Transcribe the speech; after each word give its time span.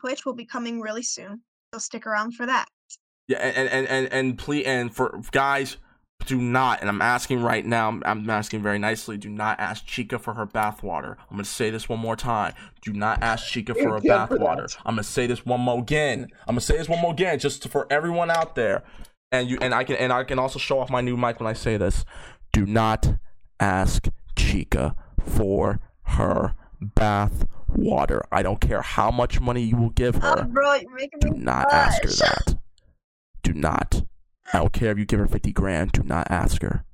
Twitch 0.00 0.24
will 0.24 0.34
be 0.34 0.44
coming 0.44 0.80
really 0.80 1.02
soon. 1.02 1.42
So 1.74 1.78
stick 1.78 2.06
around 2.06 2.32
for 2.32 2.46
that. 2.46 2.66
Yeah, 3.26 3.38
and 3.38 3.68
and 3.68 3.86
and 3.86 4.12
and 4.12 4.38
please, 4.38 4.64
and 4.64 4.94
for 4.94 5.20
guys, 5.32 5.76
do 6.26 6.40
not, 6.40 6.80
and 6.80 6.88
I'm 6.88 7.02
asking 7.02 7.42
right 7.42 7.64
now, 7.64 8.00
I'm, 8.04 8.28
asking 8.30 8.62
very 8.62 8.78
nicely, 8.78 9.16
do 9.18 9.28
not 9.28 9.60
ask 9.60 9.84
Chica 9.84 10.18
for 10.18 10.34
her 10.34 10.46
bathwater. 10.46 11.16
I'm 11.30 11.36
gonna 11.36 11.44
say 11.44 11.70
this 11.70 11.88
one 11.88 11.98
more 11.98 12.16
time. 12.16 12.54
Do 12.82 12.92
not 12.92 13.22
ask 13.22 13.46
Chica 13.46 13.74
for 13.74 13.94
her 13.94 14.00
bathwater. 14.00 14.74
I'm 14.86 14.94
gonna 14.94 15.04
say 15.04 15.26
this 15.26 15.44
one 15.44 15.60
more 15.60 15.78
again. 15.78 16.28
I'm 16.46 16.54
gonna 16.54 16.60
say 16.62 16.78
this 16.78 16.88
one 16.88 17.00
more 17.00 17.12
again, 17.12 17.38
just 17.38 17.62
to- 17.62 17.68
for 17.68 17.86
everyone 17.90 18.30
out 18.30 18.54
there. 18.54 18.82
And 19.30 19.48
you 19.48 19.58
and 19.60 19.74
I 19.74 19.84
can 19.84 19.96
and 19.96 20.10
I 20.12 20.24
can 20.24 20.38
also 20.38 20.58
show 20.58 20.80
off 20.80 20.88
my 20.90 21.02
new 21.02 21.16
mic 21.16 21.38
when 21.38 21.46
I 21.46 21.52
say 21.52 21.76
this. 21.76 22.04
Do 22.52 22.64
not 22.64 23.18
ask 23.60 24.08
Chica 24.36 24.96
for 25.22 25.80
her 26.02 26.54
bath 26.80 27.44
water. 27.68 28.24
I 28.32 28.42
don't 28.42 28.60
care 28.60 28.82
how 28.82 29.10
much 29.10 29.40
money 29.40 29.62
you 29.62 29.76
will 29.76 29.90
give 29.90 30.16
her. 30.16 30.40
Oh, 30.40 30.44
bro, 30.44 30.74
you're 30.74 30.94
making 30.94 31.20
Do 31.20 31.30
me 31.30 31.38
not 31.38 31.72
ask 31.72 32.02
her 32.02 32.10
that. 32.10 32.58
Do 33.42 33.52
not. 33.52 34.02
I 34.52 34.58
don't 34.58 34.72
care 34.72 34.90
if 34.92 34.98
you 34.98 35.04
give 35.04 35.20
her 35.20 35.26
50 35.26 35.52
grand. 35.52 35.92
Do 35.92 36.02
not 36.02 36.30
ask 36.30 36.62
her. 36.62 36.84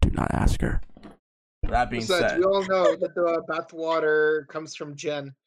Do 0.00 0.10
not 0.10 0.32
ask 0.32 0.60
her. 0.60 0.80
That 1.62 1.90
being 1.90 2.02
Besides, 2.02 2.32
said, 2.32 2.38
we 2.38 2.44
all 2.44 2.64
know 2.66 2.96
that 2.96 3.14
the 3.14 3.42
bath 3.48 3.72
water 3.72 4.46
comes 4.50 4.74
from 4.76 4.94
Jen. 4.94 5.34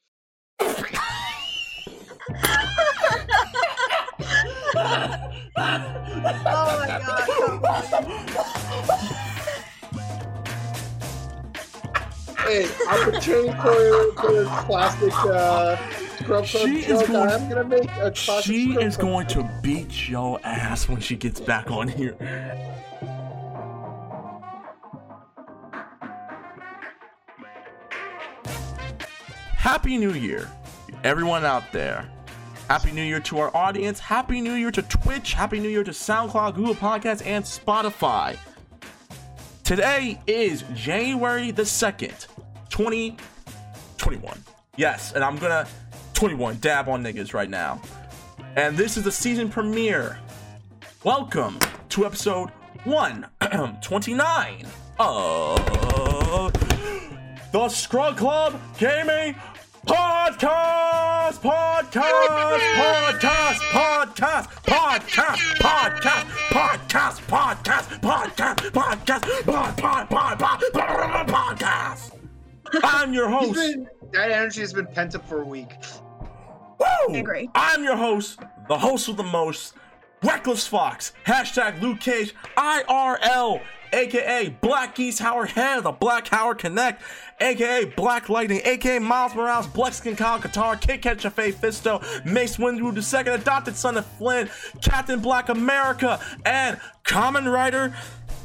Oh 6.52 6.78
my 6.80 6.88
god. 8.88 9.26
Hey, 12.50 12.66
been 13.12 13.22
training 13.22 13.52
for 13.62 14.44
classic 14.66 15.14
uh, 15.26 15.76
She 16.46 16.80
is 16.80 17.08
going- 17.08 17.30
I'm 17.30 17.48
gonna 17.48 17.64
make 17.64 17.84
a 17.92 18.10
classic. 18.10 18.44
she 18.44 18.72
is 18.74 18.98
going 18.98 19.28
to 19.28 19.48
beat 19.62 20.10
your 20.10 20.40
ass 20.44 20.90
when 20.90 21.00
she 21.00 21.16
gets 21.16 21.40
back 21.40 21.70
on 21.70 21.88
here. 21.88 22.18
Happy 29.56 29.98
New 29.98 30.14
Year, 30.14 30.50
everyone 31.04 31.46
out 31.46 31.72
there. 31.72 32.10
Happy 32.68 32.92
New 32.92 33.04
Year 33.04 33.20
to 33.22 33.40
our 33.40 33.56
audience. 33.56 34.00
Happy 34.00 34.42
New 34.42 34.54
Year 34.54 34.72
to 34.72 34.82
Twitch. 34.84 35.34
Happy 35.34 35.60
New 35.60 35.70
Year 35.70 35.84
to 35.84 35.92
SoundCloud, 35.92 36.56
Google 36.56 36.76
Podcasts, 36.76 37.26
and 37.26 37.44
Spotify. 37.44 38.38
Today 39.64 40.20
is 40.28 40.64
January 40.74 41.52
the 41.52 41.64
2nd, 41.64 42.28
2021. 42.70 44.44
Yes, 44.78 45.12
and 45.14 45.24
I'm 45.24 45.38
gonna 45.38 45.68
21 46.14 46.58
dab 46.58 46.88
on 46.90 47.04
niggas 47.04 47.34
right 47.34 47.50
now. 47.50 47.82
And 48.56 48.78
this 48.78 48.98
is 48.98 49.04
the 49.04 49.12
season 49.12 49.50
premiere. 49.50 50.20
Welcome 51.04 51.60
to 51.90 52.06
episode 52.06 52.50
129 52.84 54.66
of 55.00 56.54
the 57.52 57.70
Scrub 57.70 58.18
Club 58.18 58.60
Gaming 58.78 59.36
Podcast! 59.86 61.40
Podcast! 61.40 62.12
Podcast! 62.80 63.60
Podcast! 63.72 64.50
Podcast! 64.50 64.50
Podcast! 64.66 66.26
Podcast! 66.42 67.18
Podcast! 67.30 68.00
Podcast! 68.02 68.58
Podcast! 68.72 69.46
Pod, 69.46 69.78
pod, 69.78 70.10
pod, 70.10 70.40
pod, 70.40 70.64
pod, 70.74 71.28
Podcast! 71.28 72.19
I'm 72.84 73.14
your 73.14 73.30
host. 73.30 73.54
been, 73.56 73.88
that 74.14 74.32
energy 74.32 74.62
has 74.62 74.74
been 74.74 74.88
pent 74.88 75.16
up 75.16 75.28
for 75.28 75.42
a 75.42 75.46
week. 75.46 75.74
Woo! 76.80 77.16
agree. 77.16 77.50
I'm 77.56 77.84
your 77.84 77.98
host, 77.98 78.40
the 78.68 78.78
host 78.78 79.08
with 79.08 79.18
the 79.18 79.24
most, 79.24 79.74
Reckless 80.24 80.68
Fox, 80.68 81.14
hashtag 81.26 81.82
Luke 81.82 82.00
Cage, 82.00 82.34
IRL, 82.58 83.62
aka 83.94 84.50
Black 84.62 84.96
Geese 84.96 85.20
Howard 85.20 85.50
Head 85.52 85.84
the 85.84 85.92
Black 85.92 86.28
Howard 86.28 86.58
Connect, 86.58 87.02
aka 87.40 87.86
Black 87.86 88.30
Lightning, 88.30 88.62
aka 88.64 89.00
Miles 89.00 89.34
Morales, 89.34 89.68
Blexkin 89.68 90.18
Kyle 90.18 90.40
Katarn, 90.40 90.80
Kit 90.82 91.02
Kat 91.02 91.20
Chafe 91.20 91.54
Fisto, 91.54 92.02
Mace 92.26 92.58
Windu 92.58 92.94
II, 92.94 93.34
adopted 93.34 93.76
son 93.76 93.98
of 93.98 94.06
Flynn, 94.06 94.50
Captain 94.82 95.20
Black 95.20 95.50
America, 95.50 96.20
and 96.46 96.80
Kamen 97.06 97.52
Rider, 97.52 97.96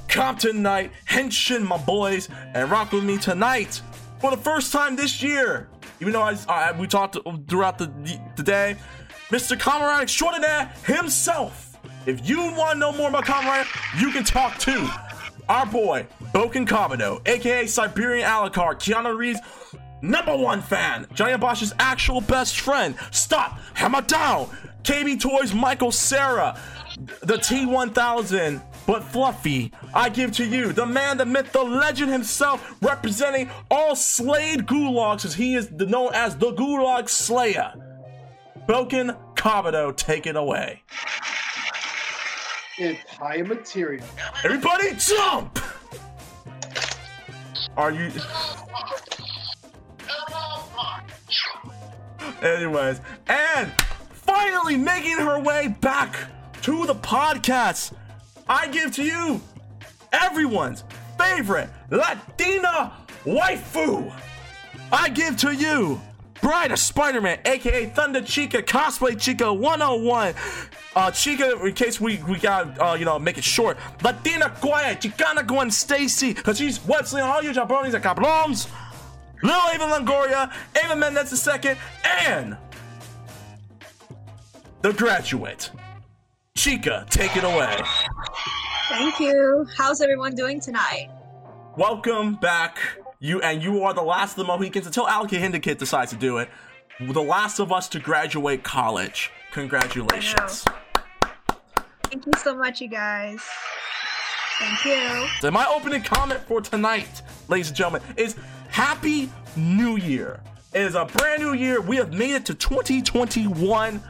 Compton 0.08 0.62
Knight, 0.62 0.92
Henshin, 1.08 1.64
my 1.64 1.78
boys, 1.78 2.28
and 2.54 2.70
rock 2.70 2.92
with 2.92 3.04
me 3.04 3.18
tonight 3.18 3.82
for 4.24 4.30
the 4.30 4.42
first 4.42 4.72
time 4.72 4.96
this 4.96 5.22
year. 5.22 5.68
Even 6.00 6.14
though 6.14 6.22
I, 6.22 6.34
I 6.48 6.72
we 6.72 6.86
talked 6.86 7.18
throughout 7.46 7.76
the, 7.76 7.92
the 8.36 8.42
day, 8.42 8.74
Mr. 9.28 9.58
Comrade 9.60 10.00
Extraordinaire 10.00 10.72
himself. 10.86 11.76
If 12.06 12.26
you 12.26 12.38
want 12.38 12.72
to 12.72 12.78
know 12.78 12.92
more 12.92 13.10
about 13.10 13.26
Comrade, 13.26 13.66
you 13.98 14.12
can 14.12 14.24
talk 14.24 14.56
to 14.60 14.90
our 15.46 15.66
boy 15.66 16.06
Bouken 16.32 16.66
Kabuto, 16.66 17.20
aka 17.28 17.66
Siberian 17.66 18.26
Alucard, 18.26 18.76
Keanu 18.76 19.14
Reeves' 19.14 19.40
number 20.00 20.34
one 20.34 20.62
fan, 20.62 21.06
Johnny 21.12 21.36
Bosch's 21.36 21.74
actual 21.78 22.22
best 22.22 22.60
friend. 22.60 22.96
Stop, 23.10 23.58
hammer 23.74 24.00
down. 24.00 24.46
KB 24.84 25.20
Toys, 25.20 25.52
Michael 25.52 25.92
Sarah, 25.92 26.58
the 27.20 27.36
T1000, 27.36 28.62
but 28.86 29.02
fluffy. 29.02 29.72
I 29.92 30.08
give 30.08 30.32
to 30.32 30.44
you 30.44 30.72
the 30.72 30.86
man, 30.86 31.16
the 31.16 31.26
myth, 31.26 31.52
the 31.52 31.62
legend 31.62 32.12
himself, 32.12 32.76
representing 32.82 33.50
all 33.70 33.96
slayed 33.96 34.66
gulags, 34.66 35.24
as 35.24 35.34
he 35.34 35.54
is 35.54 35.70
known 35.70 36.12
as 36.14 36.36
the 36.36 36.52
Gulag 36.52 37.08
Slayer. 37.08 37.72
Bouken 38.68 39.16
Kabuto, 39.34 39.94
take 39.96 40.26
it 40.26 40.36
away. 40.36 40.82
It's 42.78 43.00
high 43.10 43.42
material. 43.42 44.04
Everybody 44.44 44.94
jump! 44.96 45.58
Are 47.76 47.90
you. 47.90 48.10
Anyways, 52.42 53.00
and 53.26 53.70
finally 54.12 54.76
making 54.76 55.18
her 55.18 55.40
way 55.40 55.68
back 55.68 56.16
to 56.62 56.86
the 56.86 56.94
podcast, 56.94 57.92
I 58.48 58.68
give 58.68 58.92
to 58.96 59.02
you 59.02 59.40
everyone's 60.12 60.84
favorite 61.18 61.70
Latina 61.90 62.92
waifu. 63.24 64.12
I 64.92 65.08
give 65.08 65.36
to 65.38 65.52
you 65.52 66.00
Bride 66.42 66.72
of 66.72 66.78
Spider-Man, 66.78 67.38
aka 67.46 67.86
Thunder 67.86 68.20
Chica, 68.20 68.62
Cosplay 68.62 69.18
Chica 69.18 69.52
101. 69.52 70.34
Uh, 70.94 71.10
Chica, 71.10 71.58
in 71.64 71.72
case 71.72 72.00
we 72.00 72.22
we 72.28 72.38
got 72.38 72.78
uh, 72.78 72.94
you 72.98 73.06
know 73.06 73.18
make 73.18 73.38
it 73.38 73.44
short, 73.44 73.78
Latina 74.02 74.50
Quiet, 74.60 75.00
Chicana 75.00 75.46
Gwen 75.46 75.70
Stacy, 75.70 76.34
cause 76.34 76.58
she's 76.58 76.84
Wesley 76.84 77.22
on 77.22 77.30
all 77.30 77.42
you 77.42 77.50
jabronis 77.52 77.94
and 77.94 78.04
cabrons. 78.04 78.70
Lil 79.42 79.60
Ava 79.74 79.84
Longoria, 79.84 80.52
Ava 80.84 80.96
Mendez 80.96 81.46
II, 81.46 81.76
and 82.28 82.56
the 84.82 84.92
graduate. 84.92 85.70
Chica, 86.54 87.04
take 87.10 87.36
it 87.36 87.44
away. 87.44 87.80
Thank 88.88 89.18
you. 89.20 89.66
How's 89.76 90.00
everyone 90.00 90.34
doing 90.34 90.60
tonight? 90.60 91.08
Welcome 91.76 92.34
back. 92.34 92.78
You 93.18 93.40
and 93.40 93.62
you 93.62 93.82
are 93.82 93.94
the 93.94 94.02
last 94.02 94.32
of 94.32 94.36
the 94.38 94.44
Mohicans 94.44 94.86
until 94.86 95.08
Alki 95.08 95.38
Hindikit 95.38 95.78
decides 95.78 96.12
to 96.12 96.18
do 96.18 96.38
it. 96.38 96.48
The 97.00 97.22
last 97.22 97.58
of 97.58 97.72
us 97.72 97.88
to 97.88 97.98
graduate 97.98 98.62
college. 98.62 99.30
Congratulations. 99.52 100.64
Thank 102.04 102.26
you 102.26 102.32
so 102.38 102.54
much, 102.56 102.80
you 102.80 102.88
guys. 102.88 103.40
Thank 104.58 104.84
you. 104.84 105.26
So 105.40 105.50
my 105.50 105.66
opening 105.66 106.02
comment 106.02 106.40
for 106.46 106.60
tonight, 106.60 107.22
ladies 107.48 107.68
and 107.68 107.76
gentlemen, 107.76 108.02
is 108.16 108.36
Happy 108.68 109.30
New 109.56 109.96
Year. 109.96 110.40
It 110.72 110.82
is 110.82 110.94
a 110.94 111.04
brand 111.04 111.42
new 111.42 111.54
year. 111.54 111.80
We 111.80 111.96
have 111.96 112.12
made 112.12 112.34
it 112.34 112.44
to 112.46 112.54
2021. 112.54 114.00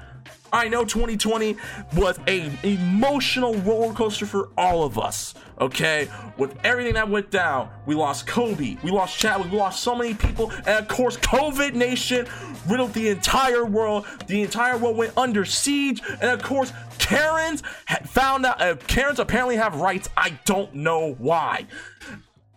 I 0.54 0.68
know 0.68 0.84
2020 0.84 1.56
was 1.96 2.16
a 2.28 2.48
emotional 2.62 3.56
roller 3.56 3.92
coaster 3.92 4.24
for 4.24 4.50
all 4.56 4.84
of 4.84 5.00
us. 5.00 5.34
Okay, 5.60 6.08
with 6.38 6.56
everything 6.64 6.94
that 6.94 7.08
went 7.08 7.32
down, 7.32 7.68
we 7.86 7.96
lost 7.96 8.28
Kobe, 8.28 8.76
we 8.84 8.90
lost 8.92 9.18
Chadwick, 9.18 9.50
we 9.50 9.58
lost 9.58 9.82
so 9.82 9.96
many 9.96 10.14
people, 10.14 10.52
and 10.58 10.68
of 10.68 10.86
course, 10.86 11.16
COVID 11.16 11.74
Nation 11.74 12.26
riddled 12.68 12.92
the 12.92 13.08
entire 13.08 13.64
world. 13.64 14.06
The 14.28 14.42
entire 14.42 14.78
world 14.78 14.96
went 14.96 15.18
under 15.18 15.44
siege, 15.44 16.00
and 16.08 16.30
of 16.30 16.42
course, 16.42 16.72
Karens 16.98 17.64
found 18.06 18.46
out. 18.46 18.60
Uh, 18.60 18.76
Karens 18.86 19.18
apparently 19.18 19.56
have 19.56 19.80
rights. 19.80 20.08
I 20.16 20.38
don't 20.44 20.72
know 20.72 21.14
why. 21.14 21.66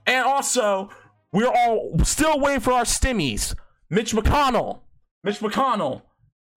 And 0.06 0.24
also, 0.24 0.92
we're 1.32 1.48
all 1.48 1.98
still 2.04 2.40
waiting 2.40 2.62
for 2.62 2.74
our 2.74 2.84
stimmies. 2.84 3.56
Mitch 3.90 4.14
McConnell. 4.14 4.82
Mitch 5.24 5.40
McConnell. 5.40 6.04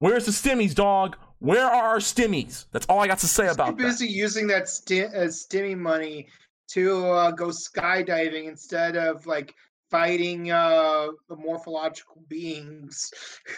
Where's 0.00 0.26
the 0.26 0.32
stimmies, 0.32 0.74
dog? 0.74 1.16
Where 1.40 1.64
are 1.66 1.84
our 1.94 1.98
stimmies? 1.98 2.66
That's 2.70 2.86
all 2.86 3.00
I 3.00 3.06
got 3.06 3.18
to 3.18 3.26
say 3.26 3.46
Too 3.46 3.52
about 3.52 3.76
that. 3.78 3.82
busy 3.82 4.06
using 4.06 4.46
that 4.48 4.68
sti- 4.68 5.04
uh, 5.06 5.26
stimmy 5.26 5.76
money 5.76 6.28
to 6.68 7.06
uh, 7.06 7.30
go 7.32 7.46
skydiving 7.46 8.46
instead 8.46 8.96
of 8.96 9.26
like 9.26 9.54
fighting 9.90 10.50
uh, 10.50 11.08
the 11.28 11.36
morphological 11.36 12.22
beings. 12.28 13.10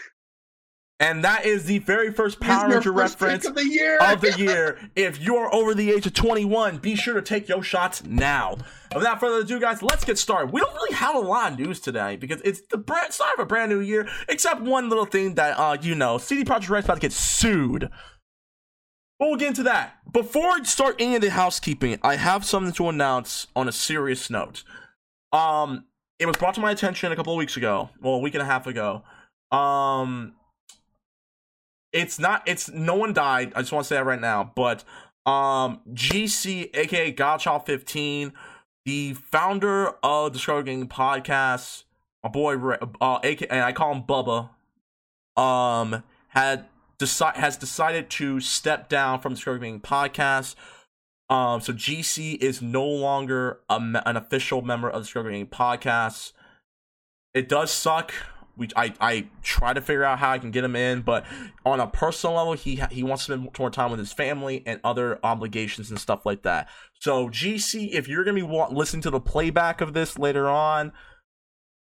And 1.02 1.24
that 1.24 1.44
is 1.44 1.64
the 1.64 1.80
very 1.80 2.12
first 2.12 2.38
Power 2.38 2.68
Ranger 2.68 2.92
reference 2.92 3.44
of 3.44 3.56
the 3.56 3.66
year. 3.66 3.98
of 3.98 4.20
the 4.20 4.38
year. 4.38 4.78
If 4.94 5.20
you're 5.20 5.52
over 5.52 5.74
the 5.74 5.90
age 5.90 6.06
of 6.06 6.14
21, 6.14 6.78
be 6.78 6.94
sure 6.94 7.14
to 7.14 7.22
take 7.22 7.48
your 7.48 7.60
shots 7.64 8.04
now. 8.04 8.58
Without 8.94 9.18
further 9.18 9.38
ado, 9.38 9.58
guys, 9.58 9.82
let's 9.82 10.04
get 10.04 10.16
started. 10.16 10.52
We 10.52 10.60
don't 10.60 10.72
really 10.72 10.94
have 10.94 11.16
a 11.16 11.18
lot 11.18 11.52
of 11.52 11.58
news 11.58 11.80
today 11.80 12.14
because 12.14 12.40
it's 12.42 12.60
the 12.70 12.78
brand 12.78 13.12
start 13.12 13.34
of 13.36 13.42
a 13.42 13.46
brand 13.46 13.72
new 13.72 13.80
year, 13.80 14.08
except 14.28 14.60
one 14.60 14.88
little 14.88 15.04
thing 15.04 15.34
that 15.34 15.58
uh 15.58 15.76
you 15.82 15.96
know, 15.96 16.18
CD 16.18 16.44
Projekt 16.44 16.70
Red's 16.70 16.86
about 16.86 16.94
to 16.94 17.00
get 17.00 17.12
sued. 17.12 17.90
But 19.18 19.28
we'll 19.28 19.38
get 19.38 19.48
into 19.48 19.64
that. 19.64 19.96
Before 20.12 20.50
I 20.50 20.62
start 20.62 20.96
any 21.00 21.16
of 21.16 21.22
the 21.22 21.30
housekeeping, 21.30 21.98
I 22.04 22.14
have 22.14 22.44
something 22.44 22.72
to 22.74 22.88
announce 22.88 23.48
on 23.56 23.66
a 23.66 23.72
serious 23.72 24.30
note. 24.30 24.62
Um, 25.32 25.86
it 26.20 26.26
was 26.26 26.36
brought 26.36 26.54
to 26.54 26.60
my 26.60 26.70
attention 26.70 27.10
a 27.10 27.16
couple 27.16 27.32
of 27.32 27.38
weeks 27.38 27.56
ago, 27.56 27.90
well, 28.00 28.14
a 28.14 28.18
week 28.18 28.34
and 28.34 28.42
a 28.42 28.46
half 28.46 28.68
ago. 28.68 29.02
Um, 29.50 30.34
it's 31.92 32.18
not 32.18 32.42
it's 32.46 32.70
no 32.70 32.94
one 32.94 33.12
died. 33.12 33.52
I 33.54 33.60
just 33.60 33.72
want 33.72 33.84
to 33.84 33.88
say 33.88 33.96
that 33.96 34.06
right 34.06 34.20
now 34.20 34.52
but 34.54 34.84
um 35.24 35.80
gc 35.92 36.70
aka 36.74 37.12
godchild 37.12 37.64
15 37.64 38.32
the 38.84 39.14
founder 39.14 39.90
of 40.02 40.32
the 40.32 40.38
struggle 40.40 40.64
gaming 40.64 40.88
podcast 40.88 41.84
my 42.24 42.28
boy 42.28 42.56
uh 43.00 43.20
aka 43.22 43.46
and 43.48 43.60
i 43.60 43.72
call 43.72 43.94
him 43.94 44.02
bubba 44.02 44.50
um 45.40 46.02
had 46.28 46.66
decide 47.02 47.36
has 47.36 47.56
decided 47.56 48.08
to 48.10 48.40
step 48.40 48.88
down 48.88 49.20
from 49.20 49.32
the 49.32 49.36
struggle 49.36 49.60
gaming 49.62 49.80
podcast. 49.80 50.54
Um 51.28 51.60
so 51.60 51.72
gc 51.72 52.36
is 52.38 52.62
no 52.62 52.84
longer 52.84 53.60
a, 53.68 53.76
an 54.06 54.16
official 54.16 54.62
member 54.62 54.88
of 54.88 55.02
the 55.02 55.06
struggle 55.06 55.32
gaming 55.32 55.46
podcast. 55.46 56.32
It 57.34 57.48
does 57.48 57.70
suck 57.70 58.12
we 58.56 58.68
I, 58.76 58.92
I 59.00 59.26
try 59.42 59.72
to 59.72 59.80
figure 59.80 60.04
out 60.04 60.18
how 60.18 60.30
I 60.30 60.38
can 60.38 60.50
get 60.50 60.64
him 60.64 60.76
in, 60.76 61.02
but 61.02 61.24
on 61.64 61.80
a 61.80 61.86
personal 61.86 62.36
level, 62.36 62.52
he 62.52 62.82
he 62.90 63.02
wants 63.02 63.26
to 63.26 63.32
spend 63.32 63.48
more 63.58 63.70
time 63.70 63.90
with 63.90 63.98
his 64.00 64.12
family 64.12 64.62
and 64.66 64.80
other 64.84 65.18
obligations 65.22 65.90
and 65.90 65.98
stuff 65.98 66.26
like 66.26 66.42
that. 66.42 66.68
So 67.00 67.28
GC, 67.28 67.90
if 67.92 68.08
you're 68.08 68.24
gonna 68.24 68.34
be 68.34 68.42
wa- 68.42 68.68
listening 68.70 69.02
to 69.02 69.10
the 69.10 69.20
playback 69.20 69.80
of 69.80 69.94
this 69.94 70.18
later 70.18 70.48
on, 70.48 70.92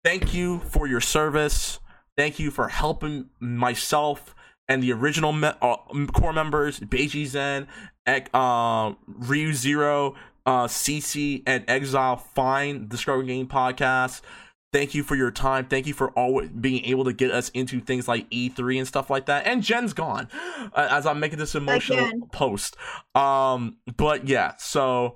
thank 0.03 0.33
you 0.33 0.59
for 0.59 0.87
your 0.87 1.01
service. 1.01 1.79
Thank 2.17 2.39
you 2.39 2.51
for 2.51 2.67
helping 2.67 3.29
myself 3.39 4.35
and 4.67 4.83
the 4.83 4.93
original 4.93 5.33
me- 5.33 5.51
uh, 5.61 5.77
core 6.13 6.33
members, 6.33 6.79
Beiji 6.79 7.25
Zen, 7.25 7.67
Ek- 8.05 8.29
uh, 8.33 8.93
Ryu 9.07 9.53
Zero, 9.53 10.15
uh, 10.45 10.67
CC, 10.67 11.43
and 11.47 11.63
Exile 11.67 12.17
find 12.17 12.89
the 12.89 12.97
Struggle 12.97 13.25
Game 13.25 13.47
podcast. 13.47 14.21
Thank 14.71 14.93
you 14.93 15.01
for 15.01 15.15
your 15.15 15.31
time. 15.31 15.65
Thank 15.65 15.87
you 15.87 15.93
for 15.93 16.11
always 16.11 16.49
being 16.49 16.85
able 16.85 17.05
to 17.05 17.13
get 17.13 17.31
us 17.31 17.49
into 17.49 17.79
things 17.79 18.07
like 18.07 18.29
E3 18.29 18.77
and 18.77 18.87
stuff 18.87 19.09
like 19.09 19.25
that. 19.25 19.47
And 19.47 19.63
Jen's 19.63 19.93
gone 19.93 20.27
uh, 20.75 20.87
as 20.91 21.07
I'm 21.07 21.19
making 21.19 21.39
this 21.39 21.55
emotional 21.55 22.27
post. 22.31 22.75
Um, 23.15 23.77
but 23.97 24.27
yeah, 24.27 24.53
so 24.59 25.15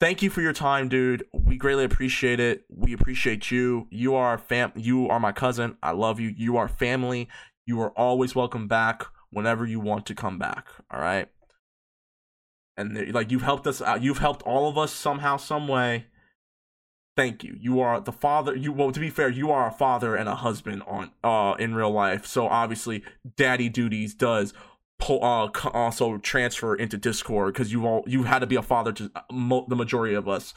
thank 0.00 0.20
you 0.20 0.30
for 0.30 0.40
your 0.40 0.52
time, 0.52 0.88
dude. 0.88 1.24
We 1.32 1.56
greatly 1.56 1.84
appreciate 1.84 2.40
it. 2.40 2.64
We 2.68 2.92
appreciate 2.92 3.52
you. 3.52 3.86
You 3.90 4.16
are 4.16 4.36
fam. 4.36 4.72
You 4.74 5.08
are 5.08 5.20
my 5.20 5.32
cousin. 5.32 5.76
I 5.80 5.92
love 5.92 6.18
you. 6.18 6.34
You 6.36 6.56
are 6.56 6.66
family. 6.66 7.28
You 7.64 7.80
are 7.82 7.96
always 7.96 8.34
welcome 8.34 8.66
back 8.66 9.04
whenever 9.30 9.64
you 9.64 9.78
want 9.78 10.06
to 10.06 10.14
come 10.16 10.40
back. 10.40 10.66
All 10.90 11.00
right. 11.00 11.28
And 12.76 13.14
like 13.14 13.30
you've 13.30 13.42
helped 13.42 13.68
us 13.68 13.80
out. 13.80 14.02
You've 14.02 14.18
helped 14.18 14.42
all 14.42 14.68
of 14.68 14.76
us 14.76 14.90
somehow, 14.90 15.36
some 15.36 15.68
way 15.68 16.06
thank 17.16 17.44
you. 17.44 17.56
You 17.60 17.80
are 17.80 18.00
the 18.00 18.12
father 18.12 18.54
you 18.54 18.72
well 18.72 18.92
to 18.92 19.00
be 19.00 19.10
fair 19.10 19.28
you 19.28 19.50
are 19.50 19.68
a 19.68 19.72
father 19.72 20.16
and 20.16 20.28
a 20.28 20.34
husband 20.34 20.82
on 20.86 21.10
uh 21.24 21.54
in 21.58 21.74
real 21.74 21.90
life. 21.90 22.26
So 22.26 22.46
obviously 22.46 23.02
daddy 23.36 23.68
duties 23.68 24.14
does 24.14 24.52
po- 24.98 25.20
uh 25.20 25.50
also 25.72 26.18
transfer 26.18 26.74
into 26.74 26.96
discord 26.96 27.54
because 27.54 27.72
you 27.72 27.86
all 27.86 28.04
you 28.06 28.24
had 28.24 28.40
to 28.40 28.46
be 28.46 28.56
a 28.56 28.62
father 28.62 28.92
to 28.92 29.10
uh, 29.14 29.20
mo- 29.30 29.66
the 29.68 29.76
majority 29.76 30.14
of 30.14 30.28
us 30.28 30.54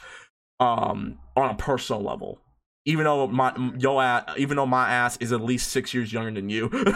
um 0.60 1.19
on 1.36 1.52
a 1.52 1.56
personal 1.56 2.02
level. 2.02 2.40
Even 2.88 3.06
though 3.06 3.25
my 3.28 3.54
yo 3.80 4.00
ass, 4.00 4.24
even 4.38 4.57
though 4.57 4.66
my 4.68 4.90
ass 4.90 5.18
is 5.18 5.31
at 5.31 5.42
least 5.42 5.69
six 5.72 5.94
years 5.94 6.13
younger 6.13 6.31
than 6.31 6.50
you. 6.50 6.69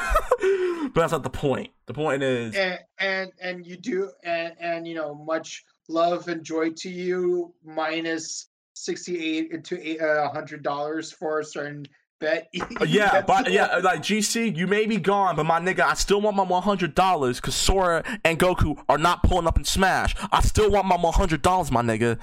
But 0.94 1.02
that's 1.02 1.12
not 1.12 1.24
the 1.24 1.30
point. 1.30 1.70
The 1.86 1.94
point 1.94 2.24
is 2.24 2.56
and 2.56 2.80
and 2.98 3.32
and 3.40 3.66
you 3.66 3.78
do 3.78 4.10
and 4.24 4.54
and 4.60 4.88
you 4.88 4.96
know 4.96 5.14
much 5.14 5.64
love 5.88 6.28
and 6.28 6.44
joy 6.44 6.72
to 6.78 6.90
you 6.90 7.54
minus 7.64 8.49
68 8.80 9.64
to 9.66 9.98
a 9.98 10.30
hundred 10.30 10.64
dollars 10.64 11.12
for 11.12 11.40
a 11.40 11.44
certain 11.46 11.86
bet 12.20 12.50
Uh, 12.80 12.86
yeah, 12.86 13.22
but 13.22 13.52
yeah, 13.52 13.66
uh, 13.66 13.82
like 13.84 14.02
GC, 14.02 14.56
you 14.56 14.68
may 14.68 14.86
be 14.86 14.98
gone, 14.98 15.36
but 15.36 15.46
my 15.46 15.60
nigga, 15.60 15.82
I 15.82 15.94
still 15.94 16.22
want 16.22 16.36
my 16.36 16.44
one 16.44 16.64
hundred 16.64 16.96
dollars 16.96 17.40
because 17.40 17.56
Sora 17.56 18.04
and 18.24 18.38
Goku 18.40 18.82
are 18.90 18.98
not 18.98 19.24
pulling 19.24 19.48
up 19.48 19.58
in 19.58 19.64
Smash. 19.64 20.16
I 20.32 20.42
still 20.42 20.70
want 20.70 20.88
my 20.88 20.98
one 20.98 21.14
hundred 21.14 21.42
dollars, 21.42 21.72
my 21.72 21.82
nigga. 21.82 22.18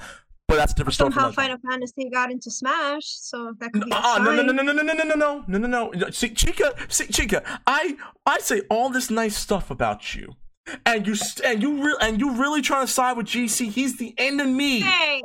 But 0.47 0.55
that's 0.55 0.71
a 0.71 0.75
different 0.75 0.93
story. 0.93 1.11
Somehow. 1.11 1.31
Final 1.31 1.57
Fantasy 1.69 2.09
got 2.09 2.31
into 2.31 2.49
Smash, 2.49 3.03
so 3.05 3.53
that 3.59 3.73
could 3.73 3.83
be 3.83 3.91
a 3.91 3.95
Uh, 3.95 4.17
no, 4.19 4.33
no, 4.33 4.41
no, 4.43 4.53
no, 4.53 4.63
no, 4.63 4.71
no, 4.71 4.81
no, 4.81 4.93
no, 4.93 5.03
no, 5.03 5.15
no, 5.15 5.43
no, 5.45 5.67
no, 5.67 5.89
no. 5.89 6.09
See, 6.11 6.29
Chica, 6.29 6.73
see, 6.87 7.07
Chica, 7.07 7.43
I, 7.67 7.97
I 8.25 8.39
say 8.39 8.61
all 8.69 8.89
this 8.89 9.09
nice 9.09 9.35
stuff 9.35 9.69
about 9.69 10.15
you, 10.15 10.35
and 10.85 11.05
you, 11.05 11.15
and 11.43 11.61
you, 11.61 11.83
re- 11.83 11.97
and 11.99 12.21
you 12.21 12.31
really 12.31 12.61
trying 12.61 12.85
to 12.85 12.91
side 12.91 13.17
with 13.17 13.25
GC. 13.25 13.71
He's 13.71 13.97
the 13.97 14.13
enemy. 14.17 14.79
Hey, 14.79 15.21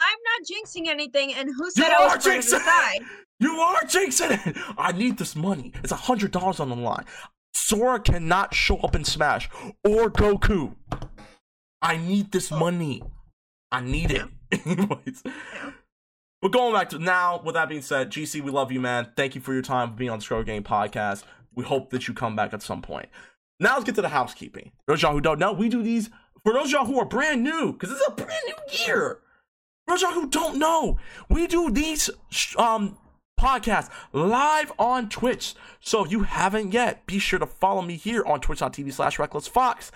I'm 0.00 0.18
not 0.24 0.48
jinxing 0.48 0.88
anything, 0.88 1.34
and 1.34 1.48
who 1.48 1.64
You 1.64 1.70
said 1.70 1.90
I 1.90 2.04
was 2.04 2.26
are 2.26 2.30
part 2.30 2.38
of 2.38 2.50
the 2.50 2.56
jinxing. 2.56 3.06
You 3.38 3.52
are 3.52 3.80
jinxing 3.82 4.46
it. 4.46 4.56
I 4.76 4.92
need 4.92 5.18
this 5.18 5.34
money. 5.36 5.72
It's 5.82 5.92
a 5.92 5.96
hundred 5.96 6.30
dollars 6.30 6.60
on 6.60 6.68
the 6.68 6.76
line. 6.76 7.04
Sora 7.54 8.00
cannot 8.00 8.54
show 8.54 8.76
up 8.78 8.94
in 8.94 9.04
Smash 9.04 9.48
or 9.84 10.10
Goku. 10.10 10.74
I 11.82 11.96
need 11.96 12.32
this 12.32 12.50
oh. 12.52 12.58
money. 12.58 13.02
I 13.72 13.80
need 13.80 14.10
it. 14.10 14.26
Anyways. 14.66 15.22
But 16.42 16.52
going 16.52 16.72
back 16.72 16.88
to 16.90 16.98
now, 16.98 17.40
with 17.44 17.54
that 17.54 17.68
being 17.68 17.82
said, 17.82 18.10
GC, 18.10 18.40
we 18.40 18.50
love 18.50 18.72
you, 18.72 18.80
man. 18.80 19.08
Thank 19.16 19.34
you 19.34 19.40
for 19.40 19.52
your 19.52 19.62
time 19.62 19.90
for 19.90 19.96
being 19.96 20.10
on 20.10 20.18
the 20.18 20.24
Scroll 20.24 20.42
Game 20.42 20.64
Podcast. 20.64 21.24
We 21.54 21.64
hope 21.64 21.90
that 21.90 22.08
you 22.08 22.14
come 22.14 22.34
back 22.34 22.52
at 22.54 22.62
some 22.62 22.82
point. 22.82 23.08
Now 23.58 23.74
let's 23.74 23.84
get 23.84 23.94
to 23.96 24.02
the 24.02 24.08
housekeeping. 24.08 24.72
For 24.86 24.92
those 24.92 25.00
of 25.00 25.02
y'all 25.02 25.12
who 25.12 25.20
don't 25.20 25.38
know, 25.38 25.52
we 25.52 25.68
do 25.68 25.82
these 25.82 26.08
for 26.42 26.54
those 26.54 26.66
of 26.66 26.70
y'all 26.70 26.86
who 26.86 26.98
are 26.98 27.04
brand 27.04 27.44
new, 27.44 27.72
because 27.72 27.90
it's 27.90 28.06
a 28.08 28.12
brand 28.12 28.42
new 28.46 28.86
year. 28.86 29.18
For 29.90 29.94
those 29.94 30.02
y'all 30.02 30.12
who 30.12 30.28
don't 30.28 30.56
know, 30.56 30.98
we 31.28 31.48
do 31.48 31.68
these 31.68 32.10
um 32.56 32.96
podcasts 33.40 33.90
live 34.12 34.70
on 34.78 35.08
Twitch. 35.08 35.56
So 35.80 36.04
if 36.04 36.12
you 36.12 36.22
haven't 36.22 36.72
yet, 36.72 37.06
be 37.06 37.18
sure 37.18 37.40
to 37.40 37.46
follow 37.46 37.82
me 37.82 37.96
here 37.96 38.22
on 38.24 38.40
twitch.tv 38.40 38.92
slash 38.92 39.16
recklessfox. 39.16 39.90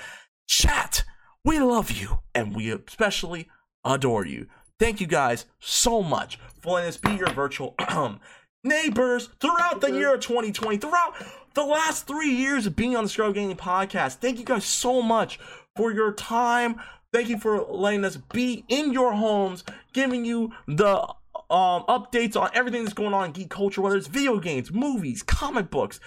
Chat, 0.48 1.04
we 1.44 1.60
love 1.60 1.92
you, 1.92 2.18
and 2.34 2.56
we 2.56 2.72
especially 2.72 3.48
adore 3.84 4.26
you. 4.26 4.48
Thank 4.80 5.00
you 5.00 5.06
guys 5.06 5.46
so 5.60 6.02
much 6.02 6.40
for 6.60 6.72
letting 6.72 6.88
us 6.88 6.96
be 6.96 7.14
your 7.14 7.30
virtual 7.30 7.76
um 7.86 8.18
neighbors 8.64 9.28
throughout 9.38 9.80
the 9.80 9.92
year 9.92 10.14
of 10.14 10.20
2020, 10.22 10.78
throughout 10.78 11.14
the 11.54 11.62
last 11.62 12.08
three 12.08 12.34
years 12.34 12.66
of 12.66 12.74
being 12.74 12.96
on 12.96 13.04
the 13.04 13.10
Scroll 13.10 13.30
Gaming 13.30 13.54
Podcast. 13.54 14.14
Thank 14.14 14.40
you 14.40 14.44
guys 14.44 14.64
so 14.64 15.02
much 15.02 15.38
for 15.76 15.92
your 15.92 16.12
time. 16.12 16.80
Thank 17.14 17.28
you 17.28 17.38
for 17.38 17.62
letting 17.62 18.04
us 18.04 18.16
be 18.16 18.64
in 18.66 18.92
your 18.92 19.12
homes, 19.12 19.62
giving 19.92 20.24
you 20.24 20.52
the 20.66 21.00
um, 21.48 21.84
updates 21.88 22.34
on 22.34 22.50
everything 22.54 22.82
that's 22.82 22.92
going 22.92 23.14
on 23.14 23.26
in 23.26 23.30
geek 23.30 23.50
culture, 23.50 23.80
whether 23.80 23.96
it's 23.96 24.08
video 24.08 24.40
games, 24.40 24.72
movies, 24.72 25.22
comic 25.22 25.70
books, 25.70 26.00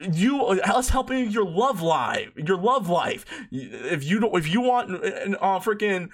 you 0.00 0.42
us 0.42 0.88
helping 0.88 1.30
your 1.30 1.48
love 1.48 1.82
life, 1.82 2.30
your 2.34 2.56
love 2.56 2.88
life. 2.88 3.24
If 3.52 4.02
you 4.02 4.18
don't, 4.18 4.36
if 4.36 4.48
you 4.48 4.60
want 4.60 4.90
uh, 4.90 5.60
freaking 5.60 6.08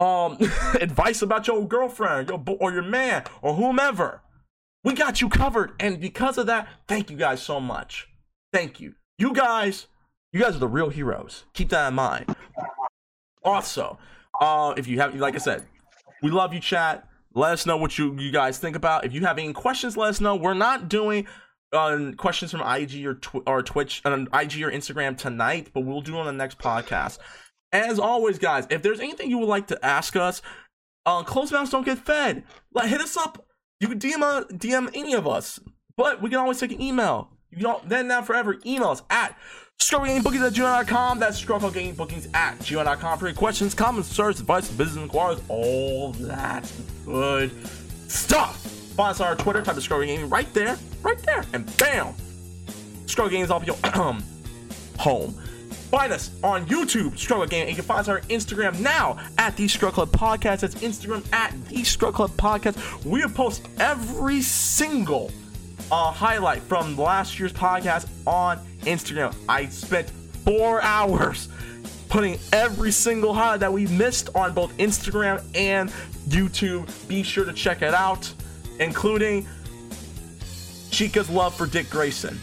um 0.00 0.38
advice 0.80 1.20
about 1.20 1.46
your 1.46 1.68
girlfriend, 1.68 2.30
your 2.30 2.42
or 2.60 2.72
your 2.72 2.80
man, 2.80 3.24
or 3.42 3.52
whomever, 3.52 4.22
we 4.84 4.94
got 4.94 5.20
you 5.20 5.28
covered. 5.28 5.72
And 5.78 6.00
because 6.00 6.38
of 6.38 6.46
that, 6.46 6.66
thank 6.88 7.10
you 7.10 7.16
guys 7.18 7.42
so 7.42 7.60
much. 7.60 8.08
Thank 8.54 8.80
you, 8.80 8.94
you 9.18 9.34
guys. 9.34 9.86
You 10.32 10.40
guys 10.40 10.56
are 10.56 10.60
the 10.60 10.68
real 10.68 10.88
heroes. 10.88 11.44
Keep 11.52 11.68
that 11.70 11.88
in 11.88 11.94
mind. 11.94 12.34
Also, 13.42 13.98
uh, 14.40 14.74
if 14.76 14.86
you 14.86 14.98
have, 15.00 15.14
like 15.14 15.34
I 15.34 15.38
said, 15.38 15.66
we 16.22 16.30
love 16.30 16.52
you, 16.52 16.60
chat. 16.60 17.06
Let 17.34 17.52
us 17.52 17.66
know 17.66 17.76
what 17.76 17.96
you 17.96 18.18
you 18.18 18.32
guys 18.32 18.58
think 18.58 18.76
about. 18.76 19.04
If 19.04 19.12
you 19.12 19.20
have 19.22 19.38
any 19.38 19.52
questions, 19.52 19.96
let 19.96 20.10
us 20.10 20.20
know. 20.20 20.34
We're 20.34 20.54
not 20.54 20.88
doing 20.88 21.26
uh, 21.72 22.12
questions 22.16 22.50
from 22.50 22.60
IG 22.60 23.06
or 23.06 23.14
tw- 23.14 23.42
or 23.46 23.62
Twitch 23.62 24.02
on 24.04 24.22
IG 24.32 24.62
or 24.62 24.70
Instagram 24.70 25.16
tonight, 25.16 25.70
but 25.72 25.82
we'll 25.82 26.00
do 26.00 26.16
on 26.16 26.26
the 26.26 26.32
next 26.32 26.58
podcast. 26.58 27.18
As 27.72 27.98
always, 28.00 28.38
guys, 28.38 28.66
if 28.70 28.82
there's 28.82 28.98
anything 28.98 29.30
you 29.30 29.38
would 29.38 29.48
like 29.48 29.68
to 29.68 29.84
ask 29.84 30.16
us, 30.16 30.42
uh, 31.06 31.22
mouths 31.22 31.70
don't 31.70 31.84
get 31.84 31.98
fed. 31.98 32.42
Like, 32.72 32.88
hit 32.88 33.00
us 33.00 33.16
up. 33.16 33.46
You 33.78 33.88
can 33.88 33.98
DM 33.98 34.22
uh, 34.22 34.44
DM 34.46 34.90
any 34.92 35.14
of 35.14 35.26
us, 35.26 35.60
but 35.96 36.20
we 36.20 36.30
can 36.30 36.38
always 36.38 36.58
take 36.58 36.72
an 36.72 36.82
email. 36.82 37.30
You 37.50 37.68
all, 37.68 37.82
then 37.86 38.08
now 38.08 38.22
forever 38.22 38.56
email 38.66 38.88
us 38.88 39.02
at 39.08 39.36
strugglegamebookings 39.80 40.46
at 40.46 40.52
gmail.com. 40.52 41.18
That's 41.18 41.42
strugglegamebookings 41.42 42.34
at 42.34 42.58
gmail.com 42.60 43.18
for 43.18 43.26
your 43.26 43.34
questions, 43.34 43.74
comments, 43.74 44.08
search, 44.08 44.38
advice, 44.40 44.70
business 44.70 45.02
inquiries, 45.02 45.40
all 45.48 46.12
that 46.12 46.70
good 47.04 47.50
stuff. 48.08 48.56
Find 48.96 49.12
us 49.12 49.20
on 49.20 49.28
our 49.28 49.36
Twitter, 49.36 49.62
type 49.62 49.76
of 49.76 49.88
Gaming 49.88 50.28
right 50.28 50.52
there, 50.52 50.78
right 51.02 51.18
there, 51.18 51.44
and 51.52 51.76
bam. 51.78 52.14
Struggle 53.06 53.30
Games 53.30 53.50
off 53.50 53.66
your 53.66 53.76
home. 54.98 55.32
Find 55.90 56.12
us 56.12 56.30
on 56.44 56.66
YouTube, 56.66 57.18
Struggle 57.18 57.46
Game, 57.46 57.62
and 57.62 57.70
you 57.70 57.74
can 57.74 57.84
find 57.84 58.00
us 58.00 58.08
on 58.08 58.20
Instagram 58.28 58.78
now 58.78 59.18
at 59.38 59.56
the 59.56 59.66
Scrub 59.66 59.94
Club 59.94 60.10
Podcast. 60.10 60.60
That's 60.60 60.76
Instagram 60.76 61.24
at 61.32 61.52
the 61.66 61.82
Scrub 61.82 62.14
Club 62.14 62.30
Podcast. 62.32 63.04
We 63.04 63.26
post 63.26 63.66
every 63.80 64.40
single 64.40 65.32
uh, 65.90 66.12
highlight 66.12 66.62
from 66.62 66.96
last 66.96 67.40
year's 67.40 67.52
podcast 67.52 68.06
on 68.24 68.60
Instagram. 68.82 69.34
I 69.48 69.66
spent 69.66 70.10
four 70.44 70.82
hours 70.82 71.48
putting 72.08 72.38
every 72.52 72.90
single 72.90 73.32
highlight 73.32 73.60
that 73.60 73.72
we 73.72 73.86
missed 73.86 74.30
on 74.34 74.52
both 74.52 74.76
Instagram 74.78 75.42
and 75.54 75.90
YouTube. 76.28 77.08
Be 77.08 77.22
sure 77.22 77.44
to 77.44 77.52
check 77.52 77.82
it 77.82 77.94
out, 77.94 78.32
including 78.78 79.46
Chica's 80.90 81.30
love 81.30 81.54
for 81.54 81.66
Dick 81.66 81.88
Grayson. 81.88 82.38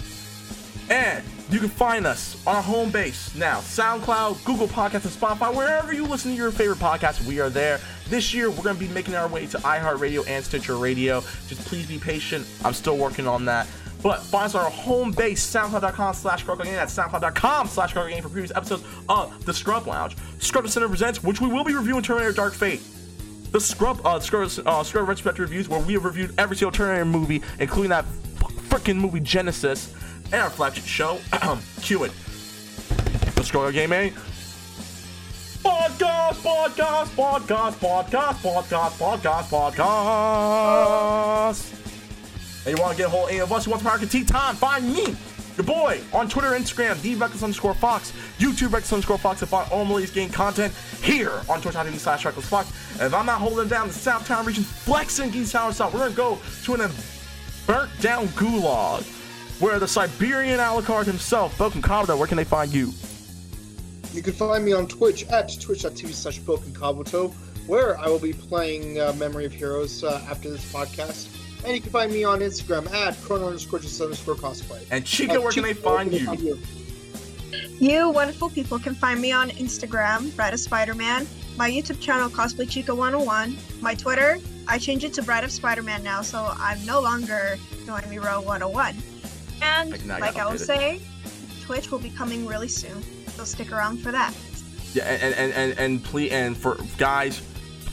And 0.90 1.24
you 1.50 1.60
can 1.60 1.70
find 1.70 2.06
us 2.06 2.42
on 2.46 2.56
our 2.56 2.62
home 2.62 2.92
base 2.92 3.34
now 3.36 3.60
SoundCloud, 3.60 4.44
Google 4.44 4.68
Podcasts, 4.68 5.06
and 5.06 5.14
Spotify. 5.14 5.54
Wherever 5.54 5.94
you 5.94 6.06
listen 6.06 6.32
to 6.32 6.38
your 6.38 6.52
favorite 6.52 6.80
podcasts, 6.80 7.26
we 7.26 7.40
are 7.40 7.50
there. 7.50 7.80
This 8.10 8.34
year, 8.34 8.50
we're 8.50 8.64
going 8.64 8.76
to 8.76 8.80
be 8.80 8.90
making 8.90 9.16
our 9.16 9.28
way 9.28 9.46
to 9.48 9.58
iHeartRadio 9.60 10.28
and 10.28 10.44
Stitcher 10.44 10.78
Radio. 10.78 11.22
Just 11.48 11.66
please 11.66 11.88
be 11.88 12.00
patient. 12.00 12.46
I'm 12.64 12.74
still 12.74 12.98
working 12.98 13.28
on 13.28 13.46
that. 13.46 13.68
But 14.02 14.22
find 14.22 14.46
us 14.46 14.56
on 14.56 14.64
our 14.66 14.70
home 14.72 15.12
base, 15.12 15.46
soundcloud.com 15.46 16.14
slash 16.14 16.46
Game. 16.46 16.58
That's 16.58 16.96
soundcloud.com 16.96 17.68
slash 17.68 17.94
Game 17.94 18.22
for 18.22 18.30
previous 18.30 18.52
episodes 18.56 18.84
of 19.10 19.46
The 19.46 19.54
Scrub 19.54 19.88
Lounge. 19.88 20.16
Scrub 20.40 20.68
Center 20.70 20.88
presents, 20.88 21.24
which 21.24 21.42
we 21.42 21.48
will 21.48 21.64
be 21.64 21.74
reviewing 21.74 22.04
Terminator 22.04 22.34
Dark 22.34 22.54
Fate. 22.54 22.82
The 23.52 23.60
Scrub, 23.60 24.06
uh, 24.06 24.20
Scrub, 24.20 24.50
uh, 24.66 24.84
Scrub 24.84 25.08
Retrospective 25.08 25.40
Reviews, 25.42 25.70
where 25.70 25.80
we 25.80 25.94
have 25.94 26.06
reviewed 26.06 26.34
every 26.38 26.56
single 26.56 26.72
Terminator 26.72 27.06
movie, 27.06 27.42
including 27.60 27.90
that 27.90 28.06
freaking 28.70 28.98
movie 28.98 29.22
Genisys, 29.22 29.94
and 30.26 30.36
our 30.36 30.50
flagship 30.50 30.84
show, 30.86 31.18
Cue 31.82 32.04
It. 32.04 32.12
The 33.36 33.42
Scroller 33.44 33.72
Gaming. 33.74 34.14
Podcast, 35.64 36.36
podcast, 36.44 37.08
podcast, 37.16 37.74
podcast, 37.74 38.36
podcast, 38.42 38.92
podcast, 38.98 39.76
podcast. 41.48 41.77
And 42.68 42.78
you 42.78 42.84
want 42.84 42.98
to 42.98 43.02
get 43.02 43.08
a 43.08 43.10
hold 43.10 43.32
of 43.32 43.54
us 43.54 43.64
who 43.64 43.72
wants 43.72 43.86
to 43.86 43.90
market 43.90 44.12
tea 44.12 44.26
time, 44.26 44.54
find 44.54 44.94
me, 44.94 45.16
your 45.56 45.64
boy, 45.64 46.02
on 46.12 46.28
Twitter, 46.28 46.50
Instagram, 46.50 47.02
the 47.02 47.14
underscore 47.24 47.74
Fox, 47.74 48.12
YouTube, 48.40 48.74
Reckless 48.74 48.92
underscore 48.92 49.18
Fox, 49.18 49.42
and 49.42 49.50
find 49.50 49.72
all 49.72 49.86
Millie's 49.86 50.12
game 50.12 50.30
content 50.30 50.74
here 51.02 51.42
on 51.48 51.62
twitch.tv 51.62 51.98
slash 51.98 52.26
Reckless 52.26 52.46
Fox. 52.46 52.70
And 52.96 53.04
if 53.04 53.14
I'm 53.14 53.26
not 53.26 53.40
holding 53.40 53.70
down 53.70 53.88
the 53.88 53.94
Southtown 53.94 54.46
region, 54.46 54.66
flexing 54.66 55.30
Geese 55.30 55.54
Tower 55.54 55.72
South, 55.72 55.94
we're 55.94 56.00
going 56.00 56.12
to 56.12 56.18
go 56.18 56.40
to 56.64 56.74
an 56.74 56.92
burnt 57.68 57.90
down 58.02 58.28
gulag 58.30 59.04
where 59.62 59.80
the 59.80 59.88
Siberian 59.88 60.60
Alucard 60.60 61.06
himself, 61.06 61.58
Broken 61.58 61.82
Kabuto, 61.82 62.18
where 62.18 62.28
can 62.28 62.36
they 62.36 62.44
find 62.44 62.74
you? 62.74 62.92
You 64.12 64.22
can 64.22 64.34
find 64.34 64.66
me 64.66 64.74
on 64.74 64.88
Twitch 64.88 65.26
at 65.28 65.58
twitch.tv 65.58 66.12
slash 66.14 66.40
Broken 66.40 66.74
Kabuto, 66.74 67.34
where 67.66 67.98
I 67.98 68.10
will 68.10 68.20
be 68.20 68.34
playing 68.34 69.00
uh, 69.00 69.14
Memory 69.14 69.46
of 69.46 69.54
Heroes 69.54 70.04
uh, 70.04 70.22
after 70.30 70.50
this 70.50 70.70
podcast. 70.74 71.30
And 71.66 71.76
you 71.76 71.82
can 71.82 71.92
find 71.92 72.12
me 72.12 72.24
on 72.24 72.40
Instagram 72.40 72.92
at 72.94 73.20
chrono 73.22 73.48
underscore 73.48 73.80
just 73.80 74.00
underscore 74.00 74.36
cosplay. 74.36 74.86
And 74.92 75.06
Chica, 75.06 75.38
uh, 75.38 75.42
where 75.42 75.52
Chica, 75.52 75.68
can 75.68 75.76
they 75.76 75.82
find 75.82 76.14
you? 76.14 76.26
Find 76.26 76.40
you? 76.40 76.60
You 77.80 78.10
wonderful 78.10 78.50
people 78.50 78.80
can 78.80 78.96
find 78.96 79.22
me 79.22 79.32
on 79.32 79.50
Instagram, 79.52 80.36
Bride 80.36 80.54
of 80.54 80.60
Spider-Man, 80.60 81.28
my 81.58 81.70
YouTube 81.70 82.00
channel, 82.00 82.30
Cosplay 82.30 82.70
Chica 82.70 82.94
101, 82.94 83.58
my 83.82 83.94
Twitter, 83.94 84.40
I 84.68 84.78
changed 84.78 85.06
it 85.06 85.14
to 85.14 85.24
Bride 85.24 85.44
of 85.44 85.52
Spider-Man 85.52 86.04
now, 86.04 86.22
so 86.22 86.52
I'm 86.58 86.84
no 86.86 87.00
longer 87.00 87.58
Noemi 87.86 88.20
Row 88.20 88.42
101. 88.42 88.96
And 89.62 90.06
like 90.08 90.38
I 90.38 90.52
was 90.52 90.66
saying, 90.66 91.02
Twitch 91.62 91.90
will 91.90 92.00
be 92.00 92.10
coming 92.10 92.46
really 92.46 92.68
soon, 92.68 93.02
so 93.30 93.46
stick 93.46 93.72
around 93.72 93.98
for 94.02 94.12
that. 94.12 94.34
Yeah, 94.94 95.06
and 95.06 95.34
and 95.36 95.54
and, 95.54 95.80
and 95.80 96.04
please, 96.04 96.32
and 96.32 96.56
for 96.56 96.78
guys, 96.98 97.42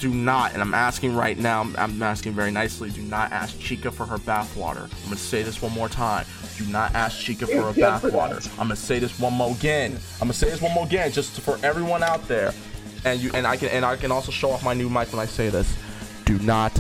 do 0.01 0.11
not, 0.11 0.53
and 0.53 0.63
I'm 0.63 0.75
asking 0.75 1.15
right 1.15 1.39
now, 1.39 1.69
I'm 1.77 2.03
asking 2.03 2.33
very 2.33 2.51
nicely, 2.51 2.91
do 2.91 3.03
not 3.03 3.33
ask 3.33 3.59
Chica 3.59 3.91
for 3.91 4.05
her 4.07 4.19
bathwater. 4.19 4.85
I'm 4.85 5.05
gonna 5.05 5.17
say 5.17 5.43
this 5.43 5.61
one 5.63 5.73
more 5.73 5.89
time. 5.89 6.27
Do 6.57 6.67
not 6.67 6.95
ask 6.95 7.19
Chica 7.19 7.47
for 7.47 7.63
her 7.63 7.73
bathwater. 7.73 8.49
I'm 8.53 8.67
gonna 8.67 8.77
say 8.77 8.99
this 8.99 9.19
one 9.19 9.33
more 9.33 9.51
again. 9.53 9.93
I'm 10.15 10.27
gonna 10.27 10.33
say 10.35 10.51
this 10.51 10.61
one 10.61 10.73
more 10.73 10.87
again, 10.87 11.11
just 11.13 11.41
for 11.41 11.59
everyone 11.63 12.03
out 12.03 12.27
there. 12.29 12.53
And 13.05 13.21
you 13.21 13.31
and 13.35 13.47
I 13.47 13.57
can 13.57 13.69
and 13.69 13.85
I 13.85 13.97
can 13.97 14.11
also 14.13 14.33
show 14.33 14.51
off 14.51 14.63
my 14.65 14.75
new 14.75 14.89
mic 14.89 15.13
when 15.13 15.21
I 15.21 15.27
say 15.27 15.49
this. 15.49 15.77
Do 16.25 16.39
not 16.39 16.79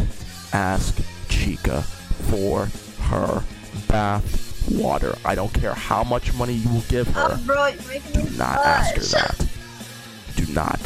ask 0.52 0.96
Chica 1.28 1.82
for 2.30 2.66
her 3.00 3.42
bath 3.88 4.70
water. 4.70 5.14
I 5.24 5.34
don't 5.34 5.52
care 5.52 5.74
how 5.74 6.04
much 6.04 6.32
money 6.34 6.54
you 6.54 6.70
will 6.72 6.84
give 6.88 7.08
her. 7.08 7.28
Oh, 7.32 7.42
bro, 7.44 7.72
do 8.12 8.36
not 8.36 8.58
ask 8.64 8.94
her 8.94 9.02
that. 9.02 9.46
Do 10.36 10.52
not. 10.52 10.80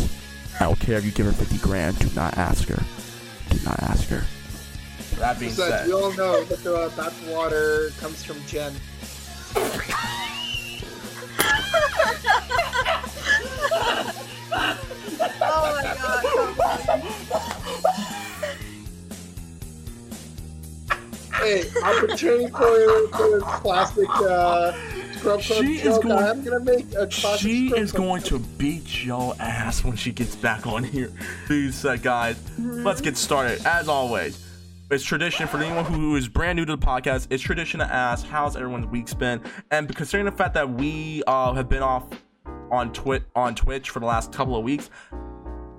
I 0.61 0.65
don't 0.65 0.79
care 0.81 0.99
if 0.99 1.05
you 1.05 1.13
give 1.13 1.27
her 1.27 1.33
50 1.33 1.59
grand. 1.59 1.99
Do 1.99 2.09
not 2.15 2.37
ask 2.37 2.69
her. 2.69 2.83
Do 3.51 3.59
not 3.65 3.81
ask 3.83 4.09
her. 4.09 4.25
That 5.19 5.39
being 5.39 5.53
Besides, 5.53 5.75
said, 5.75 5.87
we 5.87 5.93
all 5.93 6.13
know 6.13 6.45
that 6.45 6.63
the 6.65 6.77
uh, 6.77 6.89
bath 6.97 7.29
water 7.29 7.91
comes 7.99 8.25
from 8.25 8.45
Jen. 8.47 8.75
oh 15.41 15.73
my 15.75 15.83
god 15.83 17.29
hey, 21.41 21.65
opportunity 21.83 22.49
for, 22.51 23.09
for 23.09 23.41
classic 23.41 24.09
uh, 24.11 24.73
She. 25.41 25.77
Is 25.77 25.99
going, 25.99 26.13
I'm 26.13 26.43
gonna 26.43 26.61
make 26.61 26.93
a. 26.95 27.11
She 27.11 27.69
is 27.75 27.93
going 27.93 28.23
to 28.23 28.39
beat 28.39 29.05
your 29.05 29.35
ass 29.39 29.85
when 29.85 29.97
she 29.97 30.13
gets 30.13 30.37
back 30.37 30.67
on 30.67 30.85
here. 30.85 31.13
Please, 31.47 31.85
uh, 31.85 31.97
guys, 31.97 32.37
let's 32.59 33.01
get 33.01 33.17
started. 33.17 33.65
As 33.67 33.89
always, 33.89 34.45
it's 34.91 35.05
tradition 35.05 35.47
for 35.47 35.59
anyone 35.59 35.85
who 35.85 36.17
is 36.17 36.29
brand 36.29 36.57
new 36.57 36.65
to 36.65 36.77
the 36.77 36.87
podcast. 36.87 37.27
It's 37.31 37.43
tradition 37.43 37.81
to 37.81 37.87
ask, 37.93 38.27
"How's 38.27 38.57
everyone's 38.57 38.87
week's 38.87 39.15
been?" 39.15 39.41
And 39.71 39.95
considering 39.95 40.27
the 40.27 40.33
fact 40.33 40.55
that 40.55 40.69
we 40.69 41.23
uh, 41.27 41.53
have 41.55 41.69
been 41.69 41.83
off 41.83 42.07
on 42.71 42.93
Twit 42.93 43.25
on 43.35 43.55
Twitch 43.55 43.91
for 43.91 44.01
the 44.01 44.07
last 44.07 44.33
couple 44.33 44.57
of 44.57 44.65
weeks, 44.65 44.91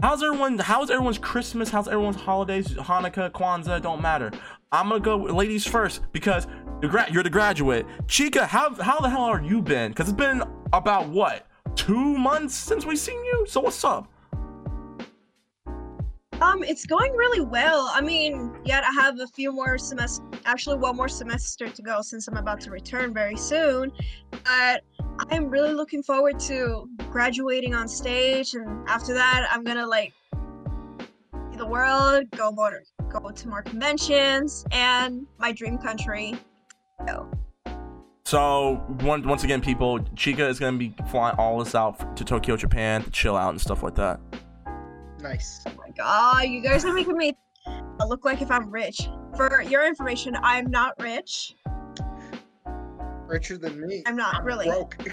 How's 0.01 0.23
everyone? 0.23 0.57
How's 0.57 0.89
everyone's 0.89 1.17
Christmas? 1.17 1.69
How's 1.69 1.89
everyone's 1.89 2.15
holidays? 2.15 2.69
Hanukkah, 2.69 3.29
Kwanzaa, 3.31 3.81
don't 3.81 4.01
matter. 4.01 4.31
I'm 4.71 4.87
gonna 4.87 5.01
go 5.01 5.17
ladies 5.17 5.67
first 5.67 6.01
because 6.13 6.47
you're, 6.81 7.23
the 7.23 7.29
graduate. 7.29 7.85
Chica, 8.07 8.45
how 8.45 8.73
how 8.75 9.01
the 9.01 9.09
hell 9.09 9.23
are 9.23 9.41
you 9.41 9.61
been? 9.61 9.91
Because 9.91 10.07
it's 10.07 10.17
been 10.17 10.41
about 10.71 11.09
what 11.09 11.47
two 11.75 12.17
months 12.17 12.55
since 12.55 12.85
we've 12.85 12.97
seen 12.97 13.23
you. 13.25 13.45
So 13.49 13.59
what's 13.59 13.83
up? 13.83 14.07
Um, 16.41 16.63
it's 16.63 16.85
going 16.85 17.11
really 17.11 17.41
well. 17.41 17.91
I 17.93 17.99
mean, 17.99 18.55
yet 18.63 18.85
I 18.85 18.91
have 18.91 19.19
a 19.19 19.27
few 19.27 19.51
more 19.51 19.77
semester, 19.77 20.23
actually 20.45 20.77
one 20.77 20.95
more 20.95 21.09
semester 21.09 21.67
to 21.67 21.81
go 21.81 22.01
since 22.01 22.29
I'm 22.29 22.37
about 22.37 22.61
to 22.61 22.71
return 22.71 23.13
very 23.13 23.35
soon. 23.35 23.91
But 24.31 24.83
I'm 25.29 25.49
really 25.49 25.73
looking 25.73 26.01
forward 26.01 26.39
to 26.41 26.89
graduating 27.11 27.73
on 27.73 27.87
stage, 27.87 28.53
and 28.53 28.87
after 28.87 29.13
that, 29.13 29.47
I'm 29.51 29.63
gonna 29.63 29.85
like 29.85 30.13
see 31.51 31.57
the 31.57 31.67
world, 31.67 32.29
go 32.31 32.51
more, 32.51 32.83
go 33.09 33.29
to 33.29 33.47
more 33.47 33.61
conventions, 33.61 34.65
and 34.71 35.27
my 35.37 35.51
dream 35.51 35.77
country. 35.77 36.35
So. 37.05 37.29
So 38.25 38.75
one, 39.01 39.27
once 39.27 39.43
again, 39.43 39.59
people, 39.59 39.99
Chica 40.15 40.47
is 40.47 40.59
gonna 40.59 40.77
be 40.77 40.93
flying 41.09 41.35
all 41.37 41.59
this 41.59 41.75
out 41.75 42.15
to 42.15 42.23
Tokyo, 42.23 42.55
Japan, 42.55 43.03
to 43.03 43.11
chill 43.11 43.35
out 43.35 43.49
and 43.49 43.59
stuff 43.59 43.83
like 43.83 43.95
that. 43.95 44.19
Nice. 45.19 45.63
Oh 45.67 45.71
my 45.77 45.89
god, 45.97 46.43
you 46.47 46.61
guys 46.61 46.85
are 46.85 46.93
making 46.93 47.17
me 47.17 47.35
look 48.07 48.23
like 48.23 48.41
if 48.41 48.49
I'm 48.51 48.69
rich. 48.69 49.09
For 49.35 49.61
your 49.63 49.85
information, 49.85 50.37
I'm 50.41 50.71
not 50.71 50.93
rich. 51.01 51.55
Richer 53.29 53.57
than 53.57 53.79
me. 53.79 54.03
I'm 54.07 54.15
not 54.15 54.35
I'm 54.35 54.45
really. 54.45 54.65
Broke. 54.65 54.97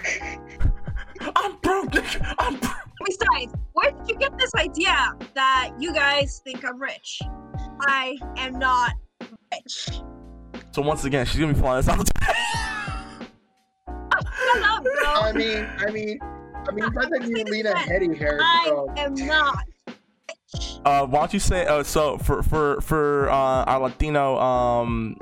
I'm 1.35 1.57
broke. 1.57 1.93
I'm 2.39 2.57
broke. 2.57 2.73
Besides, 3.05 3.53
where 3.73 3.91
did 3.91 4.09
you 4.09 4.15
get 4.17 4.37
this 4.39 4.53
idea 4.55 5.13
that 5.35 5.71
you 5.79 5.93
guys 5.93 6.41
think 6.43 6.65
I'm 6.65 6.81
rich? 6.81 7.21
I 7.81 8.17
am 8.37 8.57
not 8.57 8.93
rich. 9.53 10.01
So 10.71 10.81
once 10.81 11.05
again, 11.05 11.25
she's 11.27 11.39
gonna 11.39 11.53
be 11.53 11.59
flying 11.59 11.79
us 11.79 11.87
out. 11.87 12.07
Shut 13.87 14.63
up, 14.63 14.83
bro. 14.83 14.93
I 15.05 15.31
mean, 15.33 15.67
I 15.77 15.91
mean, 15.91 16.19
I 16.21 16.71
mean, 16.71 16.93
not 16.93 17.09
that 17.11 17.27
you 17.27 17.43
Lena 17.43 17.73
Headey 17.75 18.17
hair. 18.17 18.39
I 18.41 18.85
am 18.97 19.13
not. 19.13 19.63
Uh, 20.85 21.05
why 21.05 21.19
don't 21.19 21.33
you 21.33 21.39
say 21.39 21.65
uh, 21.65 21.83
so 21.83 22.17
for 22.17 22.41
for 22.41 22.81
for 22.81 23.29
uh, 23.29 23.63
our 23.65 23.81
Latino 23.81 24.37
um 24.39 25.17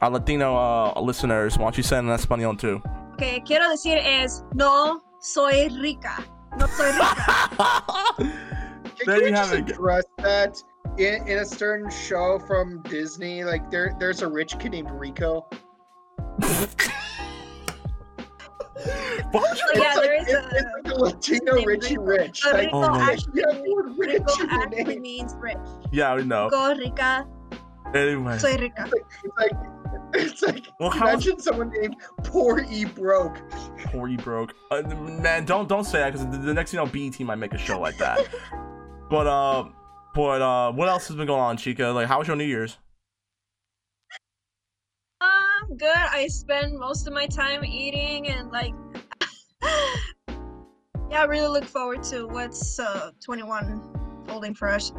our 0.00 0.10
Latino 0.10 0.56
uh, 0.56 1.00
listeners? 1.00 1.56
Why 1.58 1.64
don't 1.64 1.76
you 1.76 1.82
say 1.82 1.98
in 1.98 2.06
español 2.06 2.58
too? 2.58 2.82
Okay, 3.14 3.40
quiero 3.40 3.68
decir 3.70 3.98
es 3.98 4.44
no 4.54 5.00
soy 5.20 5.68
rica. 5.80 6.22
No 6.58 6.66
soy 6.66 6.90
rica. 6.92 7.82
there 9.06 9.28
you 9.28 9.34
have 9.34 9.52
it. 9.52 9.70
Address 9.70 10.04
that 10.18 10.62
in, 10.98 11.26
in 11.26 11.38
a 11.38 11.44
certain 11.44 11.90
show 11.90 12.38
from 12.46 12.82
Disney. 12.82 13.44
Like 13.44 13.70
there, 13.70 13.94
there's 13.98 14.22
a 14.22 14.28
rich 14.28 14.58
kid 14.58 14.72
named 14.72 14.90
Rico. 14.90 15.46
Why 19.32 19.40
would 19.40 19.58
you 19.58 19.64
So, 19.74 19.82
yeah, 19.82 19.92
It's 19.92 19.96
like- 19.96 20.02
there 20.04 20.14
is 20.14 20.28
it's, 20.28 20.32
a- 20.32 20.48
it's 20.52 20.64
like 20.84 20.94
a 20.94 21.00
Latino 21.00 21.64
Richie 21.64 21.98
Rico. 21.98 22.04
Rich. 22.22 22.40
But 22.44 22.52
Like, 22.54 22.64
Rico 22.66 22.82
Oh 22.82 23.00
actually, 23.00 23.32
yeah, 23.40 23.52
the 23.52 23.94
rich 23.98 24.12
Rico 24.20 24.46
actually 24.48 24.98
means 25.00 25.34
rich. 25.38 25.56
Yeah, 25.90 26.12
I 26.12 26.22
know. 26.22 26.44
Rico, 26.44 26.74
rica, 26.76 27.26
Anyway, 27.94 28.38
soy 28.38 28.56
rica. 28.58 28.84
It's 28.84 28.92
like 28.92 29.04
it's 29.24 29.36
like 29.38 29.52
It's 30.14 30.42
like 30.42 30.66
well, 30.80 30.90
how- 30.90 31.08
imagine 31.08 31.38
someone 31.38 31.70
named 31.70 31.96
Poor 32.24 32.64
E 32.70 32.84
Broke. 32.86 33.38
poor 33.86 34.08
E 34.08 34.16
broke. 34.16 34.54
Uh, 34.70 34.82
man, 34.82 35.44
don't 35.44 35.68
don't 35.68 35.84
say 35.84 35.98
that 35.98 36.12
because 36.12 36.26
the, 36.30 36.38
the 36.38 36.54
next 36.54 36.70
thing 36.70 36.80
you 36.80 36.86
know, 36.86 36.90
BET 36.90 37.20
might 37.20 37.36
make 37.36 37.52
a 37.52 37.58
show 37.58 37.78
like 37.78 37.96
that. 37.98 38.26
but 39.10 39.26
uh, 39.26 39.68
but 40.14 40.40
uh, 40.42 40.72
what 40.72 40.88
else 40.88 41.08
has 41.08 41.16
been 41.16 41.26
going 41.26 41.40
on, 41.40 41.56
Chica? 41.56 41.88
Like, 41.88 42.06
how 42.06 42.18
was 42.18 42.26
your 42.26 42.36
New 42.36 42.44
Year's? 42.44 42.78
Um, 45.20 45.76
good. 45.76 45.94
I 45.94 46.26
spend 46.28 46.78
most 46.78 47.06
of 47.06 47.12
my 47.12 47.26
time 47.26 47.64
eating 47.64 48.28
and 48.28 48.50
like, 48.50 48.72
yeah, 51.10 51.20
I 51.20 51.24
really 51.24 51.48
look 51.48 51.64
forward 51.64 52.02
to 52.04 52.26
what's 52.26 52.78
uh 52.78 53.10
21 53.24 54.24
holding 54.28 54.54
for 54.54 54.68
us. 54.68 54.90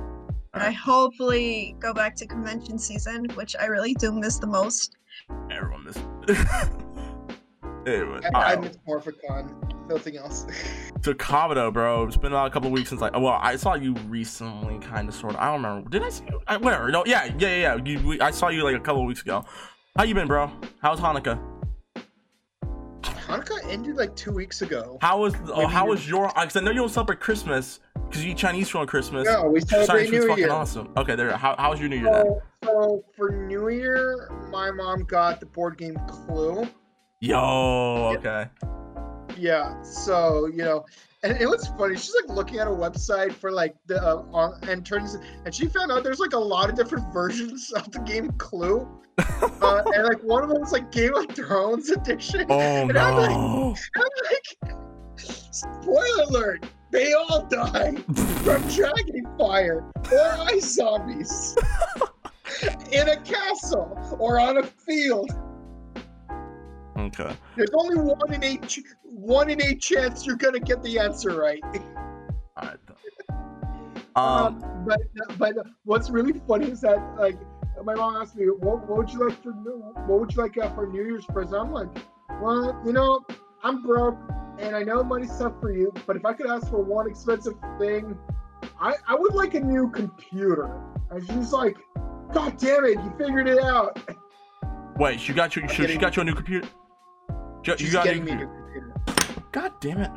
And 0.53 0.63
I 0.63 0.71
hopefully 0.71 1.75
go 1.79 1.93
back 1.93 2.15
to 2.17 2.27
convention 2.27 2.79
season, 2.79 3.25
which 3.35 3.55
I 3.59 3.65
really 3.65 3.93
do 3.93 4.11
miss 4.11 4.39
the 4.39 4.47
most. 4.47 4.95
Everyone 5.51 5.83
missed. 5.83 5.99
anyway, 7.87 8.19
I, 8.23 8.29
I 8.33 8.53
alright. 8.53 8.61
miss 8.61 8.77
Morphicon. 8.87 9.87
Nothing 9.89 10.17
else. 10.17 10.45
to 11.01 11.13
Kabuto, 11.13 11.73
bro. 11.73 12.05
It's 12.05 12.17
been 12.17 12.33
a 12.33 12.49
couple 12.49 12.67
of 12.67 12.73
weeks 12.73 12.89
since 12.89 13.01
I. 13.01 13.09
Well, 13.17 13.39
I 13.41 13.55
saw 13.55 13.73
you 13.75 13.93
recently, 14.07 14.79
kind 14.79 15.09
of, 15.09 15.15
sort 15.15 15.33
of. 15.33 15.39
I 15.39 15.51
don't 15.51 15.63
remember. 15.63 15.89
Did 15.89 16.03
I 16.03 16.09
see 16.09 16.25
you? 16.29 16.41
I, 16.47 16.57
whatever. 16.57 16.89
No, 16.91 17.03
yeah, 17.05 17.25
yeah, 17.25 17.47
yeah. 17.47 17.75
yeah. 17.75 17.83
You, 17.83 18.07
we, 18.07 18.21
I 18.21 18.31
saw 18.31 18.49
you 18.49 18.63
like 18.63 18.75
a 18.75 18.79
couple 18.79 19.05
weeks 19.05 19.21
ago. 19.21 19.43
How 19.97 20.03
you 20.03 20.13
been, 20.13 20.27
bro? 20.27 20.51
How's 20.81 20.99
Hanukkah? 20.99 21.39
Hanukkah 23.01 23.63
ended 23.69 23.95
like 23.95 24.15
two 24.15 24.31
weeks 24.31 24.61
ago. 24.61 24.97
How 25.01 25.19
was? 25.19 25.33
Oh, 25.47 25.67
how 25.67 25.87
was 25.87 26.07
your? 26.07 26.27
Because 26.27 26.55
I 26.55 26.61
know 26.61 26.71
you 26.71 26.77
don't 26.77 26.89
celebrate 26.89 27.19
Christmas 27.19 27.79
because 28.09 28.25
you 28.25 28.31
eat 28.31 28.37
Chinese 28.37 28.69
food 28.69 28.79
on 28.79 28.87
Christmas. 28.87 29.27
No, 29.27 29.45
we 29.45 29.61
Chinese 29.61 29.85
celebrate 29.85 30.09
food's 30.09 30.11
New 30.11 30.27
fucking 30.27 30.43
Year. 30.45 30.51
awesome. 30.51 30.91
Okay, 30.97 31.15
there. 31.15 31.31
How, 31.37 31.55
how 31.57 31.69
was 31.71 31.79
your 31.79 31.89
New 31.89 31.97
Year 31.97 32.11
then? 32.11 32.25
So, 32.25 32.41
so 32.65 33.03
for 33.15 33.29
New 33.29 33.69
Year, 33.69 34.29
my 34.51 34.71
mom 34.71 35.03
got 35.03 35.39
the 35.39 35.45
board 35.45 35.77
game 35.77 35.97
Clue. 36.07 36.67
Yo, 37.21 38.15
okay. 38.17 38.47
Yeah, 39.37 39.81
so 39.83 40.47
you 40.47 40.57
know, 40.63 40.85
and 41.23 41.39
it 41.39 41.47
was 41.49 41.67
funny. 41.77 41.95
She's 41.95 42.15
like 42.15 42.35
looking 42.35 42.59
at 42.59 42.67
a 42.67 42.71
website 42.71 43.33
for 43.33 43.51
like 43.51 43.75
the 43.87 44.01
uh, 44.01 44.23
on 44.31 44.59
and 44.67 44.85
turns, 44.85 45.17
and 45.45 45.53
she 45.53 45.67
found 45.67 45.91
out 45.91 46.03
there's 46.03 46.19
like 46.19 46.33
a 46.33 46.39
lot 46.39 46.69
of 46.69 46.75
different 46.75 47.13
versions 47.13 47.71
of 47.73 47.91
the 47.91 47.99
game 47.99 48.31
Clue, 48.33 48.87
uh, 49.17 49.83
and 49.93 50.03
like 50.05 50.21
one 50.23 50.43
of 50.43 50.49
them 50.49 50.59
was 50.61 50.71
like 50.71 50.91
Game 50.91 51.13
of 51.15 51.27
Thrones 51.35 51.89
edition. 51.89 52.45
Oh 52.49 52.59
and 52.59 52.97
I'm 52.97 53.15
like. 53.15 53.77
I'm 53.95 54.03
like, 54.31 54.75
spoiler 55.51 56.23
alert: 56.23 56.65
they 56.91 57.13
all 57.13 57.45
die 57.45 57.95
from 57.95 58.67
dragon 58.67 59.25
fire 59.37 59.91
or 60.11 60.31
ice 60.39 60.75
zombies 60.75 61.55
in 62.91 63.09
a 63.09 63.17
castle 63.21 63.97
or 64.19 64.39
on 64.39 64.57
a 64.57 64.63
field. 64.63 65.29
Okay. 66.97 67.31
There's 67.55 67.69
only 67.73 67.97
one 67.97 68.33
in 68.33 68.43
eight, 68.43 68.67
ch- 68.67 68.81
one 69.03 69.49
in 69.49 69.61
eight 69.61 69.81
chance 69.81 70.25
you're 70.25 70.35
gonna 70.35 70.59
get 70.59 70.83
the 70.83 70.99
answer 70.99 71.39
right. 71.39 71.63
All 71.63 71.81
right. 72.57 72.77
Um. 74.15 74.61
Um, 74.63 74.85
but 74.87 74.99
but 75.37 75.55
what's 75.85 76.09
really 76.09 76.41
funny 76.47 76.71
is 76.71 76.81
that 76.81 76.97
like 77.17 77.37
my 77.83 77.95
mom 77.95 78.15
asked 78.15 78.35
me, 78.35 78.45
what, 78.45 78.87
what 78.87 78.97
would 78.97 79.09
you 79.13 79.27
like 79.27 79.41
for 79.41 79.51
what 79.51 80.19
would 80.19 80.35
you 80.35 80.41
like 80.41 80.57
uh, 80.57 80.69
for 80.71 80.87
New 80.87 81.03
Year's 81.03 81.25
present? 81.25 81.55
I'm 81.55 81.71
like, 81.71 81.89
well, 82.41 82.81
you 82.85 82.91
know, 82.91 83.25
I'm 83.63 83.81
broke 83.83 84.17
and 84.59 84.75
I 84.75 84.83
know 84.83 85.03
money's 85.03 85.37
tough 85.37 85.53
for 85.59 85.71
you, 85.71 85.91
but 86.05 86.15
if 86.15 86.25
I 86.25 86.33
could 86.33 86.49
ask 86.49 86.69
for 86.69 86.81
one 86.83 87.07
expensive 87.09 87.55
thing, 87.79 88.17
I 88.79 88.95
I 89.07 89.15
would 89.15 89.33
like 89.33 89.53
a 89.55 89.59
new 89.59 89.89
computer. 89.91 90.81
And 91.11 91.25
she's 91.27 91.51
like, 91.53 91.77
God 92.33 92.57
damn 92.57 92.85
it, 92.85 92.91
you 92.99 93.13
figured 93.17 93.47
it 93.47 93.59
out. 93.59 93.99
Wait, 94.97 95.19
she 95.19 95.33
got 95.33 95.55
you. 95.55 95.67
She, 95.69 95.87
she 95.87 95.97
got 95.97 96.15
you 96.15 96.21
a 96.21 96.25
new 96.25 96.35
computer. 96.35 96.67
You, 97.63 97.71
you 97.73 97.77
She's 97.77 97.93
got 97.93 98.05
a 98.05 98.09
getting 98.09 98.25
new 98.25 98.35
me 98.35 98.43
a 98.43 98.45
computer. 98.47 98.87
new 98.87 98.93
computer. 99.05 99.43
God 99.51 99.73
damn 99.79 99.97
it. 99.99 100.11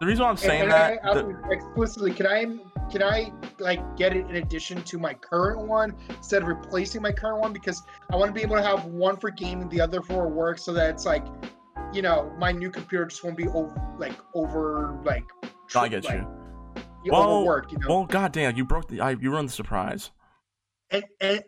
The 0.00 0.06
reason 0.06 0.22
why 0.24 0.28
I'm 0.28 0.32
And- 0.32 0.38
saying 0.38 0.62
and 0.62 0.70
that. 0.70 1.04
I 1.04 1.08
asked 1.08 1.14
the- 1.26 1.42
explicitly, 1.50 2.12
can 2.12 2.26
I 2.26 2.46
can 2.90 3.02
I 3.02 3.32
like 3.58 3.96
get 3.96 4.16
it 4.16 4.26
in 4.28 4.36
addition 4.36 4.82
to 4.82 4.98
my 4.98 5.14
current 5.14 5.66
one 5.66 5.94
instead 6.08 6.42
of 6.42 6.48
replacing 6.48 7.02
my 7.02 7.12
current 7.12 7.40
one 7.40 7.52
because 7.52 7.82
I 8.10 8.16
want 8.16 8.28
to 8.28 8.32
be 8.32 8.42
able 8.42 8.56
to 8.56 8.62
have 8.62 8.84
one 8.86 9.16
for 9.16 9.30
gaming, 9.30 9.68
the 9.68 9.80
other 9.80 10.02
for 10.02 10.28
work, 10.28 10.58
so 10.58 10.72
that 10.72 10.90
it's 10.90 11.04
like, 11.04 11.26
you 11.92 12.02
know, 12.02 12.32
my 12.38 12.52
new 12.52 12.70
computer 12.70 13.06
just 13.06 13.24
won't 13.24 13.36
be 13.36 13.48
over 13.48 13.74
like 13.98 14.16
over 14.34 14.98
like. 15.04 15.24
I 15.74 15.88
get 15.88 16.04
like, 16.04 16.14
you. 16.14 16.26
you 17.04 17.12
Well, 17.12 17.22
overworked, 17.22 17.72
you 17.72 17.78
know. 17.78 17.88
Well, 17.88 18.04
goddamn, 18.06 18.56
you 18.56 18.64
broke 18.64 18.88
the. 18.88 19.00
I, 19.00 19.10
you 19.10 19.30
ruined 19.30 19.48
the 19.48 19.52
surprise. 19.52 20.10
and, 20.90 21.04
and 21.20 21.44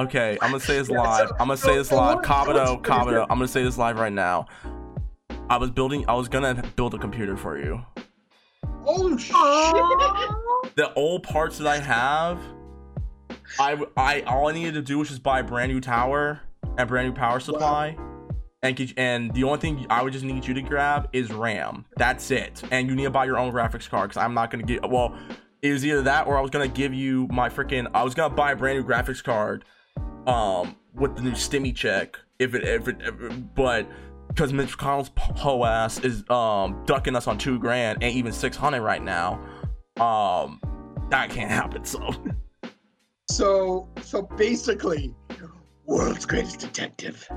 Okay, 0.00 0.38
I'm 0.40 0.50
gonna 0.50 0.60
say 0.60 0.78
this 0.78 0.88
live. 0.90 1.30
I'm 1.32 1.48
gonna 1.48 1.56
say 1.56 1.76
this 1.76 1.92
live. 1.92 2.18
Kabuto, 2.18 2.80
Kabuto. 2.82 3.22
I'm 3.22 3.36
gonna 3.36 3.48
say 3.48 3.62
this 3.62 3.76
live 3.76 3.98
right 3.98 4.12
now. 4.12 4.46
I 5.50 5.56
was 5.56 5.70
building. 5.70 6.04
I 6.08 6.14
was 6.14 6.28
gonna 6.28 6.62
build 6.76 6.94
a 6.94 6.98
computer 6.98 7.36
for 7.36 7.58
you. 7.58 7.84
Oh 8.86 9.16
shit! 9.16 9.34
Aww. 9.34 10.74
The 10.74 10.92
old 10.94 11.22
parts 11.22 11.58
that 11.58 11.66
I 11.66 11.78
have, 11.78 12.40
I 13.58 13.82
I 13.96 14.20
all 14.22 14.48
I 14.48 14.52
needed 14.52 14.74
to 14.74 14.82
do 14.82 14.98
was 14.98 15.08
just 15.08 15.22
buy 15.22 15.40
a 15.40 15.44
brand 15.44 15.72
new 15.72 15.80
tower 15.80 16.40
and 16.78 16.88
brand 16.88 17.08
new 17.08 17.14
power 17.14 17.40
supply. 17.40 17.96
And, 18.62 18.76
get, 18.76 18.92
and 18.98 19.32
the 19.32 19.44
only 19.44 19.58
thing 19.58 19.86
I 19.88 20.02
would 20.02 20.12
just 20.12 20.24
need 20.24 20.46
you 20.46 20.52
to 20.52 20.60
grab 20.60 21.08
is 21.14 21.32
RAM. 21.32 21.86
That's 21.96 22.30
it. 22.30 22.62
And 22.70 22.88
you 22.88 22.94
need 22.94 23.04
to 23.04 23.10
buy 23.10 23.24
your 23.24 23.38
own 23.38 23.52
graphics 23.52 23.88
card 23.88 24.10
because 24.10 24.22
I'm 24.22 24.34
not 24.34 24.50
gonna 24.50 24.64
get. 24.64 24.88
Well, 24.88 25.16
it 25.62 25.72
was 25.72 25.84
either 25.84 26.02
that 26.02 26.26
or 26.26 26.36
I 26.36 26.42
was 26.42 26.50
gonna 26.50 26.68
give 26.68 26.92
you 26.92 27.26
my 27.28 27.48
freaking. 27.48 27.90
I 27.94 28.02
was 28.02 28.14
gonna 28.14 28.34
buy 28.34 28.52
a 28.52 28.56
brand 28.56 28.78
new 28.78 28.84
graphics 28.84 29.24
card, 29.24 29.64
um, 30.26 30.76
with 30.94 31.16
the 31.16 31.22
new 31.22 31.32
Stimmy 31.32 31.74
check. 31.74 32.18
If 32.38 32.54
it, 32.54 32.62
if 32.64 32.88
it, 32.88 32.96
if 33.00 33.20
it 33.20 33.54
but 33.54 33.88
because 34.30 34.52
Mitch 34.52 34.76
McConnell's 34.78 35.10
ho 35.38 35.64
ass 35.64 35.98
is 36.00 36.28
um 36.30 36.82
ducking 36.86 37.14
us 37.16 37.26
on 37.26 37.36
two 37.38 37.58
grand 37.58 38.02
and 38.02 38.14
even 38.14 38.32
six 38.32 38.56
hundred 38.56 38.82
right 38.82 39.02
now, 39.02 39.34
um, 40.00 40.60
that 41.10 41.30
can't 41.30 41.50
happen. 41.50 41.84
So 41.84 42.14
So 43.30 43.88
so 44.02 44.22
basically, 44.22 45.14
world's 45.86 46.26
greatest 46.26 46.58
detective. 46.60 47.28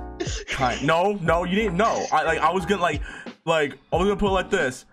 No, 0.84 1.14
no, 1.22 1.44
you 1.44 1.56
didn't 1.56 1.78
know. 1.78 2.06
I 2.12 2.24
like. 2.24 2.40
I 2.40 2.52
was 2.52 2.66
gonna 2.66 2.82
like, 2.82 3.02
like 3.46 3.78
I 3.92 3.98
was 3.98 4.06
gonna 4.08 4.16
put 4.20 4.30
it 4.30 4.34
like 4.34 4.50
this. 4.50 4.86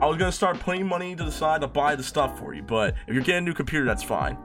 I 0.00 0.06
was 0.06 0.16
gonna 0.16 0.30
start 0.32 0.60
putting 0.60 0.86
money 0.86 1.16
to 1.16 1.24
the 1.24 1.32
side 1.32 1.60
to 1.62 1.66
buy 1.68 1.96
the 1.96 2.02
stuff 2.04 2.38
for 2.38 2.54
you. 2.54 2.62
But 2.62 2.94
if 3.08 3.14
you're 3.14 3.22
getting 3.24 3.38
a 3.38 3.40
new 3.48 3.54
computer, 3.54 3.84
that's 3.84 4.02
fine. 4.02 4.36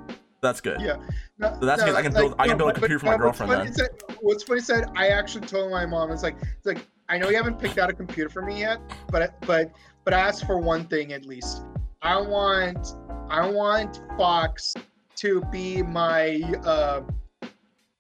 That's 0.42 0.62
good. 0.62 0.80
Yeah. 0.82 0.96
No, 1.38 1.56
So 1.60 1.66
that's 1.66 1.82
no, 1.82 1.88
good. 1.88 1.96
I 1.96 2.02
can 2.02 2.14
build- 2.14 2.36
I 2.40 2.48
can 2.48 2.58
build 2.58 2.70
a 2.70 2.74
but- 2.74 2.80
computer 2.80 3.00
for 3.00 3.06
my 3.08 3.18
but 3.18 3.26
what's 3.26 3.40
girlfriend 3.40 3.76
funny 3.76 3.90
that- 3.90 4.18
what's 4.22 4.44
funny 4.44 4.62
that 4.62 4.90
I 4.96 5.10
actually 5.10 5.46
told 5.46 5.70
my 5.70 5.86
mom, 5.86 6.12
it's 6.12 6.24
like, 6.24 6.38
it's 6.42 6.66
like, 6.66 6.88
I 7.10 7.18
know 7.18 7.30
you 7.30 7.36
haven't 7.36 7.60
picked 7.60 7.78
out 7.78 7.90
a 7.90 7.94
computer 7.94 8.30
for 8.30 8.44
me 8.44 8.60
yet, 8.60 8.80
but 9.12 9.36
but 9.42 9.72
but 10.06 10.14
I 10.14 10.20
asked 10.20 10.46
for 10.46 10.60
one 10.60 10.86
thing 10.86 11.12
at 11.12 11.26
least. 11.26 11.64
I 12.02 12.22
want 12.22 12.96
I 13.30 13.50
want 13.50 14.02
Fox 14.18 14.76
to 15.18 15.42
be 15.52 15.82
my 15.82 16.40
uh 16.64 17.02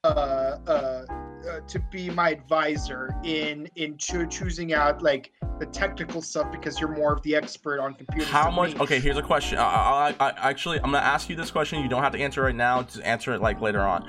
uh 0.03 0.07
uh. 0.07 1.05
Uh, 1.49 1.61
to 1.67 1.79
be 1.89 2.09
my 2.09 2.31
advisor 2.31 3.15
in 3.23 3.65
in 3.77 3.97
choo- 3.97 4.27
choosing 4.27 4.73
out 4.73 5.01
like 5.01 5.31
the 5.57 5.65
technical 5.67 6.21
stuff 6.21 6.51
because 6.51 6.81
you're 6.81 6.93
more 6.93 7.13
of 7.13 7.21
the 7.21 7.33
expert 7.33 7.79
on 7.79 7.93
computers. 7.93 8.27
How 8.27 8.51
much? 8.51 8.75
me. 8.75 8.81
Okay, 8.81 8.99
here's 8.99 9.15
a 9.17 9.21
question. 9.21 9.57
I, 9.57 10.13
I, 10.19 10.27
I 10.27 10.49
actually, 10.49 10.79
I'm 10.79 10.91
gonna 10.91 10.97
ask 10.97 11.29
you 11.29 11.37
this 11.37 11.49
question. 11.49 11.81
You 11.81 11.87
don't 11.87 12.03
have 12.03 12.11
to 12.11 12.19
answer 12.19 12.41
right 12.41 12.53
now. 12.53 12.83
Just 12.83 13.01
answer 13.03 13.33
it 13.33 13.41
like 13.41 13.61
later 13.61 13.79
on. 13.79 14.05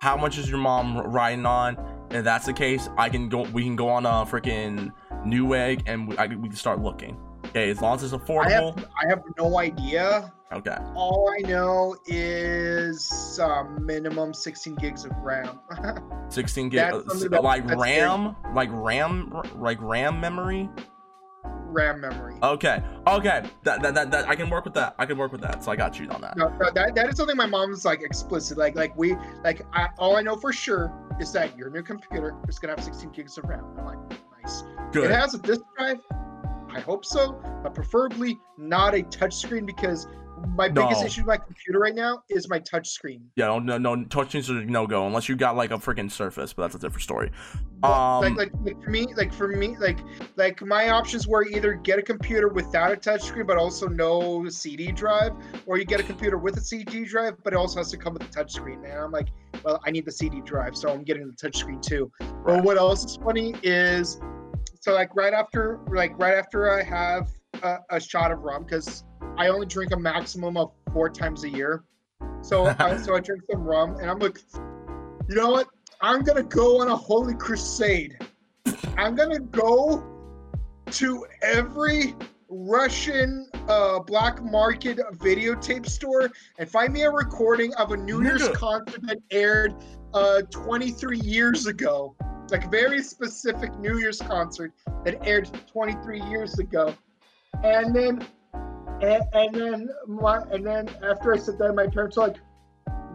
How 0.00 0.16
much 0.16 0.36
is 0.36 0.50
your 0.50 0.58
mom 0.58 0.98
riding 0.98 1.46
on? 1.46 1.76
If 2.10 2.24
that's 2.24 2.46
the 2.46 2.52
case, 2.52 2.88
I 2.96 3.08
can 3.08 3.28
go. 3.28 3.42
We 3.42 3.64
can 3.64 3.76
go 3.76 3.88
on 3.88 4.06
a 4.06 4.24
freaking 4.26 4.92
Newegg 5.26 5.82
and 5.86 6.08
we, 6.08 6.18
I, 6.18 6.28
can- 6.28 6.40
we 6.42 6.48
can 6.48 6.56
start 6.56 6.80
looking. 6.80 7.18
Okay, 7.46 7.70
as 7.70 7.80
long 7.80 7.96
as 7.96 8.02
it's 8.02 8.12
I 8.12 8.16
affordable. 8.16 8.76
have 8.78 8.88
I 9.02 9.08
have 9.08 9.22
no 9.38 9.58
idea. 9.58 10.32
Okay. 10.52 10.76
All 10.94 11.30
I 11.36 11.40
know 11.48 11.96
is 12.06 13.40
uh, 13.42 13.64
minimum 13.80 14.32
16 14.32 14.76
gigs 14.76 15.04
of 15.04 15.10
RAM. 15.18 15.58
16 16.28 16.68
gig, 16.68 16.78
That's 16.78 17.24
uh, 17.24 17.42
like 17.42 17.68
RAM, 17.68 18.36
like 18.54 18.68
RAM, 18.72 19.32
like 19.56 19.78
RAM 19.80 20.20
memory. 20.20 20.68
RAM 21.44 22.00
memory. 22.00 22.36
Okay, 22.42 22.82
okay, 23.06 23.42
that, 23.64 23.82
that 23.82 23.94
that 23.94 24.10
that 24.12 24.28
I 24.28 24.36
can 24.36 24.48
work 24.48 24.64
with 24.64 24.74
that. 24.74 24.94
I 24.96 25.06
can 25.06 25.18
work 25.18 25.32
with 25.32 25.40
that. 25.40 25.64
So 25.64 25.72
I 25.72 25.76
got 25.76 25.98
you 25.98 26.08
on 26.08 26.20
that. 26.20 26.36
No, 26.36 26.48
no, 26.48 26.70
that, 26.72 26.94
that 26.94 27.08
is 27.08 27.16
something 27.16 27.36
my 27.36 27.46
mom's 27.46 27.84
like 27.84 28.00
explicit. 28.02 28.56
Like 28.56 28.76
like 28.76 28.96
we 28.96 29.16
like 29.42 29.66
I, 29.72 29.88
all 29.98 30.16
I 30.16 30.22
know 30.22 30.36
for 30.36 30.52
sure 30.52 30.92
is 31.20 31.32
that 31.32 31.56
your 31.56 31.70
new 31.70 31.82
computer 31.82 32.36
is 32.48 32.58
gonna 32.58 32.74
have 32.74 32.84
16 32.84 33.10
gigs 33.10 33.38
of 33.38 33.44
RAM. 33.44 33.64
I'm 33.78 33.84
like 33.84 33.98
nice. 34.42 34.64
Good. 34.92 35.10
It 35.10 35.14
has 35.14 35.34
a 35.34 35.38
disk 35.38 35.62
drive. 35.76 36.00
I 36.70 36.80
hope 36.80 37.04
so, 37.04 37.40
but 37.62 37.74
preferably 37.74 38.40
not 38.58 38.94
a 38.94 39.02
touchscreen 39.04 39.64
because 39.64 40.08
my 40.48 40.68
biggest 40.68 41.04
issue 41.04 41.22
with 41.22 41.28
my 41.28 41.36
computer 41.36 41.78
right 41.78 41.94
now 41.94 42.22
is 42.28 42.48
my 42.48 42.58
touch 42.58 42.88
screen. 42.88 43.30
Yeah, 43.36 43.46
no, 43.46 43.58
no, 43.58 43.78
no 43.78 43.96
touchscreens 44.04 44.48
are 44.50 44.64
no 44.64 44.86
go 44.86 45.06
unless 45.06 45.28
you 45.28 45.36
got 45.36 45.56
like 45.56 45.70
a 45.70 45.78
freaking 45.78 46.10
Surface, 46.10 46.52
but 46.52 46.62
that's 46.62 46.74
a 46.74 46.78
different 46.78 47.02
story. 47.02 47.30
Well, 47.82 47.92
Um, 47.92 48.36
like, 48.36 48.36
like, 48.36 48.52
like 48.64 48.82
for 48.82 48.90
me, 48.90 49.06
like 49.16 49.32
for 49.32 49.48
me, 49.48 49.76
like 49.78 49.98
like 50.36 50.62
my 50.62 50.90
options 50.90 51.26
were 51.26 51.46
either 51.46 51.74
get 51.74 51.98
a 51.98 52.02
computer 52.02 52.48
without 52.48 52.92
a 52.92 52.96
touchscreen 52.96 53.46
but 53.46 53.56
also 53.56 53.86
no 53.86 54.48
CD 54.48 54.92
drive, 54.92 55.32
or 55.66 55.78
you 55.78 55.84
get 55.84 56.00
a 56.00 56.04
computer 56.04 56.38
with 56.38 56.56
a 56.56 56.60
CD 56.60 57.04
drive 57.04 57.34
but 57.42 57.52
it 57.52 57.56
also 57.56 57.78
has 57.78 57.90
to 57.90 57.96
come 57.96 58.14
with 58.14 58.22
a 58.22 58.26
touchscreen. 58.26 58.84
And 58.84 58.98
I'm 58.98 59.12
like, 59.12 59.28
well, 59.64 59.80
I 59.86 59.90
need 59.90 60.04
the 60.04 60.12
CD 60.12 60.40
drive, 60.40 60.76
so 60.76 60.90
I'm 60.90 61.04
getting 61.04 61.26
the 61.26 61.32
touchscreen 61.32 61.80
too. 61.82 62.10
Or 62.44 62.60
what 62.60 62.76
else 62.76 63.04
is 63.04 63.16
funny 63.16 63.54
is, 63.62 64.20
so 64.80 64.92
like 64.92 65.14
right 65.16 65.32
after, 65.32 65.80
like 65.92 66.18
right 66.18 66.34
after 66.34 66.70
I 66.70 66.82
have 66.82 67.30
a, 67.62 67.78
a 67.90 68.00
shot 68.00 68.30
of 68.30 68.40
rum, 68.40 68.64
because 68.64 69.04
I 69.36 69.48
only 69.48 69.66
drink 69.66 69.92
a 69.92 69.96
maximum 69.96 70.56
of 70.56 70.72
four 70.92 71.10
times 71.10 71.44
a 71.44 71.48
year. 71.48 71.84
So 72.42 72.66
I, 72.78 72.96
so 72.96 73.16
I 73.16 73.20
drink 73.20 73.42
some 73.50 73.64
rum, 73.64 73.96
and 74.00 74.10
I'm 74.10 74.18
like, 74.18 74.38
you 75.28 75.34
know 75.34 75.50
what? 75.50 75.68
I'm 76.00 76.22
gonna 76.22 76.42
go 76.42 76.80
on 76.80 76.88
a 76.88 76.96
holy 76.96 77.34
crusade. 77.34 78.18
I'm 78.96 79.14
gonna 79.14 79.40
go 79.40 80.04
to 80.90 81.26
every 81.42 82.14
Russian 82.48 83.48
uh, 83.68 83.98
black 84.00 84.42
market 84.42 84.98
videotape 85.14 85.86
store 85.86 86.30
and 86.58 86.68
find 86.68 86.92
me 86.92 87.02
a 87.02 87.10
recording 87.10 87.74
of 87.74 87.92
a 87.92 87.96
New 87.96 88.22
Year's 88.22 88.48
concert 88.50 89.00
that 89.06 89.18
aired 89.30 89.74
uh, 90.12 90.42
23 90.50 91.18
years 91.18 91.66
ago. 91.66 92.14
Like 92.50 92.70
very 92.70 93.02
specific 93.02 93.76
New 93.78 93.98
Year's 93.98 94.20
concert 94.20 94.72
that 95.04 95.26
aired 95.26 95.50
23 95.66 96.22
years 96.22 96.58
ago. 96.58 96.94
And 97.62 97.94
then 97.94 98.26
and, 99.02 99.22
and 99.32 99.54
then 99.54 99.88
my 100.06 100.38
and 100.50 100.66
then 100.66 100.88
after 101.02 101.34
I 101.34 101.38
said 101.38 101.58
that, 101.58 101.74
my 101.74 101.86
parents 101.86 102.16
were 102.16 102.28
like, 102.28 102.36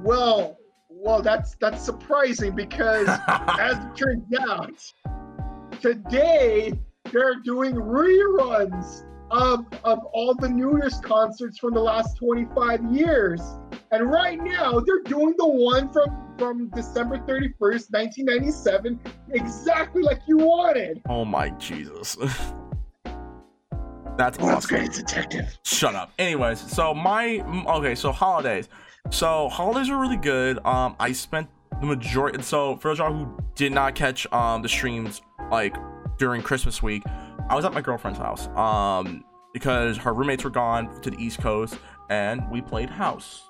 "Well, 0.04 0.58
well, 0.90 1.22
that's 1.22 1.56
that's 1.62 1.84
surprising 1.84 2.56
because 2.56 3.08
as 3.28 3.78
it 3.78 3.96
turns 3.96 4.26
out, 4.40 4.94
today 5.82 6.74
they're 7.12 7.40
doing 7.44 7.76
reruns 7.76 9.06
of 9.32 9.66
of 9.84 10.00
all 10.14 10.36
the 10.36 10.50
New 10.50 10.78
Year's 10.78 11.00
concerts 11.00 11.58
from 11.60 11.74
the 11.74 11.82
last 11.82 12.18
25 12.18 12.92
years. 12.92 13.42
And 13.92 14.10
right 14.10 14.40
now 14.40 14.80
they're 14.80 15.02
doing 15.04 15.34
the 15.38 15.48
one 15.48 15.92
from 15.92 16.36
from 16.38 16.70
December 16.70 17.18
31st, 17.18 17.92
1997, 17.92 19.00
exactly 19.32 20.02
like 20.04 20.22
you 20.28 20.38
wanted. 20.38 21.02
oh 21.10 21.26
my 21.26 21.50
Jesus. 21.52 22.18
That's 24.20 24.38
Well, 24.38 24.48
that's 24.48 24.66
awesome. 24.66 24.78
great, 24.78 24.92
detective. 24.92 25.58
Shut 25.64 25.96
up. 25.96 26.12
Anyways, 26.20 26.60
so 26.60 26.94
my 26.94 27.40
okay, 27.68 27.96
so 27.96 28.12
holidays. 28.12 28.68
So 29.12 29.48
holidays 29.48 29.90
were 29.90 29.98
really 29.98 30.18
good. 30.18 30.60
Um, 30.66 30.98
I 31.00 31.14
spent 31.14 31.48
the 31.80 31.86
majority. 31.86 32.42
So 32.44 32.76
for 32.76 32.90
those 32.90 32.98
y'all 33.00 33.14
who 33.14 33.38
did 33.56 33.72
not 33.72 33.96
catch 33.96 34.28
um 34.34 34.62
the 34.62 34.68
streams 34.68 35.22
like 35.50 35.78
during 36.18 36.42
Christmas 36.42 36.84
week, 36.84 37.04
I 37.50 37.56
was 37.56 37.64
at 37.64 37.74
my 37.74 37.80
girlfriend's 37.80 38.20
house. 38.20 38.50
Um, 38.50 39.24
because 39.54 39.96
her 39.98 40.14
roommates 40.14 40.44
were 40.44 40.50
gone 40.50 41.02
to 41.02 41.10
the 41.10 41.18
East 41.18 41.40
Coast, 41.40 41.80
and 42.10 42.42
we 42.52 42.62
played 42.62 42.90
house. 42.90 43.50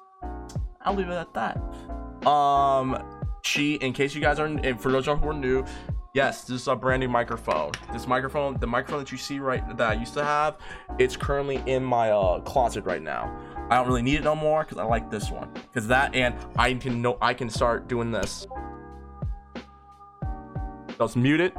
I'll 0.82 0.94
leave 0.94 1.10
it 1.10 1.14
at 1.14 1.34
that. 1.34 2.28
Um, 2.28 2.98
she, 3.44 3.76
in 3.76 3.92
case 3.94 4.14
you 4.14 4.22
guys 4.22 4.40
are, 4.40 4.46
and 4.46 4.80
for 4.80 4.92
those 4.92 5.08
y'all 5.08 5.18
who 5.18 5.30
are 5.30 5.34
new, 5.34 5.66
yes, 6.14 6.44
this 6.44 6.62
is 6.62 6.68
a 6.68 6.76
brand 6.76 7.02
new 7.02 7.08
microphone. 7.08 7.72
This 7.94 8.08
microphone, 8.08 8.58
the 8.60 8.68
microphone 8.68 9.00
that 9.00 9.12
you 9.12 9.18
see 9.18 9.40
right 9.40 9.66
that 9.78 9.90
I 9.90 9.94
used 9.94 10.14
to 10.16 10.24
have, 10.24 10.58
it's 10.98 11.16
currently 11.16 11.62
in 11.66 11.84
my 11.84 12.12
uh 12.12 12.40
closet 12.42 12.86
right 12.86 13.02
now. 13.02 13.36
I 13.70 13.76
don't 13.76 13.88
really 13.88 14.02
need 14.02 14.16
it 14.16 14.24
no 14.24 14.36
more 14.36 14.64
because 14.64 14.78
I 14.78 14.84
like 14.84 15.12
this 15.12 15.30
one. 15.30 15.52
Because 15.54 15.88
that 15.88 16.16
and 16.16 16.36
I 16.58 16.74
can 16.74 17.02
know 17.02 17.18
I 17.22 17.34
can 17.34 17.50
start 17.50 17.88
doing 17.88 18.12
this. 18.12 18.48
So 20.98 21.06
it's 21.06 21.16
muted. 21.16 21.54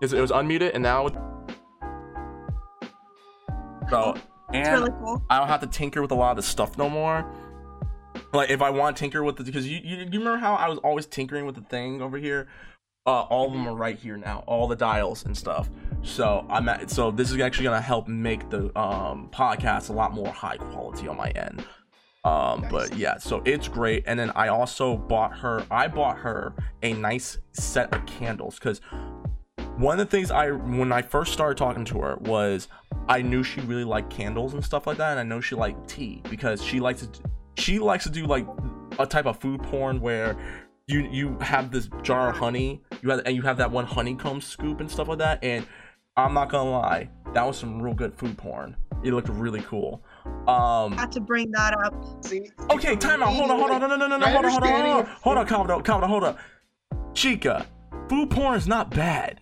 It 0.00 0.12
was 0.12 0.32
unmuted 0.32 0.72
and 0.74 0.82
now. 0.82 1.08
So 3.88 4.16
and 4.52 4.80
really 4.80 4.90
cool. 4.98 5.24
I 5.30 5.38
don't 5.38 5.48
have 5.48 5.60
to 5.60 5.66
tinker 5.66 6.02
with 6.02 6.10
a 6.10 6.14
lot 6.14 6.30
of 6.30 6.36
the 6.36 6.42
stuff 6.42 6.76
no 6.76 6.90
more. 6.90 7.30
Like 8.32 8.50
if 8.50 8.60
I 8.60 8.70
want 8.70 8.96
to 8.96 9.00
tinker 9.00 9.22
with 9.22 9.38
it, 9.40 9.44
because 9.44 9.68
you, 9.68 9.80
you 9.82 9.98
you 9.98 10.18
remember 10.18 10.38
how 10.38 10.54
I 10.54 10.68
was 10.68 10.78
always 10.78 11.06
tinkering 11.06 11.46
with 11.46 11.54
the 11.54 11.62
thing 11.62 12.02
over 12.02 12.18
here. 12.18 12.48
Uh, 13.04 13.22
all 13.22 13.46
of 13.48 13.52
them 13.52 13.66
are 13.66 13.74
right 13.74 13.98
here 13.98 14.16
now, 14.16 14.44
all 14.46 14.68
the 14.68 14.76
dials 14.76 15.24
and 15.24 15.36
stuff. 15.36 15.68
So 16.02 16.46
I'm 16.48 16.68
at, 16.68 16.90
so 16.90 17.10
this 17.10 17.30
is 17.30 17.40
actually 17.40 17.64
gonna 17.64 17.80
help 17.80 18.06
make 18.08 18.48
the 18.48 18.76
um 18.78 19.28
podcast 19.32 19.90
a 19.90 19.92
lot 19.92 20.12
more 20.12 20.28
high 20.28 20.56
quality 20.56 21.08
on 21.08 21.16
my 21.16 21.30
end. 21.30 21.64
Um, 22.24 22.64
but 22.70 22.96
yeah, 22.96 23.18
so 23.18 23.42
it's 23.44 23.66
great. 23.66 24.04
And 24.06 24.18
then 24.18 24.30
I 24.36 24.48
also 24.48 24.96
bought 24.96 25.36
her, 25.38 25.66
I 25.72 25.88
bought 25.88 26.18
her 26.18 26.54
a 26.82 26.92
nice 26.92 27.38
set 27.52 27.92
of 27.92 28.06
candles 28.06 28.60
because 28.60 28.80
one 29.76 29.98
of 29.98 30.08
the 30.08 30.10
things 30.16 30.30
I 30.30 30.50
when 30.50 30.92
I 30.92 31.02
first 31.02 31.32
started 31.32 31.56
talking 31.56 31.84
to 31.86 32.00
her 32.00 32.16
was 32.20 32.68
I 33.08 33.22
knew 33.22 33.42
she 33.42 33.60
really 33.62 33.84
liked 33.84 34.10
candles 34.10 34.54
and 34.54 34.64
stuff 34.64 34.86
like 34.86 34.98
that, 34.98 35.12
and 35.12 35.20
I 35.20 35.24
know 35.24 35.40
she 35.40 35.54
liked 35.54 35.88
tea 35.88 36.22
because 36.30 36.62
she 36.62 36.78
likes 36.78 37.04
to 37.06 37.08
she 37.56 37.78
likes 37.78 38.04
to 38.04 38.10
do 38.10 38.26
like 38.26 38.46
a 38.98 39.06
type 39.06 39.26
of 39.26 39.38
food 39.38 39.62
porn 39.62 40.00
where 40.00 40.36
you 40.92 41.08
you 41.10 41.38
have 41.40 41.70
this 41.70 41.88
jar 42.02 42.30
of 42.30 42.36
honey, 42.36 42.82
you 43.02 43.10
have 43.10 43.22
and 43.24 43.34
you 43.34 43.42
have 43.42 43.56
that 43.56 43.70
one 43.70 43.84
honeycomb 43.86 44.40
scoop 44.40 44.80
and 44.80 44.90
stuff 44.90 45.08
like 45.08 45.18
that, 45.18 45.42
and 45.42 45.66
I'm 46.16 46.34
not 46.34 46.50
gonna 46.50 46.70
lie, 46.70 47.08
that 47.32 47.46
was 47.46 47.56
some 47.56 47.80
real 47.80 47.94
good 47.94 48.14
food 48.14 48.36
porn. 48.36 48.76
It 49.02 49.12
looked 49.12 49.28
really 49.28 49.62
cool. 49.62 50.02
Um, 50.46 50.92
Had 50.92 51.10
to 51.12 51.20
bring 51.20 51.50
that 51.52 51.74
up. 51.84 51.94
Okay, 52.70 52.94
time 52.96 53.22
out. 53.22 53.34
Hold 53.34 53.50
on, 53.50 53.58
hold 53.58 53.70
on, 53.72 53.80
no, 53.80 53.86
no, 53.88 53.96
no, 53.96 54.06
no, 54.06 54.16
no, 54.16 54.26
My 54.26 54.30
hold 54.30 54.44
on, 54.44 54.50
hold 54.52 54.62
on, 54.64 54.70
hold 54.70 54.84
on, 54.84 55.06
hold 55.22 55.36
on, 55.38 55.42
of- 55.42 55.48
calm 55.48 55.66
down, 55.66 55.82
calm 55.82 56.00
down, 56.02 56.10
hold 56.10 56.24
on. 56.24 56.36
Chica, 57.14 57.66
food 58.08 58.30
porn 58.30 58.56
is 58.56 58.68
not 58.68 58.90
bad. 58.90 59.40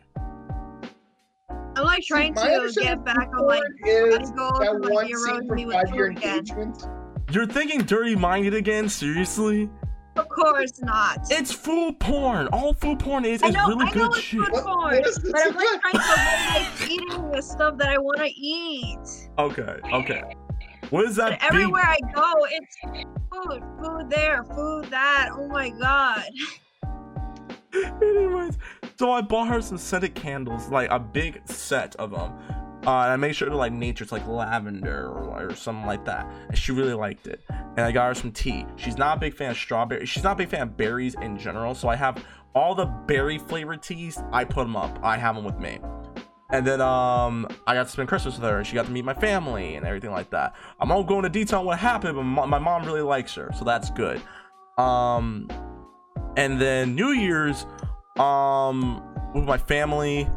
I'm 1.76 1.84
like 1.84 2.02
trying 2.02 2.34
my 2.34 2.42
to 2.42 2.72
get 2.80 3.04
back 3.04 3.28
on 3.38 3.46
like 3.46 3.62
is 3.86 4.30
body 4.30 4.36
goals 4.36 4.58
that 4.60 4.70
and 4.70 4.84
like 4.84 4.92
one 4.92 5.06
heroes 5.06 5.24
scene 5.24 5.48
from 5.48 5.64
with 5.64 5.74
Five 5.74 5.94
Year 5.94 6.06
again. 6.06 6.38
Engagement. 6.38 6.84
You're 7.30 7.46
thinking 7.46 7.82
dirty 7.82 8.16
minded 8.16 8.54
again? 8.54 8.88
Seriously? 8.88 9.70
Of 10.16 10.28
course 10.28 10.80
not. 10.82 11.18
It's 11.30 11.52
food 11.52 11.98
porn. 12.00 12.48
All 12.48 12.72
food 12.74 12.98
porn 12.98 13.24
is 13.24 13.42
I 13.42 13.48
is 13.48 13.54
know, 13.54 13.68
really 13.68 13.86
I 13.86 13.94
know 13.94 14.08
good 14.08 14.16
it's 14.16 14.20
shit. 14.20 14.40
food 14.40 14.52
porn, 14.52 14.96
what 14.96 15.06
is 15.06 15.16
this 15.16 15.32
but 15.32 15.40
I'm 15.46 15.54
like 15.54 15.80
trying 15.80 15.92
to 15.92 15.98
avoid 15.98 16.80
like 16.80 16.90
eating 16.90 17.30
the 17.30 17.42
stuff 17.42 17.78
that 17.78 17.88
I 17.88 17.98
want 17.98 18.18
to 18.18 18.28
eat. 18.28 19.30
Okay, 19.38 19.76
okay. 19.92 20.22
What 20.90 21.04
is 21.04 21.16
that? 21.16 21.38
But 21.38 21.44
everywhere 21.44 21.84
I 21.84 21.98
go, 22.14 22.32
it's 22.50 22.76
food, 23.30 23.62
food 23.80 24.10
there, 24.10 24.44
food 24.44 24.86
that. 24.86 25.30
Oh 25.32 25.46
my 25.48 25.70
god. 25.70 26.24
Anyways, 28.02 28.58
so 28.98 29.12
I 29.12 29.20
bought 29.20 29.48
her 29.48 29.62
some 29.62 29.78
scented 29.78 30.14
candles, 30.14 30.68
like 30.70 30.90
a 30.90 30.98
big 30.98 31.40
set 31.48 31.94
of 31.96 32.10
them. 32.10 32.32
Uh, 32.86 33.02
and 33.02 33.12
I 33.12 33.16
made 33.16 33.36
sure 33.36 33.48
to 33.48 33.56
like 33.56 33.72
nature's 33.72 34.10
like 34.10 34.26
lavender 34.26 35.06
or, 35.08 35.50
or 35.50 35.54
something 35.54 35.86
like 35.86 36.04
that. 36.06 36.26
And 36.48 36.56
she 36.56 36.72
really 36.72 36.94
liked 36.94 37.26
it. 37.26 37.42
And 37.48 37.80
I 37.80 37.92
got 37.92 38.08
her 38.08 38.14
some 38.14 38.32
tea. 38.32 38.64
She's 38.76 38.96
not 38.96 39.18
a 39.18 39.20
big 39.20 39.34
fan 39.34 39.50
of 39.50 39.56
strawberry. 39.56 40.06
She's 40.06 40.22
not 40.22 40.32
a 40.32 40.36
big 40.36 40.48
fan 40.48 40.62
of 40.62 40.76
berries 40.76 41.14
in 41.20 41.38
general. 41.38 41.74
So 41.74 41.88
I 41.88 41.96
have 41.96 42.24
all 42.54 42.74
the 42.74 42.86
berry 42.86 43.38
flavored 43.38 43.82
teas. 43.82 44.18
I 44.32 44.44
put 44.44 44.62
them 44.62 44.76
up. 44.76 44.98
I 45.02 45.18
have 45.18 45.34
them 45.36 45.44
with 45.44 45.58
me. 45.58 45.78
And 46.52 46.66
then 46.66 46.80
um, 46.80 47.46
I 47.66 47.74
got 47.74 47.84
to 47.84 47.92
spend 47.92 48.08
Christmas 48.08 48.34
with 48.34 48.42
her, 48.42 48.58
and 48.58 48.66
she 48.66 48.74
got 48.74 48.86
to 48.86 48.90
meet 48.90 49.04
my 49.04 49.14
family 49.14 49.76
and 49.76 49.86
everything 49.86 50.10
like 50.10 50.30
that. 50.30 50.56
I'm 50.80 50.88
not 50.88 51.02
going 51.02 51.24
into 51.24 51.38
detail 51.38 51.60
on 51.60 51.66
what 51.66 51.78
happened, 51.78 52.16
but 52.16 52.24
my, 52.24 52.44
my 52.44 52.58
mom 52.58 52.84
really 52.84 53.02
likes 53.02 53.34
her, 53.34 53.52
so 53.56 53.64
that's 53.64 53.90
good. 53.90 54.20
Um, 54.76 55.48
and 56.36 56.60
then 56.60 56.96
New 56.96 57.10
Year's, 57.10 57.66
um, 58.18 59.00
with 59.32 59.44
my 59.44 59.58
family. 59.58 60.28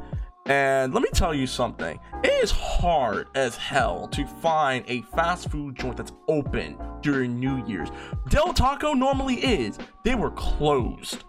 And 0.45 0.93
let 0.93 1.01
me 1.01 1.09
tell 1.13 1.33
you 1.33 1.47
something. 1.47 1.97
It 2.23 2.43
is 2.43 2.51
hard 2.51 3.27
as 3.33 3.55
hell 3.55 4.07
to 4.09 4.25
find 4.25 4.83
a 4.87 5.01
fast 5.15 5.49
food 5.49 5.75
joint 5.75 5.97
that's 5.97 6.11
open 6.27 6.77
during 7.01 7.39
New 7.39 7.65
Year's. 7.65 7.89
Del 8.29 8.53
Taco 8.53 8.93
normally 8.93 9.35
is. 9.35 9.77
They 10.03 10.15
were 10.15 10.31
closed. 10.31 11.23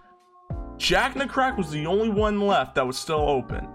Jack 0.76 1.12
in 1.12 1.20
the 1.20 1.26
Crack 1.26 1.56
was 1.56 1.70
the 1.70 1.86
only 1.86 2.10
one 2.10 2.40
left 2.40 2.74
that 2.74 2.86
was 2.86 2.98
still 2.98 3.28
open. 3.28 3.68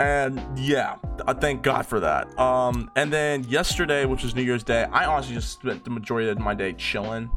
And 0.00 0.42
yeah, 0.58 0.96
I 1.28 1.34
thank 1.34 1.62
God 1.62 1.86
for 1.86 2.00
that. 2.00 2.36
Um, 2.36 2.90
and 2.96 3.12
then 3.12 3.44
yesterday, 3.44 4.04
which 4.04 4.24
was 4.24 4.34
New 4.34 4.42
Year's 4.42 4.64
Day, 4.64 4.84
I 4.84 5.04
honestly 5.04 5.36
just 5.36 5.52
spent 5.52 5.84
the 5.84 5.90
majority 5.90 6.28
of 6.28 6.40
my 6.40 6.54
day 6.54 6.72
chilling, 6.72 7.30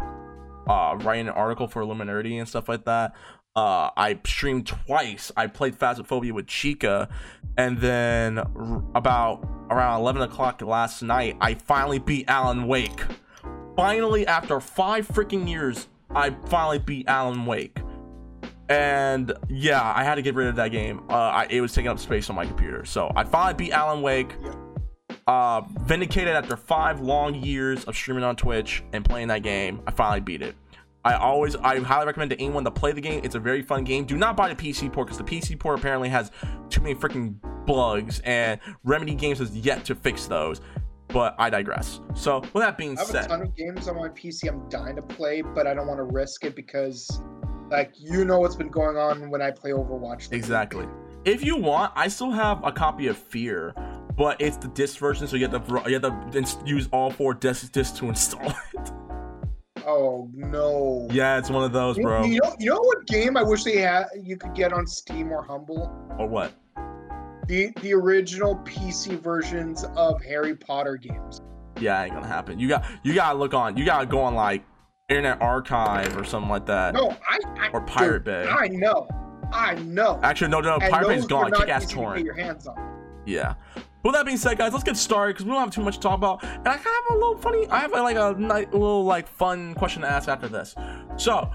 uh, 0.68 0.98
writing 1.02 1.28
an 1.28 1.34
article 1.36 1.68
for 1.68 1.84
Illuminati 1.84 2.40
and 2.40 2.50
stuff 2.50 2.68
like 2.68 2.86
that. 2.86 3.14
Uh, 3.58 3.90
I 3.98 4.20
streamed 4.24 4.68
twice. 4.68 5.32
I 5.36 5.48
played 5.48 5.78
Phasmophobia 5.78 6.32
with 6.32 6.46
Chica, 6.46 7.10
and 7.58 7.80
then 7.80 8.38
r- 8.38 8.84
about 8.94 9.44
around 9.72 10.00
11 10.02 10.22
o'clock 10.22 10.62
last 10.62 11.02
night, 11.02 11.36
I 11.42 11.56
finally 11.56 11.98
beat 11.98 12.26
Alan 12.30 12.68
Wake. 12.68 13.02
Finally, 13.76 14.28
after 14.28 14.60
five 14.60 15.08
freaking 15.08 15.50
years, 15.50 15.88
I 16.12 16.30
finally 16.46 16.78
beat 16.80 17.08
Alan 17.10 17.46
Wake. 17.48 17.80
And 18.70 19.34
yeah, 19.50 19.82
I 19.96 20.04
had 20.04 20.16
to 20.16 20.22
get 20.22 20.36
rid 20.36 20.48
of 20.50 20.56
that 20.58 20.70
game. 20.72 21.02
Uh, 21.10 21.14
I, 21.16 21.48
it 21.50 21.60
was 21.62 21.74
taking 21.74 21.90
up 21.90 21.98
space 22.00 22.30
on 22.30 22.36
my 22.36 22.46
computer. 22.46 22.86
So 22.86 23.12
I 23.16 23.24
finally 23.24 23.56
beat 23.56 23.72
Alan 23.72 24.04
Wake. 24.04 24.36
uh, 25.26 25.62
vindicated 25.82 26.36
after 26.36 26.56
five 26.58 27.02
long 27.02 27.34
years 27.36 27.86
of 27.86 27.96
streaming 27.96 28.24
on 28.24 28.36
Twitch 28.36 28.84
and 28.94 29.04
playing 29.04 29.30
that 29.30 29.42
game. 29.42 29.82
I 29.88 29.92
finally 29.92 30.20
beat 30.22 30.42
it. 30.42 30.56
I 31.08 31.16
always, 31.16 31.56
I 31.56 31.80
highly 31.80 32.06
recommend 32.06 32.32
to 32.32 32.42
anyone 32.42 32.66
to 32.66 32.72
play 32.72 32.92
the 32.92 33.00
game. 33.00 33.22
It's 33.24 33.36
a 33.36 33.40
very 33.40 33.62
fun 33.62 33.86
game. 33.86 34.04
Do 34.04 34.18
not 34.18 34.36
buy 34.36 34.54
the 34.54 34.56
PC 34.56 34.92
port 34.92 35.08
because 35.08 35.18
the 35.18 35.24
PC 35.24 35.58
port 35.58 35.80
apparently 35.80 36.10
has 36.10 36.32
too 36.70 36.82
many 36.82 36.96
freaking 36.96 37.36
bugs, 37.66 38.20
and 38.26 38.60
Remedy 38.84 39.16
Games 39.16 39.40
has 39.40 39.56
yet 39.56 39.86
to 39.86 39.96
fix 39.96 40.26
those. 40.26 40.60
But 41.08 41.34
I 41.40 41.50
digress. 41.50 42.02
So, 42.14 42.42
with 42.42 42.56
that 42.56 42.78
being 42.78 42.98
said, 42.98 43.04
I 43.04 43.06
have 43.06 43.08
said, 43.08 43.26
a 43.26 43.28
ton 43.30 43.42
of 43.44 43.56
games 43.56 43.88
on 43.88 43.96
my 43.96 44.10
PC 44.10 44.50
I'm 44.50 44.68
dying 44.68 44.98
to 44.98 45.02
play, 45.02 45.42
but 45.42 45.66
I 45.66 45.74
don't 45.74 45.88
want 45.88 46.00
to 46.00 46.04
risk 46.04 46.44
it 46.44 46.58
because, 46.58 47.22
like, 47.72 47.94
you 47.98 48.26
know 48.26 48.40
what's 48.40 48.58
been 48.58 48.68
going 48.68 48.98
on 48.98 49.30
when 49.30 49.42
I 49.42 49.52
play 49.52 49.72
Overwatch. 49.72 50.34
Exactly. 50.34 50.86
If 51.24 51.42
you 51.42 51.56
want, 51.56 51.94
I 51.96 52.10
still 52.10 52.32
have 52.32 52.62
a 52.66 52.72
copy 52.74 53.08
of 53.08 53.18
Fear, 53.18 53.74
but 54.18 54.42
it's 54.42 54.58
the 54.58 54.68
disc 54.68 54.98
version, 54.98 55.26
so 55.26 55.38
you 55.38 55.48
have 55.48 55.66
to 55.66 55.90
you 55.90 55.98
have 56.02 56.32
to 56.32 56.58
use 56.66 56.90
all 56.92 57.12
four 57.12 57.34
discs 57.34 57.70
discs 57.70 57.98
to 58.00 58.10
install 58.10 58.50
it. 58.74 58.92
Oh 59.88 60.30
no. 60.34 61.08
yeah, 61.12 61.38
it's 61.38 61.50
one 61.50 61.64
of 61.64 61.72
those, 61.72 61.98
bro. 61.98 62.26
You 62.26 62.42
know, 62.44 62.56
you 62.60 62.72
know 62.72 62.82
what 62.82 63.08
game 63.08 63.38
I 63.38 63.44
wish 63.44 63.64
they 63.64 63.78
had 63.78 64.08
you 64.22 64.36
could 64.36 64.54
get 64.54 64.74
on 64.74 64.86
Steam 64.86 65.32
or 65.32 65.42
Humble? 65.42 65.90
Or 66.20 66.28
what? 66.28 66.54
The 67.48 67.72
the 67.82 67.94
original 67.94 68.58
PC 68.58 69.18
versions 69.22 69.86
of 69.96 70.22
Harry 70.24 70.56
Potter 70.56 70.98
games. 70.98 71.40
Yeah, 71.80 72.04
ain't 72.04 72.14
gonna 72.14 72.28
happen. 72.28 72.60
You 72.60 72.68
got 72.68 72.84
you 73.04 73.14
gotta 73.14 73.40
look 73.40 73.54
on. 73.54 73.78
You 73.78 73.86
gotta 73.86 74.06
go 74.06 74.20
on 74.20 74.36
like 74.36 74.66
Internet 75.08 75.42
Archive 75.42 76.18
or 76.18 76.26
something 76.26 76.50
like 76.50 76.66
that. 76.66 76.94
No, 76.94 77.16
I, 77.26 77.40
I 77.58 77.70
Or 77.70 77.80
Pirate 77.80 78.26
Bay. 78.26 78.46
I 78.46 78.68
know, 78.68 79.08
I 79.54 79.76
know. 79.76 80.20
Actually, 80.22 80.50
no, 80.50 80.60
no, 80.60 80.80
Pirate 80.80 81.08
Bay's 81.08 81.26
gone. 81.26 81.50
Kick 81.54 81.70
ass 81.70 81.84
easy 81.84 81.92
to 81.92 81.96
get 81.96 82.04
torrent. 82.04 82.26
your 82.26 82.34
hands 82.34 82.68
on. 82.68 83.24
Yeah. 83.26 83.54
With 84.08 84.16
that 84.16 84.26
being 84.26 84.38
said, 84.38 84.58
guys, 84.58 84.72
let's 84.72 84.86
get 84.86 84.96
started 84.96 85.34
because 85.34 85.44
we 85.44 85.52
don't 85.52 85.60
have 85.60 85.70
too 85.70 85.82
much 85.82 85.96
to 85.96 86.00
talk 86.00 86.16
about. 86.16 86.42
And 86.42 86.66
I 86.66 86.78
kind 86.78 86.80
of 86.80 86.86
have 86.86 87.12
a 87.12 87.14
little 87.16 87.38
funny. 87.40 87.68
I 87.68 87.80
have 87.80 87.92
like 87.92 88.16
a 88.16 88.30
little 88.72 89.04
like 89.04 89.28
fun 89.28 89.74
question 89.74 90.04
to 90.04 90.08
ask 90.08 90.30
after 90.30 90.48
this. 90.48 90.76
So, 91.18 91.52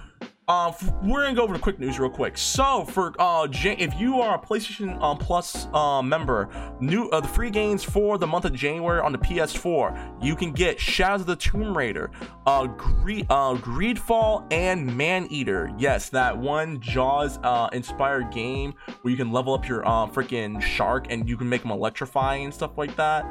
f- 0.69 0.93
we're 1.03 1.23
gonna 1.23 1.35
go 1.35 1.43
over 1.43 1.53
the 1.53 1.59
quick 1.59 1.79
news 1.79 1.99
real 1.99 2.11
quick. 2.11 2.37
So, 2.37 2.85
for 2.85 3.15
uh, 3.19 3.47
Jan- 3.49 3.77
if 3.79 3.95
you 3.99 4.21
are 4.21 4.35
a 4.35 4.39
PlayStation 4.39 5.01
um, 5.03 5.19
Plus 5.19 5.67
uh, 5.73 6.03
member, 6.03 6.49
new 6.81 7.09
uh, 7.11 7.21
the 7.21 7.29
free 7.29 7.51
games 7.51 7.83
for 7.85 8.19
the 8.19 8.27
month 8.27 8.45
of 8.45 8.53
January 8.53 9.01
on 9.01 9.13
the 9.13 9.19
PS4, 9.19 10.23
you 10.23 10.35
can 10.37 10.53
get 10.53 10.79
Shadows 10.81 11.23
of 11.23 11.27
the 11.27 11.37
Tomb 11.37 11.77
Raider, 11.77 12.11
uh, 12.47 12.67
Gre- 12.67 13.27
uh 13.31 13.55
Greedfall, 13.55 14.47
and 14.53 14.87
Maneater. 14.97 15.71
Yes, 15.79 16.09
that 16.11 16.37
one 16.37 16.81
Jaws 16.81 17.39
uh, 17.43 17.69
inspired 17.73 18.31
game 18.33 18.75
where 19.03 19.11
you 19.11 19.17
can 19.17 19.33
level 19.33 19.55
up 19.55 19.69
your 19.69 19.87
uh, 19.87 20.07
freaking 20.07 20.61
shark 20.61 21.07
and 21.11 21.29
you 21.29 21.37
can 21.37 21.49
make 21.49 21.63
them 21.63 21.71
electrifying 21.71 22.45
and 22.45 22.55
stuff 22.55 22.77
like 22.77 22.95
that 22.97 23.25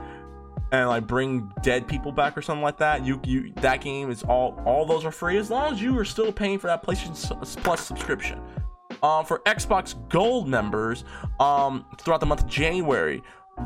and 0.71 0.88
like 0.89 1.05
bring 1.07 1.51
dead 1.62 1.88
people 1.88 2.12
back 2.12 2.38
or 2.38 2.41
something 2.41 2.63
like 2.63 2.77
that 2.77 3.05
you 3.05 3.19
you 3.25 3.51
that 3.57 3.81
game 3.81 4.10
is 4.10 4.23
all 4.23 4.62
all 4.65 4.86
those 4.86 5.05
are 5.05 5.12
free 5.12 5.38
as 5.38 5.49
long 5.49 5.73
as 5.73 5.81
you 5.81 5.97
are 5.97 6.05
still 6.05 6.31
paying 6.31 6.57
for 6.57 6.67
that 6.67 6.84
playstation 6.84 7.63
plus 7.63 7.86
subscription. 7.86 8.39
Um 9.03 9.25
for 9.25 9.39
xbox 9.45 9.95
gold 10.10 10.47
members 10.47 11.03
um 11.39 11.86
throughout 11.99 12.19
the 12.19 12.25
month 12.25 12.43
of 12.43 12.47
january 12.47 13.21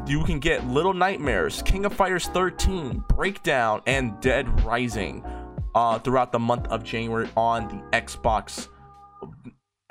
you 0.07 0.23
can 0.23 0.39
get 0.39 0.65
little 0.67 0.93
nightmares 0.93 1.61
king 1.61 1.85
of 1.85 1.93
fighters 1.93 2.27
13 2.27 3.03
breakdown 3.09 3.81
and 3.85 4.19
dead 4.19 4.63
rising 4.63 5.23
uh 5.73 5.99
throughout 5.99 6.31
the 6.31 6.39
month 6.39 6.67
of 6.67 6.83
january 6.83 7.29
on 7.35 7.67
the 7.67 7.97
xbox 7.97 8.67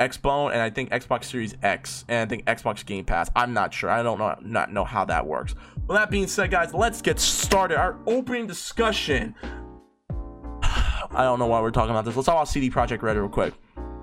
Xbone 0.00 0.52
and 0.52 0.60
I 0.60 0.70
think 0.70 0.90
Xbox 0.90 1.24
Series 1.24 1.54
X 1.62 2.04
and 2.08 2.18
I 2.18 2.26
think 2.28 2.44
Xbox 2.46 2.84
Game 2.84 3.04
Pass. 3.04 3.30
I'm 3.36 3.52
not 3.52 3.72
sure. 3.72 3.90
I 3.90 4.02
don't 4.02 4.18
know 4.18 4.36
not 4.40 4.72
know 4.72 4.84
how 4.84 5.04
that 5.04 5.26
works. 5.26 5.54
Well, 5.86 5.96
that 5.96 6.10
being 6.10 6.26
said, 6.26 6.50
guys, 6.50 6.74
let's 6.74 7.00
get 7.00 7.20
started. 7.20 7.78
Our 7.78 7.98
opening 8.06 8.46
discussion. 8.46 9.34
I 10.62 11.22
don't 11.22 11.38
know 11.38 11.46
why 11.46 11.60
we're 11.60 11.70
talking 11.70 11.90
about 11.90 12.04
this. 12.04 12.16
Let's 12.16 12.26
talk 12.26 12.34
about 12.34 12.48
CD 12.48 12.70
Projekt 12.70 13.02
Red 13.02 13.16
real 13.16 13.28
quick. 13.28 13.54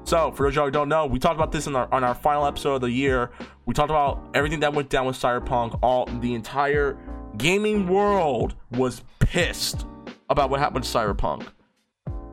So, 0.03 0.31
for 0.31 0.43
those 0.43 0.53
of 0.53 0.55
y'all 0.55 0.65
who 0.65 0.71
don't 0.71 0.89
know, 0.89 1.05
we 1.05 1.19
talked 1.19 1.35
about 1.35 1.51
this 1.51 1.67
in 1.67 1.75
our, 1.75 1.93
on 1.93 2.03
our 2.03 2.15
final 2.15 2.45
episode 2.45 2.75
of 2.75 2.81
the 2.81 2.91
year. 2.91 3.31
We 3.65 3.73
talked 3.73 3.89
about 3.89 4.29
everything 4.33 4.61
that 4.61 4.73
went 4.73 4.89
down 4.89 5.05
with 5.05 5.17
Cyberpunk. 5.17 5.77
All 5.83 6.05
the 6.05 6.33
entire 6.33 6.97
gaming 7.37 7.87
world 7.87 8.55
was 8.71 9.03
pissed 9.19 9.85
about 10.29 10.49
what 10.49 10.59
happened 10.59 10.85
to 10.85 10.89
Cyberpunk. 10.89 11.47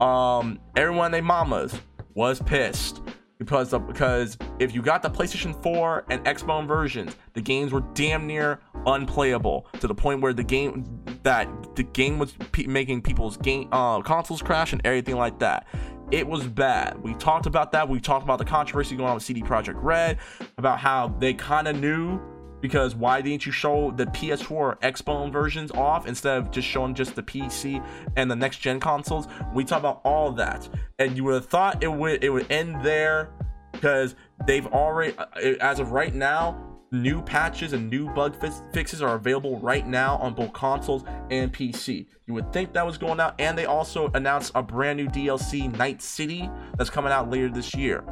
Um, 0.01 0.61
everyone 0.77 1.11
their 1.11 1.23
mamas 1.23 1.75
was 2.15 2.41
pissed 2.41 3.03
because 3.39 3.73
of, 3.73 3.87
because 3.87 4.37
if 4.59 4.75
you 4.75 4.83
got 4.83 5.03
the 5.03 5.11
PlayStation 5.11 5.61
4 5.63 6.07
and 6.11 6.25
Xbox 6.25 6.67
versions, 6.67 7.17
the 7.35 7.41
games 7.41 7.73
were 7.73 7.83
damn 7.95 8.27
near 8.27 8.61
unplayable 8.87 9.67
to 9.81 9.87
the 9.87 9.95
point 9.95 10.21
where 10.21 10.33
the 10.33 10.45
game 10.45 10.85
that 11.23 11.49
the 11.77 11.83
game 11.83 12.19
was 12.19 12.35
making 12.67 13.03
people's 13.03 13.37
game 13.37 13.69
uh, 13.73 14.01
consoles 14.03 14.43
crash 14.43 14.73
and 14.73 14.83
everything 14.85 15.17
like 15.17 15.39
that. 15.39 15.67
It 16.11 16.27
was 16.27 16.47
bad. 16.47 17.03
We 17.03 17.15
talked 17.15 17.47
about 17.47 17.73
that. 17.73 17.89
We 17.89 18.01
talked 18.01 18.25
about 18.25 18.39
the 18.39 18.45
controversy 18.45 18.97
going 18.97 19.09
on 19.09 19.15
with 19.15 19.25
CD 19.25 19.43
Projekt 19.43 19.77
Red, 19.77 20.19
about 20.57 20.79
how 20.79 21.09
they 21.19 21.35
kind 21.35 21.69
of 21.69 21.79
knew 21.79 22.19
because 22.61 22.95
why 22.95 23.21
didn't 23.21 23.47
you 23.47 23.53
show 23.53 23.91
the 23.93 24.07
PS4 24.07 24.51
or 24.51 24.77
Xbox 24.83 25.33
versions 25.33 25.71
off 25.73 26.07
instead 26.07 26.39
of 26.39 26.51
just 26.51 26.67
showing 26.67 26.95
just 26.95 27.15
the 27.15 27.23
PC 27.23 27.85
and 28.17 28.31
the 28.31 28.37
next 28.37 28.59
gen 28.59 28.81
consoles? 28.81 29.29
We 29.55 29.65
talk 29.65 29.81
about 29.81 30.01
all 30.05 30.33
that, 30.33 30.69
and 30.99 31.17
you 31.17 31.25
would 31.25 31.35
have 31.35 31.47
thought 31.47 31.83
it 31.83 31.93
would 31.93 32.23
it 32.23 32.31
would 32.31 32.51
end 32.51 32.83
there 32.85 33.31
because 33.73 34.17
they've 34.47 34.67
already, 34.67 35.17
uh, 35.17 35.27
as 35.61 35.79
of 35.79 35.93
right 35.93 36.15
now, 36.15 36.69
new 36.91 37.23
patches 37.23 37.73
and 37.73 37.91
new 37.91 38.09
bug 38.15 38.41
fix- 38.41 38.63
fixes 38.73 39.03
are 39.03 39.15
available 39.15 39.59
right 39.61 39.87
now 39.87 40.17
on 40.17 40.35
both 40.35 40.53
consoles 40.53 41.05
and 41.31 41.53
PC. 41.53 42.07
You 42.27 42.35
would 42.35 42.53
think 42.53 42.73
that 42.73 42.85
was 42.85 42.99
going 42.99 43.21
out, 43.21 43.35
and 43.39 43.57
they 43.57 43.67
also 43.67 44.11
announced 44.15 44.53
a 44.55 44.63
brand 44.63 44.97
new 44.97 45.07
DLC, 45.09 45.75
Night 45.77 46.03
City, 46.03 46.51
that's 46.77 46.91
coming 46.91 47.13
out 47.13 47.31
later 47.31 47.49
this 47.49 47.75
year. 47.75 48.05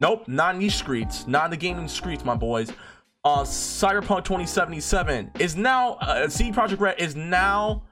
Nope, 0.00 0.28
not 0.28 0.54
in 0.54 0.60
these 0.60 0.74
streets, 0.74 1.26
not 1.26 1.46
in 1.46 1.50
the 1.52 1.56
gaming 1.56 1.88
streets, 1.88 2.24
my 2.24 2.34
boys. 2.34 2.70
Uh, 3.24 3.42
Cyberpunk 3.42 4.24
2077 4.24 5.32
is 5.40 5.56
now 5.56 5.94
uh, 5.94 6.28
CD 6.28 6.52
Projekt 6.52 6.80
Red 6.80 7.00
is 7.00 7.16
now 7.16 7.82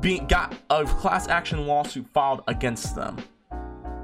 being 0.00 0.26
got 0.26 0.54
a 0.70 0.84
class 0.84 1.28
action 1.28 1.66
lawsuit 1.66 2.06
filed 2.12 2.42
against 2.48 2.96
them, 2.96 3.18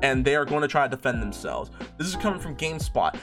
and 0.02 0.24
they 0.24 0.36
are 0.36 0.44
going 0.44 0.62
to 0.62 0.68
try 0.68 0.86
to 0.86 0.94
defend 0.94 1.22
themselves. 1.22 1.70
This 1.96 2.06
is 2.06 2.16
coming 2.16 2.38
from 2.38 2.56
GameSpot, 2.56 3.18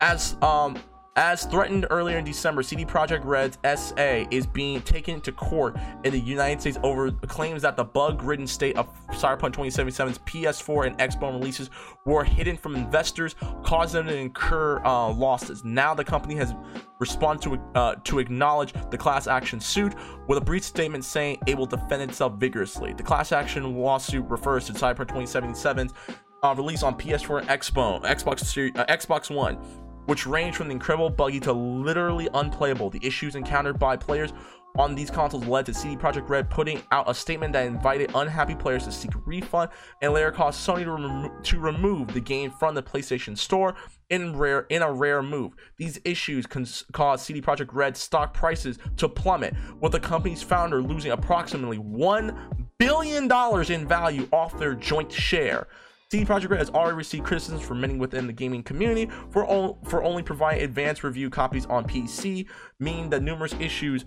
as 0.00 0.36
um 0.42 0.76
as 1.16 1.46
threatened 1.46 1.86
earlier 1.90 2.18
in 2.18 2.24
December, 2.24 2.62
CD 2.62 2.84
Projekt 2.84 3.24
Red's 3.24 3.58
SA 3.64 4.26
is 4.30 4.46
being 4.46 4.82
taken 4.82 5.20
to 5.22 5.32
court 5.32 5.74
in 6.04 6.12
the 6.12 6.20
United 6.20 6.60
States 6.60 6.78
over 6.82 7.10
claims 7.10 7.62
that 7.62 7.74
the 7.74 7.84
bug-ridden 7.84 8.46
state 8.46 8.76
of 8.76 8.86
Cyberpunk 9.08 9.54
2077's 9.54 10.18
PS4 10.18 10.86
and 10.88 10.98
Xbox 10.98 11.32
releases 11.32 11.70
were 12.04 12.22
hidden 12.22 12.56
from 12.56 12.76
investors, 12.76 13.34
causing 13.64 14.04
them 14.04 14.14
to 14.14 14.16
incur 14.16 14.84
uh, 14.84 15.10
losses. 15.10 15.64
Now 15.64 15.94
the 15.94 16.04
company 16.04 16.34
has 16.36 16.54
responded 16.98 17.42
to 17.42 17.60
uh, 17.74 17.94
to 18.04 18.18
acknowledge 18.18 18.74
the 18.90 18.98
class 18.98 19.26
action 19.26 19.58
suit 19.58 19.94
with 20.28 20.38
a 20.38 20.40
brief 20.40 20.64
statement 20.64 21.04
saying 21.04 21.38
it 21.46 21.56
will 21.56 21.66
defend 21.66 22.02
itself 22.02 22.34
vigorously. 22.34 22.92
The 22.92 23.02
class 23.02 23.32
action 23.32 23.74
lawsuit 23.74 24.26
refers 24.28 24.66
to 24.66 24.74
Cyberpunk 24.74 25.08
2077's 25.08 25.94
uh, 26.42 26.54
release 26.54 26.82
on 26.82 26.96
PS4 26.98 27.40
and 27.40 27.48
Xbox, 27.48 28.04
Xbox, 28.04 28.78
uh, 28.78 28.84
Xbox 28.86 29.34
One 29.34 29.58
which 30.06 30.26
range 30.26 30.56
from 30.56 30.68
the 30.68 30.72
incredible 30.72 31.10
buggy 31.10 31.40
to 31.40 31.52
literally 31.52 32.28
unplayable. 32.34 32.90
The 32.90 33.04
issues 33.04 33.34
encountered 33.34 33.78
by 33.78 33.96
players 33.96 34.32
on 34.78 34.94
these 34.94 35.10
consoles 35.10 35.46
led 35.46 35.66
to 35.66 35.74
CD 35.74 35.96
Projekt 35.96 36.28
Red 36.28 36.50
putting 36.50 36.82
out 36.92 37.08
a 37.08 37.14
statement 37.14 37.52
that 37.54 37.66
invited 37.66 38.10
unhappy 38.14 38.54
players 38.54 38.84
to 38.84 38.92
seek 38.92 39.14
a 39.14 39.18
refund 39.18 39.70
and 40.02 40.12
later 40.12 40.30
caused 40.30 40.66
Sony 40.66 40.84
to, 40.84 41.42
to 41.42 41.60
remove 41.60 42.12
the 42.12 42.20
game 42.20 42.50
from 42.50 42.74
the 42.74 42.82
PlayStation 42.82 43.36
Store 43.36 43.74
in 44.10 44.36
rare 44.36 44.66
in 44.68 44.82
a 44.82 44.92
rare 44.92 45.22
move. 45.22 45.52
These 45.78 45.98
issues 46.04 46.46
cons- 46.46 46.84
caused 46.92 47.24
CD 47.24 47.40
Projekt 47.40 47.72
Red 47.72 47.96
stock 47.96 48.34
prices 48.34 48.78
to 48.98 49.08
plummet, 49.08 49.54
with 49.80 49.92
the 49.92 50.00
company's 50.00 50.42
founder 50.42 50.82
losing 50.82 51.12
approximately 51.12 51.78
one 51.78 52.68
billion 52.78 53.28
dollars 53.28 53.70
in 53.70 53.86
value 53.88 54.28
off 54.32 54.58
their 54.58 54.74
joint 54.74 55.10
share. 55.10 55.66
CD 56.12 56.24
Projekt 56.24 56.50
Red 56.50 56.60
has 56.60 56.70
already 56.70 56.96
received 56.96 57.24
criticisms 57.24 57.62
from 57.62 57.80
many 57.80 57.96
within 57.96 58.28
the 58.28 58.32
gaming 58.32 58.62
community 58.62 59.10
for, 59.30 59.76
for 59.86 60.04
only 60.04 60.22
providing 60.22 60.62
advanced 60.62 61.02
review 61.02 61.28
copies 61.28 61.66
on 61.66 61.84
PC, 61.84 62.46
meaning 62.78 63.10
that 63.10 63.24
numerous 63.24 63.54
issues 63.54 64.04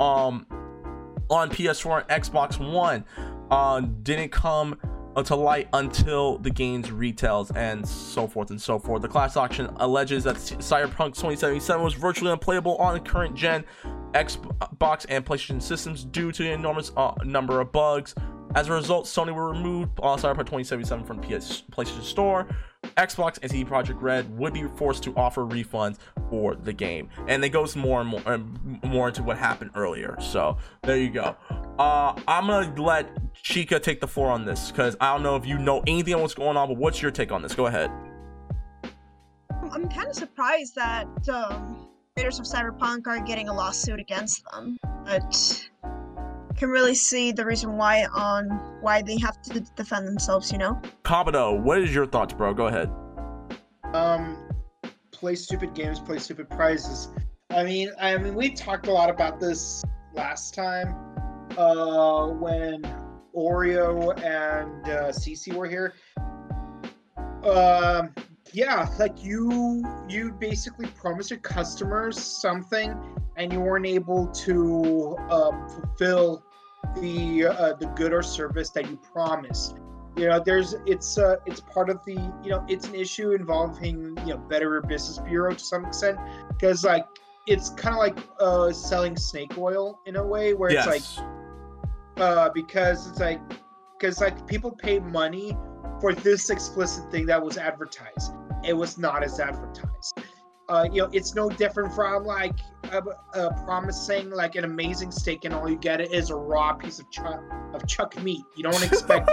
um, 0.00 0.44
on 1.30 1.48
PS4 1.48 2.04
and 2.08 2.22
Xbox 2.22 2.58
One 2.58 3.04
uh, 3.52 3.80
didn't 4.02 4.30
come 4.30 4.80
to 5.24 5.36
light 5.36 5.68
until 5.74 6.38
the 6.38 6.50
game's 6.50 6.90
retails 6.90 7.52
and 7.52 7.86
so 7.86 8.26
forth 8.26 8.50
and 8.50 8.60
so 8.60 8.80
forth. 8.80 9.02
The 9.02 9.08
class 9.08 9.36
action 9.36 9.68
alleges 9.76 10.24
that 10.24 10.36
Cyberpunk 10.36 11.14
2077 11.14 11.84
was 11.84 11.94
virtually 11.94 12.32
unplayable 12.32 12.76
on 12.78 12.98
current 13.00 13.36
gen 13.36 13.64
Xbox 14.12 15.06
and 15.08 15.24
PlayStation 15.24 15.62
systems 15.62 16.02
due 16.02 16.32
to 16.32 16.42
the 16.42 16.50
enormous 16.50 16.90
uh, 16.96 17.14
number 17.24 17.60
of 17.60 17.70
bugs. 17.70 18.16
As 18.54 18.68
a 18.68 18.72
result, 18.72 19.06
Sony 19.06 19.34
will 19.34 19.52
remove 19.52 19.94
Cyberpunk 19.96 20.46
2077 20.46 21.04
from 21.04 21.20
PS 21.20 21.62
PlayStation 21.70 22.02
Store. 22.02 22.46
Xbox 22.96 23.38
and 23.42 23.50
CD 23.50 23.68
Projekt 23.68 24.00
Red 24.00 24.36
would 24.38 24.52
be 24.54 24.64
forced 24.76 25.02
to 25.02 25.14
offer 25.16 25.42
refunds 25.42 25.98
for 26.30 26.54
the 26.54 26.72
game, 26.72 27.08
and 27.26 27.44
it 27.44 27.50
goes 27.50 27.76
more 27.76 28.00
and 28.00 28.08
more 28.08 28.22
and 28.26 28.82
more 28.84 29.08
into 29.08 29.22
what 29.22 29.36
happened 29.36 29.72
earlier. 29.74 30.16
So 30.20 30.56
there 30.82 30.96
you 30.96 31.10
go. 31.10 31.36
Uh, 31.78 32.18
I'm 32.26 32.46
gonna 32.46 32.82
let 32.82 33.10
Chica 33.34 33.78
take 33.78 34.00
the 34.00 34.08
floor 34.08 34.30
on 34.30 34.44
this 34.44 34.70
because 34.70 34.96
I 35.00 35.12
don't 35.12 35.22
know 35.22 35.36
if 35.36 35.44
you 35.46 35.58
know 35.58 35.82
anything 35.86 36.14
on 36.14 36.22
what's 36.22 36.34
going 36.34 36.56
on, 36.56 36.68
but 36.68 36.76
what's 36.76 37.02
your 37.02 37.10
take 37.10 37.32
on 37.32 37.42
this? 37.42 37.54
Go 37.54 37.66
ahead. 37.66 37.90
I'm 39.70 39.88
kind 39.88 40.08
of 40.08 40.14
surprised 40.14 40.74
that 40.76 41.06
um, 41.28 41.88
creators 42.14 42.38
of 42.38 42.46
Cyberpunk 42.46 43.06
are 43.06 43.20
getting 43.20 43.48
a 43.48 43.54
lawsuit 43.54 44.00
against 44.00 44.44
them, 44.50 44.78
but 45.04 45.68
can 46.58 46.70
really 46.70 46.94
see 46.94 47.32
the 47.32 47.44
reason 47.44 47.76
why 47.76 48.04
on 48.06 48.48
why 48.80 49.00
they 49.02 49.18
have 49.18 49.40
to 49.42 49.60
defend 49.76 50.06
themselves. 50.06 50.52
You 50.52 50.58
know. 50.58 50.80
Kabuto, 51.04 51.60
what 51.60 51.80
is 51.80 51.94
your 51.94 52.06
thoughts, 52.06 52.34
bro? 52.34 52.52
Go 52.52 52.66
ahead. 52.66 52.90
Um, 53.94 54.36
play 55.10 55.34
stupid 55.34 55.74
games, 55.74 56.00
play 56.00 56.18
stupid 56.18 56.50
prizes. 56.50 57.08
I 57.50 57.64
mean, 57.64 57.90
I 57.98 58.18
mean, 58.18 58.34
we 58.34 58.50
talked 58.50 58.86
a 58.88 58.92
lot 58.92 59.08
about 59.08 59.40
this 59.40 59.82
last 60.14 60.54
time 60.54 60.94
uh, 61.56 62.28
when 62.28 62.82
Oreo 63.34 64.14
and 64.22 64.84
uh, 64.84 65.10
Cece 65.10 65.54
were 65.54 65.68
here. 65.68 65.94
Um, 67.44 68.12
yeah, 68.52 68.88
like 68.98 69.22
you, 69.22 69.82
you 70.08 70.32
basically 70.32 70.86
promised 70.88 71.30
your 71.30 71.38
customers 71.40 72.18
something, 72.18 72.94
and 73.36 73.52
you 73.52 73.60
weren't 73.60 73.86
able 73.86 74.26
to 74.28 75.16
um, 75.30 75.68
fulfill 75.68 76.44
the 76.96 77.46
uh, 77.46 77.72
the 77.74 77.86
good 77.96 78.12
or 78.12 78.22
service 78.22 78.70
that 78.70 78.88
you 78.88 78.96
promised. 78.96 79.76
You 80.16 80.28
know, 80.28 80.42
there's 80.44 80.74
it's 80.86 81.18
uh, 81.18 81.36
it's 81.46 81.60
part 81.60 81.90
of 81.90 82.04
the 82.04 82.14
you 82.42 82.50
know 82.50 82.64
it's 82.68 82.88
an 82.88 82.94
issue 82.94 83.32
involving 83.32 84.16
you 84.26 84.34
know 84.34 84.38
Better 84.38 84.80
Business 84.80 85.18
Bureau 85.18 85.52
to 85.52 85.58
some 85.58 85.84
extent 85.84 86.18
because 86.48 86.84
like 86.84 87.06
it's 87.46 87.70
kind 87.70 87.94
of 87.94 88.00
like 88.00 88.18
uh, 88.40 88.72
selling 88.72 89.16
snake 89.16 89.56
oil 89.56 90.00
in 90.06 90.16
a 90.16 90.24
way 90.24 90.54
where 90.54 90.72
yes. 90.72 90.86
it's 90.86 91.18
like 91.18 91.26
uh, 92.18 92.50
because 92.52 93.08
it's 93.08 93.20
like 93.20 93.40
because 93.98 94.20
like 94.20 94.46
people 94.46 94.70
pay 94.70 94.98
money 94.98 95.56
for 96.00 96.12
this 96.14 96.50
explicit 96.50 97.10
thing 97.10 97.26
that 97.26 97.42
was 97.42 97.56
advertised. 97.56 98.32
It 98.64 98.72
was 98.72 98.98
not 98.98 99.22
as 99.22 99.40
advertised. 99.40 100.20
Uh, 100.68 100.86
you 100.92 101.00
know, 101.00 101.08
it's 101.12 101.34
no 101.34 101.48
different 101.48 101.92
from 101.94 102.24
like 102.24 102.54
uh, 102.92 103.00
uh, 103.34 103.50
promising 103.64 104.30
like 104.30 104.54
an 104.54 104.64
amazing 104.64 105.10
steak, 105.10 105.46
and 105.46 105.54
all 105.54 105.68
you 105.68 105.78
get 105.78 106.00
is 106.00 106.28
a 106.28 106.34
raw 106.34 106.74
piece 106.74 106.98
of 106.98 107.10
chuck 107.10 107.40
of 107.72 107.86
chuck 107.86 108.20
meat. 108.22 108.42
You 108.54 108.64
don't 108.64 108.82
expect, 108.82 109.30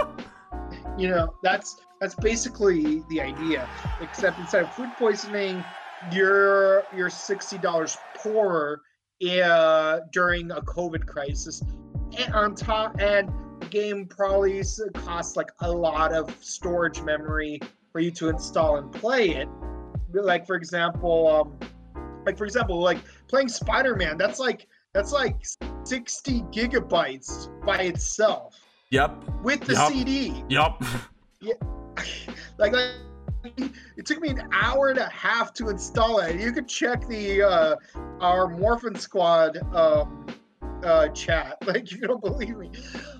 you 0.98 1.08
know, 1.08 1.34
that's 1.42 1.76
that's 2.00 2.14
basically 2.14 3.02
the 3.10 3.20
idea. 3.20 3.68
Except 4.00 4.38
instead 4.38 4.64
of 4.64 4.72
food 4.74 4.90
poisoning, 4.98 5.62
you're 6.10 6.84
you're 6.96 7.10
sixty 7.10 7.58
dollars 7.58 7.98
poorer 8.14 8.80
uh, 9.44 10.00
during 10.12 10.50
a 10.50 10.62
COVID 10.62 11.06
crisis, 11.06 11.62
and 12.18 12.34
on 12.34 12.54
top 12.54 12.98
and 12.98 13.30
the 13.60 13.66
game 13.66 14.06
probably 14.06 14.62
costs 14.94 15.36
like 15.36 15.50
a 15.60 15.70
lot 15.70 16.14
of 16.14 16.34
storage 16.40 17.02
memory 17.02 17.60
for 17.92 18.00
you 18.00 18.10
to 18.12 18.30
install 18.30 18.78
and 18.78 18.90
play 18.90 19.30
it 19.30 19.48
like 20.12 20.46
for 20.46 20.56
example 20.56 21.28
um 21.28 21.70
like 22.24 22.36
for 22.36 22.44
example 22.44 22.80
like 22.80 22.98
playing 23.28 23.48
spider-man 23.48 24.16
that's 24.16 24.38
like 24.38 24.66
that's 24.92 25.12
like 25.12 25.36
60 25.84 26.40
gigabytes 26.44 27.48
by 27.66 27.82
itself. 27.82 28.58
Yep. 28.90 29.24
With 29.42 29.60
the 29.60 29.74
yep. 29.74 29.92
cd 29.92 30.44
yep 30.48 30.82
yeah. 31.40 31.54
Like, 32.58 32.72
like 32.72 32.94
it 33.96 34.06
took 34.06 34.20
me 34.20 34.30
an 34.30 34.48
hour 34.52 34.88
and 34.88 34.98
a 34.98 35.10
half 35.10 35.52
to 35.54 35.68
install 35.68 36.20
it. 36.20 36.40
You 36.40 36.52
could 36.52 36.66
check 36.66 37.06
the 37.06 37.42
uh 37.42 37.76
our 38.20 38.48
morphin 38.48 38.94
squad 38.96 39.58
um 39.74 40.26
uh 40.82 41.08
chat. 41.08 41.58
Like 41.66 41.92
you 41.92 42.00
don't 42.00 42.22
believe 42.22 42.56
me. 42.56 42.70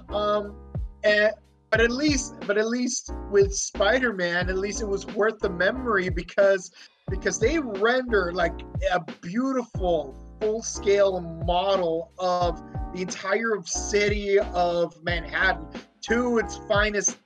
Um 0.08 0.56
and 1.04 1.32
but 1.70 1.80
at 1.80 1.90
least 1.90 2.34
but 2.46 2.56
at 2.56 2.68
least 2.68 3.10
with 3.30 3.54
spider-man 3.54 4.48
at 4.48 4.56
least 4.56 4.80
it 4.80 4.86
was 4.86 5.06
worth 5.08 5.38
the 5.40 5.50
memory 5.50 6.08
because 6.08 6.70
because 7.08 7.38
they 7.38 7.58
render 7.58 8.32
like 8.32 8.60
a 8.92 9.00
beautiful 9.20 10.16
full-scale 10.40 11.20
model 11.46 12.12
of 12.18 12.62
the 12.94 13.02
entire 13.02 13.62
city 13.64 14.38
of 14.38 15.02
manhattan 15.04 15.66
to 16.02 16.38
its 16.38 16.58
finest. 16.68 17.18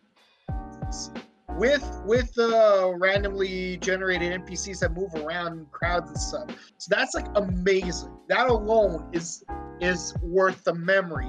With 1.57 1.85
with 2.07 2.33
uh 2.39 2.93
randomly 2.97 3.77
generated 3.79 4.33
npcs 4.41 4.81
that 4.81 4.95
move 4.95 5.15
around 5.17 5.59
in 5.59 5.67
crowds 5.67 6.09
and 6.09 6.19
stuff. 6.19 6.73
So 6.79 6.89
that's 6.89 7.15
like 7.15 7.27
amazing. 7.35 8.11
That 8.29 8.49
alone 8.49 9.11
is 9.13 9.45
is 9.81 10.15
worth 10.23 10.65
the 10.65 10.75
memory 10.75 11.29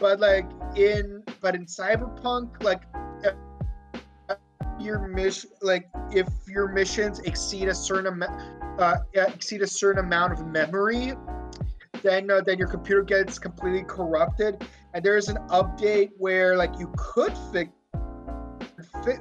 but 0.00 0.20
like 0.20 0.46
in 0.76 1.22
but 1.40 1.54
in 1.54 1.66
cyberpunk 1.66 2.62
like 2.62 2.82
your 4.80 5.06
mission 5.06 5.50
like 5.60 5.88
if 6.10 6.28
your 6.48 6.68
missions 6.68 7.20
exceed 7.20 7.68
a 7.68 7.74
certain 7.74 8.06
amount 8.06 8.80
uh, 8.80 8.96
exceed 9.14 9.62
a 9.62 9.66
certain 9.66 10.04
amount 10.04 10.32
of 10.32 10.46
memory 10.46 11.14
then 12.02 12.30
uh, 12.30 12.40
then 12.40 12.58
your 12.58 12.68
computer 12.68 13.02
gets 13.02 13.38
completely 13.38 13.84
corrupted. 13.84 14.64
And 14.94 15.04
there's 15.04 15.28
an 15.28 15.38
update 15.48 16.10
where 16.18 16.56
like 16.56 16.78
you 16.78 16.92
could 16.96 17.32
fix 17.52 17.70
fit 19.04 19.18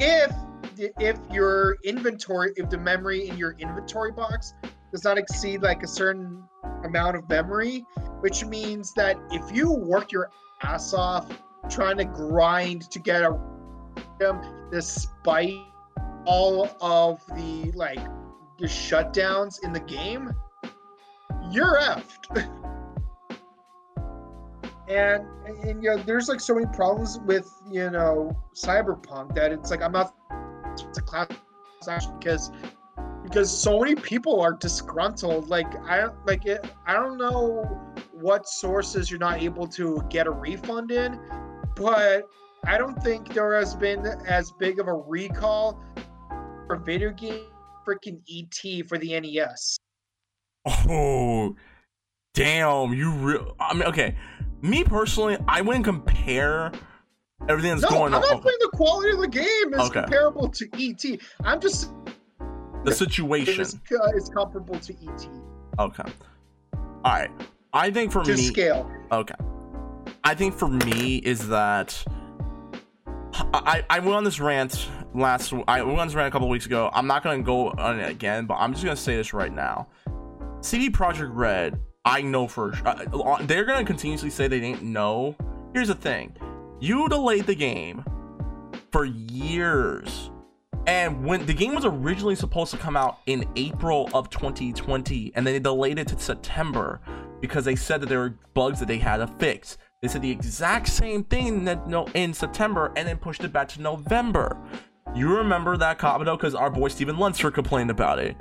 if 0.00 0.32
if 0.78 1.18
your 1.32 1.76
inventory 1.84 2.52
if 2.56 2.68
the 2.70 2.78
memory 2.78 3.28
in 3.28 3.36
your 3.36 3.56
inventory 3.58 4.12
box 4.12 4.54
does 4.92 5.04
not 5.04 5.18
exceed 5.18 5.62
like 5.62 5.82
a 5.82 5.88
certain 5.88 6.42
amount 6.84 7.16
of 7.16 7.28
memory 7.28 7.84
which 8.20 8.44
means 8.44 8.92
that 8.94 9.16
if 9.30 9.54
you 9.54 9.70
work 9.70 10.12
your 10.12 10.30
ass 10.62 10.92
off 10.92 11.30
trying 11.70 11.96
to 11.98 12.04
grind 12.04 12.90
to 12.90 12.98
get 12.98 13.22
a 13.22 13.38
despite 14.70 15.54
all 16.24 16.68
of 16.80 17.24
the 17.36 17.70
like 17.72 18.00
the 18.58 18.66
shutdowns 18.66 19.62
in 19.62 19.72
the 19.72 19.80
game, 19.80 20.32
you're 21.50 21.78
effed. 21.80 22.26
and, 24.88 25.24
and 25.46 25.82
you 25.82 25.90
know, 25.90 25.96
there's 25.98 26.28
like 26.28 26.40
so 26.40 26.54
many 26.54 26.66
problems 26.74 27.20
with 27.24 27.52
you 27.70 27.90
know 27.90 28.36
cyberpunk 28.54 29.34
that 29.34 29.52
it's 29.52 29.70
like 29.70 29.82
I'm 29.82 29.92
not 29.92 30.14
it's 30.72 30.98
a 30.98 31.02
class 31.02 31.28
because 32.18 32.50
because 33.22 33.56
so 33.56 33.80
many 33.80 33.94
people 33.94 34.40
are 34.40 34.52
disgruntled. 34.52 35.48
Like 35.48 35.72
I 35.88 36.08
like 36.26 36.46
it. 36.46 36.66
I 36.86 36.94
don't 36.94 37.16
know 37.16 37.94
what 38.20 38.48
sources 38.48 39.10
you're 39.10 39.20
not 39.20 39.42
able 39.42 39.66
to 39.66 40.02
get 40.10 40.26
a 40.26 40.30
refund 40.30 40.90
in, 40.90 41.18
but 41.76 42.24
I 42.64 42.78
don't 42.78 43.00
think 43.02 43.32
there 43.34 43.54
has 43.54 43.74
been 43.74 44.06
as 44.26 44.52
big 44.58 44.78
of 44.80 44.88
a 44.88 44.94
recall 44.94 45.80
for 46.66 46.76
video 46.76 47.10
game 47.10 47.44
freaking 47.86 48.20
ET 48.28 48.86
for 48.86 48.98
the 48.98 49.18
NES. 49.18 49.78
Oh, 50.88 51.56
damn! 52.34 52.92
You 52.92 53.10
real? 53.12 53.56
I 53.58 53.74
mean, 53.74 53.84
okay. 53.84 54.16
Me 54.60 54.82
personally, 54.84 55.38
I 55.46 55.62
wouldn't 55.62 55.84
compare 55.84 56.72
everything 57.48 57.70
that's 57.70 57.82
no, 57.82 57.90
going 57.90 58.14
I'm 58.14 58.22
on. 58.22 58.28
not 58.28 58.42
saying 58.42 58.58
the 58.60 58.70
quality 58.74 59.10
of 59.10 59.20
the 59.20 59.28
game 59.28 59.74
is 59.74 59.80
Okay. 59.88 60.00
comparable 60.00 60.48
to 60.48 60.68
ET. 60.74 61.20
I'm 61.44 61.60
just 61.60 61.92
the 62.84 62.92
situation. 62.92 63.60
is, 63.60 63.74
uh, 63.74 64.10
it's 64.14 64.28
comparable 64.28 64.78
to 64.80 64.92
ET 64.94 65.28
Okay. 65.78 66.02
All 66.74 67.12
right. 67.12 67.30
I 67.78 67.92
think 67.92 68.10
for 68.10 68.24
to 68.24 68.34
me, 68.34 68.42
scale. 68.42 68.90
Okay. 69.12 69.34
I 70.24 70.34
think 70.34 70.54
for 70.54 70.66
me 70.66 71.18
is 71.18 71.46
that 71.48 72.04
I, 73.54 73.84
I 73.88 74.00
went 74.00 74.16
on 74.16 74.24
this 74.24 74.40
rant 74.40 74.88
last 75.14 75.52
I 75.68 75.82
went 75.82 75.96
on 75.96 76.08
this 76.08 76.16
rant 76.16 76.26
a 76.26 76.30
couple 76.32 76.48
weeks 76.48 76.66
ago. 76.66 76.90
I'm 76.92 77.06
not 77.06 77.22
gonna 77.22 77.40
go 77.40 77.70
on 77.70 78.00
it 78.00 78.10
again, 78.10 78.46
but 78.46 78.54
I'm 78.54 78.72
just 78.72 78.84
gonna 78.84 78.96
say 78.96 79.14
this 79.14 79.32
right 79.32 79.52
now. 79.52 79.86
CD 80.60 80.90
Projekt 80.90 81.30
Red, 81.32 81.80
I 82.04 82.20
know 82.20 82.48
for 82.48 82.74
uh, 82.84 83.42
they're 83.42 83.64
gonna 83.64 83.84
continuously 83.84 84.30
say 84.30 84.48
they 84.48 84.58
didn't 84.58 84.82
know. 84.82 85.36
Here's 85.72 85.88
the 85.88 85.94
thing: 85.94 86.36
you 86.80 87.08
delayed 87.08 87.46
the 87.46 87.54
game 87.54 88.04
for 88.90 89.04
years, 89.04 90.32
and 90.88 91.24
when 91.24 91.46
the 91.46 91.54
game 91.54 91.76
was 91.76 91.84
originally 91.84 92.34
supposed 92.34 92.72
to 92.72 92.76
come 92.76 92.96
out 92.96 93.20
in 93.26 93.48
April 93.54 94.10
of 94.14 94.30
2020, 94.30 95.30
and 95.36 95.46
then 95.46 95.54
they 95.54 95.60
delayed 95.60 96.00
it 96.00 96.08
to 96.08 96.18
September 96.18 97.00
because 97.40 97.64
they 97.64 97.76
said 97.76 98.00
that 98.00 98.08
there 98.08 98.20
were 98.20 98.34
bugs 98.54 98.80
that 98.80 98.86
they 98.86 98.98
had 98.98 99.18
to 99.18 99.26
fix. 99.38 99.78
They 100.02 100.08
said 100.08 100.22
the 100.22 100.30
exact 100.30 100.88
same 100.88 101.24
thing 101.24 101.64
that 101.64 101.88
no 101.88 102.06
in 102.14 102.32
September 102.32 102.92
and 102.96 103.08
then 103.08 103.16
pushed 103.16 103.42
it 103.44 103.52
back 103.52 103.68
to 103.70 103.80
November. 103.80 104.56
You 105.14 105.36
remember 105.36 105.76
that 105.76 105.98
Kabuto 105.98 106.36
because 106.36 106.54
our 106.54 106.70
boy 106.70 106.88
Steven 106.88 107.18
Lunsford 107.18 107.54
complained 107.54 107.90
about 107.90 108.18
it. 108.18 108.36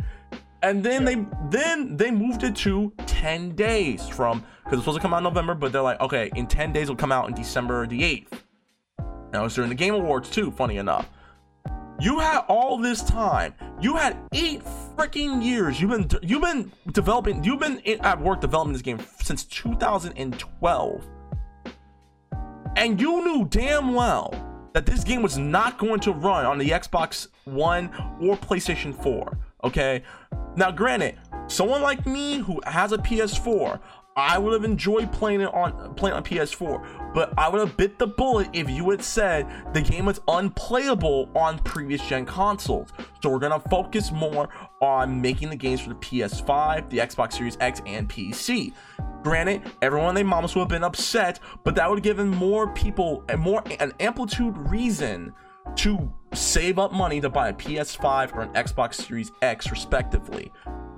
And 0.62 0.84
then 0.84 1.06
they 1.06 1.26
then 1.50 1.98
they 1.98 2.12
moved 2.12 2.43
it 2.43 2.56
to 2.58 2.91
10 3.06 3.56
days 3.56 4.08
from 4.08 4.43
because 4.64 4.80
it's 4.80 4.82
supposed 4.82 4.98
to 4.98 5.02
come 5.02 5.14
out 5.14 5.20
in 5.20 5.24
November, 5.24 5.56
but 5.56 5.72
they're 5.72 5.82
like, 5.82 6.00
okay, 6.02 6.32
in 6.36 6.48
10 6.48 6.74
days 6.74 6.84
it'll 6.84 6.95
come 6.95 7.12
out 7.12 7.28
in 7.28 7.34
December 7.34 7.88
the 7.88 8.02
8th. 8.02 8.41
Now 9.34 9.45
it's 9.45 9.56
during 9.56 9.70
the 9.70 9.76
Game 9.76 9.93
Awards 9.93 10.30
too, 10.30 10.52
funny 10.52 10.78
enough. 10.78 11.10
You 12.00 12.20
had 12.20 12.45
all 12.48 12.78
this 12.78 13.04
time. 13.04 13.54
You 13.82 13.95
had 13.95 14.18
eight 14.34 14.62
freaking 14.95 15.43
years. 15.43 15.82
You've 15.82 15.91
been 15.91 16.10
you've 16.22 16.41
been 16.41 16.72
developing. 16.91 17.43
You've 17.43 17.60
been 17.60 17.82
at 18.02 18.22
work 18.22 18.41
developing 18.41 18.74
this 18.74 18.84
game 18.84 19.00
since 19.22 19.43
2012, 19.45 21.08
and 22.76 23.02
you 23.02 23.26
knew 23.26 23.45
damn 23.45 23.95
well 23.95 24.32
that 24.74 24.86
this 24.86 25.04
game 25.04 25.24
was 25.24 25.39
not 25.39 25.80
going 25.80 26.00
to 26.02 26.12
run 26.12 26.45
on 26.45 26.60
the 26.60 26.70
Xbox 26.70 27.30
One 27.45 27.89
or 28.22 28.38
PlayStation 28.38 28.93
4. 29.02 29.38
Okay. 29.64 30.04
Now, 30.56 30.72
granted, 30.72 31.18
someone 31.48 31.82
like 31.82 32.06
me 32.06 32.38
who 32.38 32.62
has 32.66 32.91
a 32.91 32.98
PS4, 32.98 33.80
I 34.18 34.39
would 34.39 34.51
have 34.53 34.63
enjoyed 34.63 35.11
playing 35.11 35.41
it 35.41 35.53
on 35.53 35.93
playing 35.93 36.15
on 36.15 36.24
PS4, 36.24 37.13
but 37.13 37.32
I 37.38 37.47
would 37.49 37.59
have 37.59 37.78
bit 37.78 37.99
the 37.99 38.07
bullet 38.07 38.49
if 38.51 38.68
you 38.68 38.89
had 38.89 39.03
said 39.03 39.47
the 39.74 39.82
game 39.82 40.05
was 40.05 40.20
unplayable 40.28 41.30
on 41.36 41.59
previous 41.59 42.01
gen 42.01 42.26
consoles. 42.26 42.89
So 43.22 43.30
we're 43.30 43.38
gonna 43.38 43.59
focus 43.59 44.11
more 44.11 44.49
on 44.82 45.22
making 45.22 45.51
the 45.51 45.55
games 45.55 45.82
for 45.82 45.89
the 45.89 45.95
PS5, 45.95 46.89
the 46.89 46.97
Xbox 46.97 47.34
Series 47.34 47.59
X, 47.59 47.80
and 47.86 48.09
PC. 48.09 48.74
Granted, 49.22 49.61
everyone 49.84 50.15
they 50.15 50.24
mamas 50.24 50.55
would 50.55 50.61
have 50.61 50.70
been 50.70 50.84
upset, 50.84 51.39
but 51.63 51.76
that 51.76 51.88
would 51.88 51.99
have 51.99 52.03
given 52.03 52.28
more 52.28 52.74
people 52.74 53.24
a 53.30 53.38
more 53.38 53.63
an 53.80 53.93
amplitude 53.99 54.57
reason 54.57 55.32
to 55.76 56.11
save 56.34 56.80
up 56.80 56.91
money 56.91 57.22
to 57.22 57.30
buy 57.30 57.49
a 57.49 57.53
PS5 57.53 58.34
or 58.34 58.41
an 58.41 58.53
Xbox 58.53 58.95
Series 58.95 59.32
X, 59.43 59.70
respectively 59.70 60.51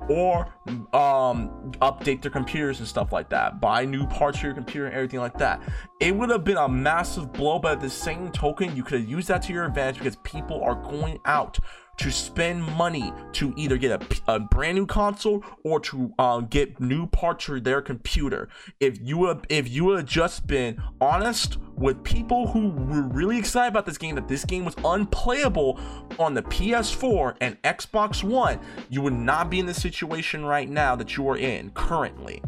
or 0.09 0.47
um, 0.93 1.71
update 1.81 2.21
their 2.21 2.31
computers 2.31 2.79
and 2.79 2.87
stuff 2.87 3.13
like 3.13 3.29
that, 3.29 3.61
buy 3.61 3.85
new 3.85 4.05
parts 4.07 4.39
for 4.39 4.47
your 4.47 4.55
computer 4.55 4.87
and 4.87 4.95
everything 4.95 5.19
like 5.19 5.37
that. 5.37 5.61
It 5.99 6.15
would 6.15 6.29
have 6.29 6.43
been 6.43 6.57
a 6.57 6.67
massive 6.67 7.31
blow, 7.31 7.59
but 7.59 7.73
at 7.73 7.81
the 7.81 7.89
same 7.89 8.31
token, 8.31 8.75
you 8.75 8.83
could 8.83 9.01
have 9.01 9.09
used 9.09 9.27
that 9.27 9.43
to 9.43 9.53
your 9.53 9.65
advantage 9.65 9.99
because 9.99 10.15
people 10.17 10.63
are 10.63 10.75
going 10.75 11.19
out 11.25 11.59
to 11.99 12.11
spend 12.11 12.63
money 12.63 13.13
to 13.33 13.53
either 13.57 13.77
get 13.77 14.01
a, 14.27 14.33
a 14.35 14.39
brand 14.39 14.77
new 14.77 14.85
console 14.85 15.43
or 15.63 15.79
to 15.81 16.13
uh, 16.17 16.39
get 16.39 16.79
new 16.79 17.05
parts 17.07 17.43
for 17.43 17.59
their 17.59 17.81
computer. 17.81 18.47
If 18.79 18.99
you 19.01 19.25
have, 19.25 19.43
if 19.49 19.69
you 19.69 19.91
had 19.91 20.07
just 20.07 20.47
been 20.47 20.81
honest 21.01 21.57
with 21.75 22.03
people 22.03 22.47
who 22.47 22.69
were 22.69 23.01
really 23.01 23.37
excited 23.37 23.69
about 23.69 23.85
this 23.85 23.97
game, 23.97 24.15
that 24.15 24.27
this 24.27 24.45
game 24.45 24.63
was 24.65 24.75
unplayable 24.83 25.79
on 26.17 26.33
the 26.33 26.43
PS4 26.43 27.35
and 27.41 27.61
Xbox 27.63 28.23
One, 28.23 28.59
you 28.89 29.01
would 29.01 29.13
not 29.13 29.49
be 29.49 29.59
in 29.59 29.65
the 29.65 29.73
situation 29.73 30.45
right 30.45 30.69
now 30.69 30.95
that 30.95 31.17
you 31.17 31.27
are 31.29 31.37
in 31.37 31.69
currently 31.71 32.41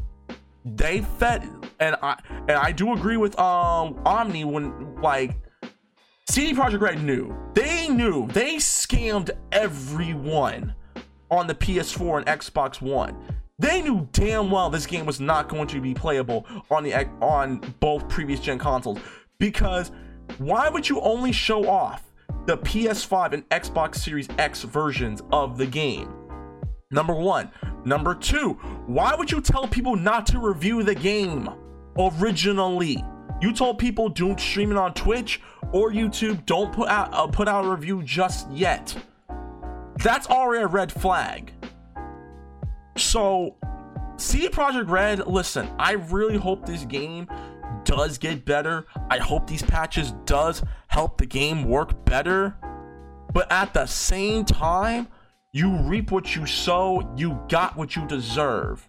they 0.64 1.02
fed 1.02 1.48
and 1.80 1.96
I 2.04 2.20
and 2.30 2.52
I 2.52 2.72
do 2.72 2.94
agree 2.94 3.18
with 3.18 3.38
um 3.40 4.00
Omni 4.06 4.46
when 4.46 5.02
like 5.02 5.36
CD 6.30 6.54
Projekt 6.54 6.82
Red 6.82 7.04
knew. 7.04 7.36
They 7.54 7.90
knew. 7.90 8.28
They 8.28 8.56
scammed 8.56 9.32
everyone 9.52 10.76
on 11.30 11.48
the 11.48 11.56
PS4 11.56 12.20
and 12.20 12.42
Xbox 12.42 12.82
One. 12.82 13.18
They 13.60 13.82
knew 13.82 14.08
damn 14.12 14.50
well 14.50 14.70
this 14.70 14.86
game 14.86 15.06
was 15.06 15.20
not 15.20 15.50
going 15.50 15.68
to 15.68 15.82
be 15.82 15.94
playable 15.94 16.46
on 16.70 16.84
the 16.84 16.94
on 17.22 17.60
both 17.80 18.08
previous 18.08 18.40
gen 18.40 18.58
consoles 18.58 19.00
because 19.40 19.92
why 20.38 20.70
would 20.70 20.88
you 20.88 21.00
only 21.02 21.32
show 21.32 21.68
off 21.68 22.12
the 22.46 22.58
PS5 22.58 23.34
and 23.34 23.50
Xbox 23.50 23.96
Series 23.96 24.28
X 24.38 24.64
versions 24.64 25.22
of 25.32 25.58
the 25.58 25.66
game? 25.66 26.12
Number 26.92 27.14
1. 27.14 27.52
Number 27.86 28.16
2, 28.16 28.54
why 28.88 29.16
would 29.16 29.32
you 29.32 29.42
tell 29.42 29.68
people 29.68 29.96
not 29.96 30.26
to 30.28 30.40
review 30.40 30.84
the 30.84 30.96
game 30.96 31.50
originally? 31.98 33.04
You 33.42 33.52
told 33.52 33.80
people 33.80 34.08
don't 34.08 34.40
stream 34.40 34.72
it 34.72 34.78
on 34.78 34.94
Twitch 34.94 35.42
or 35.72 35.92
YouTube. 35.92 36.46
Don't 36.46 36.72
put 36.72 36.88
out 36.90 37.10
uh, 37.12 37.26
put 37.28 37.48
out 37.48 37.66
a 37.66 37.70
review 37.70 38.04
just 38.04 38.50
yet. 38.52 38.96
That's 39.98 40.28
already 40.28 40.64
a 40.64 40.68
red 40.68 40.92
flag. 40.92 41.52
So, 42.98 43.56
CD 44.18 44.50
Projekt 44.50 44.90
Red, 44.90 45.26
listen, 45.26 45.70
I 45.80 45.94
really 45.94 46.38
hope 46.38 46.66
this 46.66 46.86
game 46.86 47.28
does 47.84 48.18
get 48.18 48.46
better. 48.46 48.86
I 49.10 49.18
hope 49.18 49.48
these 49.48 49.64
patches 49.64 50.12
does 50.26 50.64
help 50.88 51.18
the 51.18 51.26
game 51.26 51.64
work 51.64 52.06
better. 52.06 52.56
But 53.34 53.52
at 53.52 53.74
the 53.74 53.86
same 53.86 54.46
time, 54.46 55.08
you 55.52 55.78
reap 55.84 56.12
what 56.12 56.36
you 56.36 56.46
sow, 56.46 57.14
you 57.16 57.42
got 57.50 57.76
what 57.76 57.96
you 57.96 58.06
deserve 58.08 58.88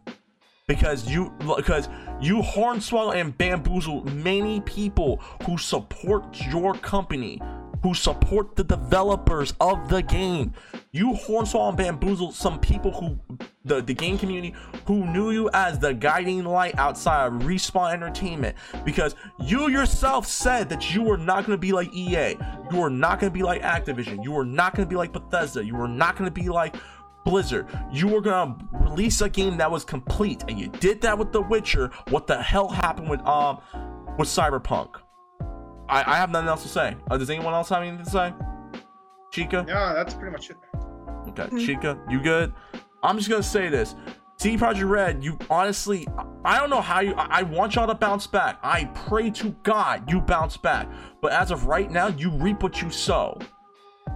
because 0.74 1.10
you 1.10 1.32
because 1.56 1.88
you 2.20 2.38
hornswoggle 2.38 3.14
and 3.14 3.36
bamboozle 3.36 4.04
many 4.04 4.60
people 4.62 5.18
who 5.44 5.58
support 5.58 6.40
your 6.46 6.72
company 6.74 7.40
who 7.82 7.94
support 7.94 8.54
the 8.54 8.62
developers 8.62 9.54
of 9.60 9.88
the 9.88 10.00
game. 10.02 10.54
You 10.92 11.14
hornswoggle 11.14 11.70
and 11.70 11.76
bamboozle 11.76 12.30
some 12.30 12.60
people 12.60 12.92
who 12.92 13.18
the, 13.64 13.82
the 13.82 13.92
game 13.92 14.18
community 14.18 14.54
who 14.86 15.04
knew 15.06 15.32
you 15.32 15.50
as 15.52 15.80
the 15.80 15.92
guiding 15.92 16.44
light 16.44 16.78
outside 16.78 17.26
of 17.26 17.32
respawn 17.42 17.92
entertainment. 17.92 18.56
Because 18.84 19.16
you 19.40 19.68
yourself 19.68 20.26
said 20.26 20.68
that 20.68 20.94
you 20.94 21.02
were 21.02 21.18
not 21.18 21.44
going 21.44 21.56
to 21.56 21.60
be 21.60 21.72
like 21.72 21.92
ea 21.92 22.36
you 22.72 22.78
were 22.78 22.90
not 22.90 23.20
going 23.20 23.30
to 23.30 23.34
be 23.34 23.42
like 23.42 23.60
activision. 23.62 24.24
You 24.24 24.32
were 24.32 24.46
not 24.46 24.74
going 24.74 24.86
to 24.86 24.90
be 24.90 24.96
like 24.96 25.12
bethesda. 25.12 25.64
You 25.64 25.76
were 25.76 25.88
not 25.88 26.16
going 26.16 26.24
to 26.24 26.34
be 26.34 26.48
like 26.48 26.74
Blizzard, 27.24 27.66
you 27.92 28.08
were 28.08 28.20
gonna 28.20 28.56
release 28.72 29.20
a 29.20 29.28
game 29.28 29.56
that 29.58 29.70
was 29.70 29.84
complete, 29.84 30.44
and 30.48 30.58
you 30.58 30.68
did 30.68 31.00
that 31.02 31.16
with 31.16 31.32
The 31.32 31.40
Witcher. 31.40 31.90
What 32.10 32.26
the 32.26 32.40
hell 32.40 32.68
happened 32.68 33.08
with 33.08 33.20
um 33.26 33.60
with 34.18 34.28
Cyberpunk? 34.28 34.96
I, 35.88 36.00
I 36.06 36.16
have 36.16 36.30
nothing 36.30 36.48
else 36.48 36.62
to 36.62 36.68
say. 36.68 36.96
Uh, 37.10 37.18
does 37.18 37.30
anyone 37.30 37.54
else 37.54 37.68
have 37.68 37.82
anything 37.82 38.04
to 38.04 38.10
say? 38.10 38.32
Chica? 39.32 39.64
Yeah, 39.68 39.92
that's 39.94 40.14
pretty 40.14 40.32
much 40.32 40.50
it. 40.50 40.56
Okay, 41.28 41.44
mm-hmm. 41.44 41.58
Chica, 41.58 41.98
you 42.08 42.20
good? 42.20 42.52
I'm 43.02 43.16
just 43.16 43.28
gonna 43.28 43.42
say 43.42 43.68
this. 43.68 43.94
CD 44.38 44.56
Projekt 44.56 44.88
Red, 44.88 45.22
you 45.22 45.38
honestly, 45.48 46.06
I 46.44 46.58
don't 46.58 46.68
know 46.68 46.80
how 46.80 46.98
you. 46.98 47.14
I 47.16 47.44
want 47.44 47.76
y'all 47.76 47.86
to 47.86 47.94
bounce 47.94 48.26
back. 48.26 48.58
I 48.62 48.86
pray 48.86 49.30
to 49.30 49.50
God 49.62 50.10
you 50.10 50.20
bounce 50.20 50.56
back. 50.56 50.90
But 51.20 51.32
as 51.32 51.52
of 51.52 51.66
right 51.66 51.88
now, 51.88 52.08
you 52.08 52.30
reap 52.30 52.62
what 52.62 52.82
you 52.82 52.90
sow. 52.90 53.38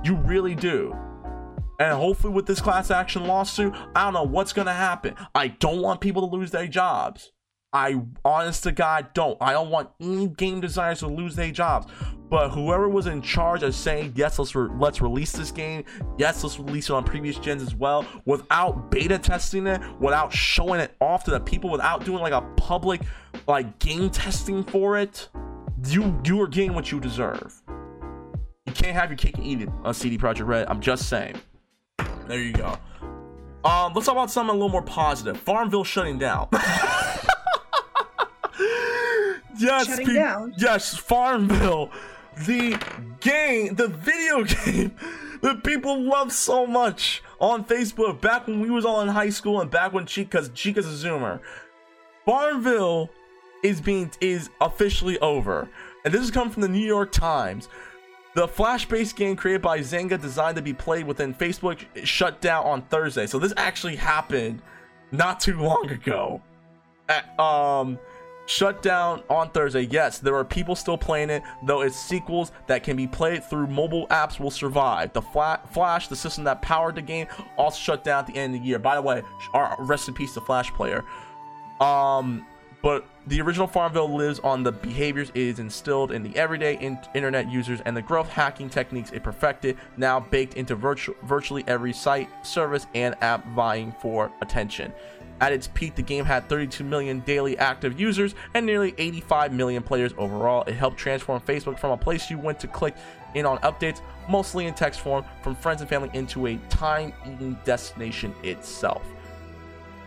You 0.03 0.17
really 0.17 0.57
do. 0.57 0.93
And 1.79 1.93
hopefully, 1.93 2.33
with 2.33 2.47
this 2.47 2.61
class 2.61 2.91
action 2.91 3.25
lawsuit, 3.25 3.75
I 3.95 4.05
don't 4.05 4.15
know 4.15 4.23
what's 4.23 4.53
going 4.53 4.67
to 4.67 4.73
happen. 4.73 5.15
I 5.35 5.49
don't 5.49 5.83
want 5.83 6.01
people 6.01 6.29
to 6.29 6.37
lose 6.37 6.51
their 6.51 6.67
jobs. 6.67 7.33
I, 7.73 8.01
honest 8.25 8.63
to 8.63 8.73
God, 8.73 9.13
don't. 9.13 9.37
I 9.41 9.53
don't 9.53 9.69
want 9.69 9.91
any 10.01 10.29
game 10.29 10.61
designers 10.61 11.01
to 11.01 11.09
lose 11.09 11.37
their 11.37 11.51
jobs. 11.51 11.93
But 12.31 12.49
whoever 12.49 12.89
was 12.89 13.07
in 13.07 13.23
charge 13.23 13.63
of 13.63 13.75
saying 13.75 14.15
yes, 14.17 14.39
let's 14.39 14.55
re- 14.55 14.71
let's 14.79 15.01
release 15.01 15.33
this 15.33 15.53
game. 15.53 15.85
Yes, 16.17 16.43
let's 16.43 16.59
release 16.59 16.89
it 16.89 16.95
on 16.95 17.05
previous 17.05 17.37
gens 17.39 17.63
as 17.63 17.75
well, 17.75 18.05
without 18.25 18.91
beta 18.91 19.19
testing 19.19 19.67
it, 19.67 19.81
without 20.01 20.33
showing 20.33 20.81
it 20.81 20.97
off 21.01 21.25
to 21.25 21.31
the 21.31 21.39
people, 21.39 21.71
without 21.71 22.05
doing 22.05 22.21
like 22.23 22.33
a 22.33 22.43
public 22.57 23.03
like 23.47 23.79
game 23.79 24.11
testing 24.11 24.65
for 24.65 24.97
it. 24.97 25.29
You 25.87 26.19
you 26.25 26.41
are 26.41 26.49
getting 26.49 26.75
what 26.75 26.91
you 26.91 26.99
deserve. 26.99 27.63
You 28.65 28.73
can't 28.73 28.97
have 28.97 29.11
your 29.11 29.19
cake 29.19 29.37
and 29.37 29.47
eat 29.47 29.61
it 29.63 29.69
on 29.85 29.95
CD 29.95 30.19
Projekt 30.19 30.47
Red. 30.47 30.67
I'm 30.69 30.81
just 30.81 31.09
saying. 31.09 31.37
There 32.27 32.41
you 32.41 32.53
go. 32.53 32.77
Um, 33.65 33.93
let's 33.95 34.07
talk 34.07 34.15
about 34.15 34.31
something 34.31 34.51
a 34.51 34.53
little 34.53 34.69
more 34.69 34.83
positive. 34.83 35.39
Farmville 35.39 35.85
shutting 35.85 36.19
down. 36.19 36.49
yes, 39.59 39.87
shutting 39.87 40.07
pe- 40.07 40.15
down. 40.15 40.55
yes, 40.57 40.97
Farmville, 40.97 41.91
the 42.47 42.79
game, 43.21 43.75
the 43.75 43.89
video 43.89 44.45
game 44.65 44.95
that 45.43 45.65
people 45.65 46.01
love 46.01 46.33
so 46.33 46.67
much 46.67 47.23
on 47.41 47.65
Facebook 47.65 48.21
back 48.21 48.47
when 48.47 48.61
we 48.61 48.71
was 48.71 48.85
all 48.85 49.01
in 49.01 49.09
high 49.09 49.31
school 49.31 49.61
and 49.61 49.71
back 49.71 49.93
when 49.93 50.07
Chica, 50.07 50.39
cause 50.39 50.51
Chica's 50.55 50.87
a 50.87 51.07
Zoomer. 51.07 51.41
Farmville 52.25 53.11
is 53.63 53.81
being 53.81 54.11
is 54.21 54.51
officially 54.61 55.19
over, 55.21 55.69
and 56.05 56.13
this 56.15 56.23
is 56.23 56.31
coming 56.31 56.53
from 56.53 56.63
the 56.63 56.69
New 56.69 56.87
York 56.87 57.13
Times. 57.13 57.69
The 58.37 58.47
Flash-based 58.47 59.17
game 59.17 59.35
created 59.35 59.63
by 59.63 59.79
Zynga, 59.79 60.21
designed 60.21 60.57
to 60.57 60.63
be 60.63 60.75
played 60.75 61.07
within 61.07 61.33
Facebook, 61.33 61.83
shut 62.05 62.43
down 62.43 62.67
on 62.67 62.83
Thursday. 62.83 63.27
So 63.27 63.39
this 63.39 63.55
actually 63.57 63.97
happened 63.97 64.61
not 65.11 65.41
too 65.41 65.59
long 65.59 65.89
ago. 65.89 66.43
um, 67.39 67.99
shut 68.45 68.83
down 68.83 69.23
on 69.31 69.49
Thursday. 69.53 69.87
Yes, 69.91 70.19
there 70.19 70.35
are 70.35 70.45
people 70.45 70.77
still 70.77 70.99
playing 70.99 71.31
it, 71.31 71.43
though 71.63 71.81
its 71.81 71.97
sequels 71.97 72.53
that 72.67 72.83
can 72.83 72.95
be 72.95 73.07
played 73.07 73.43
through 73.43 73.69
mobile 73.69 74.07
apps 74.09 74.39
will 74.39 74.51
survive. 74.51 75.15
The 75.15 75.23
Flash, 75.23 76.09
the 76.09 76.17
system 76.17 76.45
that 76.45 76.61
powered 76.61 76.97
the 76.97 77.03
game, 77.03 77.29
also 77.57 77.79
shut 77.79 78.05
down 78.05 78.19
at 78.19 78.27
the 78.27 78.37
end 78.37 78.55
of 78.55 78.61
the 78.61 78.67
year. 78.67 78.79
By 78.79 78.97
the 78.97 79.03
way, 79.03 79.23
rest 79.79 80.09
in 80.09 80.15
peace, 80.15 80.35
the 80.35 80.43
Flash 80.43 80.71
player. 80.75 81.07
Um, 81.81 82.45
but 82.83 83.07
the 83.27 83.41
original 83.41 83.67
Farmville 83.67 84.15
lives 84.15 84.39
on 84.41 84.63
the 84.63 84.71
behaviors 84.71 85.31
it 85.31 85.37
is 85.37 85.59
instilled 85.59 86.13
in 86.13 86.23
the 86.23 86.37
everyday 86.37 86.79
in- 86.79 86.99
internet 87.15 87.51
users 87.51 87.81
and 87.85 87.97
the 87.97 88.03
growth 88.03 88.29
hacking 88.29 88.71
techniques 88.71 89.11
it 89.11 89.25
perfected, 89.25 89.77
now 89.97 90.21
baked 90.21 90.55
into 90.55 90.77
virtu- 90.77 91.17
virtually 91.25 91.65
every 91.67 91.93
site, 91.93 92.29
service, 92.47 92.87
and 92.95 93.17
app 93.23 93.47
vying 93.49 93.93
for 94.01 94.31
attention. 94.43 94.93
At 95.41 95.53
its 95.53 95.69
peak, 95.75 95.97
the 95.97 96.03
game 96.03 96.25
had 96.25 96.49
32 96.49 96.83
million 96.85 97.21
daily 97.21 97.59
active 97.59 98.01
users 98.01 98.35
and 98.55 98.65
nearly 98.65 98.95
85 98.97 99.53
million 99.53 99.83
players 99.83 100.15
overall. 100.17 100.63
It 100.67 100.75
helped 100.75 100.97
transform 100.97 101.41
Facebook 101.41 101.79
from 101.79 101.91
a 101.91 101.97
place 101.97 102.31
you 102.31 102.39
went 102.39 102.61
to 102.61 102.69
click 102.69 102.95
in 103.35 103.45
on 103.45 103.59
updates, 103.59 104.01
mostly 104.31 104.67
in 104.67 104.73
text 104.73 105.01
form, 105.01 105.25
from 105.43 105.55
friends 105.57 105.83
and 105.83 105.91
family 105.91 106.11
into 106.15 106.47
a 106.47 106.57
time 106.71 107.13
eating 107.27 107.59
destination 107.65 108.35
itself. 108.45 109.03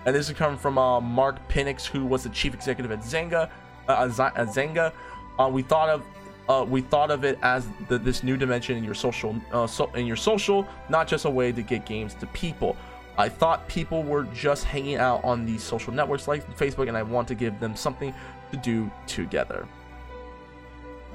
And 0.06 0.16
this 0.16 0.30
is 0.30 0.36
coming 0.36 0.58
from 0.58 0.78
uh, 0.78 1.00
Mark 1.02 1.45
Pincus, 1.47 1.86
who 1.86 2.06
was 2.06 2.24
the 2.24 2.30
chief 2.30 2.54
executive 2.54 2.91
at 2.91 3.00
Zynga. 3.00 3.50
Uh, 3.88 4.10
at 4.36 4.47
Zynga, 4.47 4.93
uh, 5.38 5.50
we 5.52 5.62
thought 5.62 5.89
of 5.89 6.04
uh, 6.47 6.66
we 6.68 6.82
thought 6.82 7.12
of 7.12 7.24
it 7.24 7.38
as 7.43 7.68
the, 7.89 8.00
this 8.00 8.24
new 8.24 8.36
dimension 8.36 8.76
in 8.76 8.84
your 8.84 8.95
social 8.95 9.39
uh, 9.52 9.68
so, 9.68 9.91
in 9.93 10.08
your 10.08 10.16
social, 10.16 10.68
not 10.89 11.08
just 11.08 11.26
a 11.26 11.30
way 11.30 11.52
to 11.52 11.62
get 11.62 11.86
games 11.86 12.16
to 12.16 12.26
people. 12.28 12.76
I 13.20 13.30
thought 13.30 13.68
people 13.68 14.02
were 14.02 14.24
just 14.34 14.64
hanging 14.64 14.95
out 14.95 15.24
on 15.24 15.45
these 15.45 15.62
social 15.62 15.93
networks 15.93 16.28
like 16.28 16.58
Facebook, 16.58 16.88
and 16.88 16.97
I 16.97 17.04
want 17.04 17.28
to 17.28 17.36
give 17.36 17.60
them 17.60 17.76
something 17.76 18.14
to 18.52 18.58
do 18.58 18.89
together. 19.06 19.68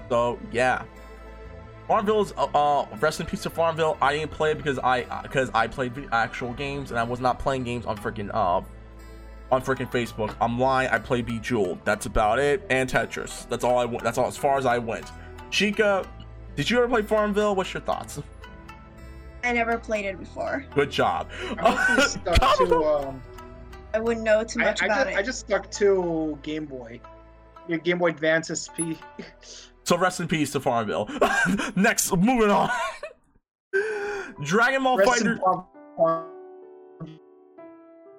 So 0.08 0.38
yeah, 0.52 0.84
Farmville 1.86 2.22
is 2.22 2.32
uh, 2.36 2.46
uh, 2.54 2.86
rest 3.00 3.20
in 3.20 3.26
peace 3.26 3.42
to 3.42 3.50
Farmville. 3.50 3.98
I 4.00 4.16
didn't 4.16 4.30
play 4.30 4.52
it 4.52 4.56
because 4.56 4.78
I 4.78 5.02
because 5.22 5.50
I 5.54 5.66
played 5.66 5.92
actual 6.12 6.52
games 6.54 6.90
and 6.90 6.98
I 6.98 7.02
was 7.02 7.20
not 7.20 7.38
playing 7.38 7.64
games 7.64 7.84
on 7.84 7.98
freaking 7.98 8.30
uh 8.32 8.62
on 9.52 9.62
freaking 9.62 9.90
Facebook. 9.90 10.34
I'm 10.40 10.58
lying. 10.58 10.88
I 10.90 10.98
play 10.98 11.22
Bejeweled. 11.22 11.78
That's 11.84 12.06
about 12.06 12.38
it. 12.38 12.64
And 12.70 12.88
Tetris. 12.88 13.48
That's 13.48 13.64
all 13.64 13.78
I 13.78 13.84
went. 13.84 14.02
That's 14.02 14.18
all 14.18 14.26
as 14.26 14.36
far 14.36 14.56
as 14.56 14.66
I 14.66 14.78
went. 14.78 15.10
Chica, 15.50 16.08
did 16.56 16.70
you 16.70 16.78
ever 16.78 16.88
play 16.88 17.02
Farmville? 17.02 17.54
What's 17.54 17.74
your 17.74 17.82
thoughts? 17.82 18.20
I 19.44 19.52
never 19.52 19.76
played 19.76 20.06
it 20.06 20.18
before. 20.18 20.64
Good 20.74 20.90
job. 20.90 21.28
I, 21.58 22.06
stuck 22.08 22.56
to, 22.58 22.84
um, 22.84 23.22
I 23.92 24.00
wouldn't 24.00 24.24
know 24.24 24.42
too 24.42 24.60
much 24.60 24.82
I, 24.82 24.86
about 24.86 24.98
I 24.98 25.04
just, 25.04 25.12
it. 25.12 25.18
I 25.18 25.22
just 25.22 25.38
stuck 25.40 25.70
to 25.72 26.38
Game 26.42 26.64
Boy. 26.64 27.00
Your 27.68 27.78
Game 27.78 27.98
Boy 27.98 28.08
Advance 28.08 28.48
SP. 28.48 28.96
so 29.84 29.96
rest 29.96 30.20
in 30.20 30.28
peace 30.28 30.52
to 30.52 30.60
Farmville. 30.60 31.08
Next, 31.76 32.14
moving 32.16 32.50
on. 32.50 32.70
Dragon 34.42 34.82
Ball 34.82 34.98
rest 34.98 35.10
Fighter. 35.10 35.38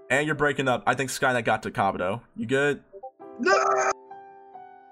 And 0.09 0.25
you're 0.25 0.35
breaking 0.35 0.67
up. 0.67 0.83
I 0.85 0.93
think 0.93 1.09
Skynet 1.09 1.43
got 1.43 1.63
to 1.63 1.71
Kabuto. 1.71 2.21
You 2.35 2.45
good? 2.45 2.83
No. 3.39 3.91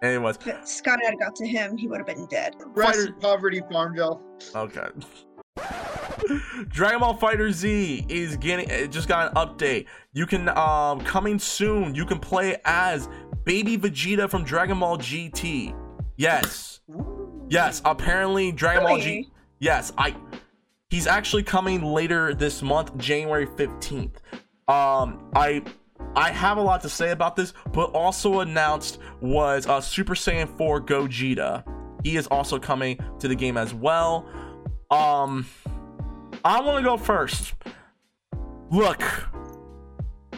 Anyways, 0.01 0.35
if 0.45 0.61
Skynet 0.63 1.17
got 1.19 1.35
to 1.35 1.47
him, 1.47 1.77
he 1.77 1.87
would 1.87 1.99
have 1.99 2.07
been 2.07 2.25
dead. 2.25 2.55
Rest 2.75 3.07
in 3.07 3.13
poverty, 3.15 3.61
Farmville. 3.71 4.21
Okay. 4.53 4.87
Dragon 6.69 6.99
Ball 6.99 7.13
Fighter 7.13 7.51
Z 7.51 8.05
is 8.09 8.35
getting 8.37 8.69
it 8.69 8.91
just 8.91 9.07
got 9.07 9.29
an 9.29 9.35
update. 9.35 9.85
You 10.13 10.25
can 10.25 10.49
um 10.49 11.01
coming 11.01 11.39
soon. 11.39 11.95
You 11.95 12.05
can 12.05 12.19
play 12.19 12.57
as 12.65 13.07
Baby 13.45 13.77
Vegeta 13.77 14.29
from 14.29 14.43
Dragon 14.43 14.79
Ball 14.79 14.97
GT. 14.97 15.73
Yes. 16.23 16.79
Yes, 17.49 17.81
apparently 17.83 18.53
Dragon? 18.53 18.83
Ball 18.83 18.97
G 18.97 19.29
Yes, 19.59 19.91
I 19.97 20.15
he's 20.89 21.05
actually 21.05 21.43
coming 21.43 21.81
later 21.81 22.33
this 22.33 22.61
month, 22.61 22.97
January 22.97 23.45
15th. 23.45 24.15
Um 24.69 25.29
I 25.35 25.61
I 26.15 26.31
have 26.31 26.57
a 26.57 26.61
lot 26.61 26.81
to 26.81 26.89
say 26.89 27.11
about 27.11 27.35
this, 27.35 27.53
but 27.73 27.91
also 27.91 28.39
announced 28.39 28.99
was 29.19 29.67
uh, 29.67 29.81
Super 29.81 30.13
Saiyan 30.13 30.47
4 30.57 30.81
Gogeta. 30.81 31.63
He 32.03 32.15
is 32.15 32.27
also 32.27 32.57
coming 32.57 32.99
to 33.19 33.27
the 33.27 33.35
game 33.35 33.57
as 33.57 33.73
well. 33.73 34.25
Um 34.91 35.45
I 36.45 36.61
want 36.61 36.77
to 36.77 36.89
go 36.89 36.95
first. 36.95 37.53
Look, 38.71 39.03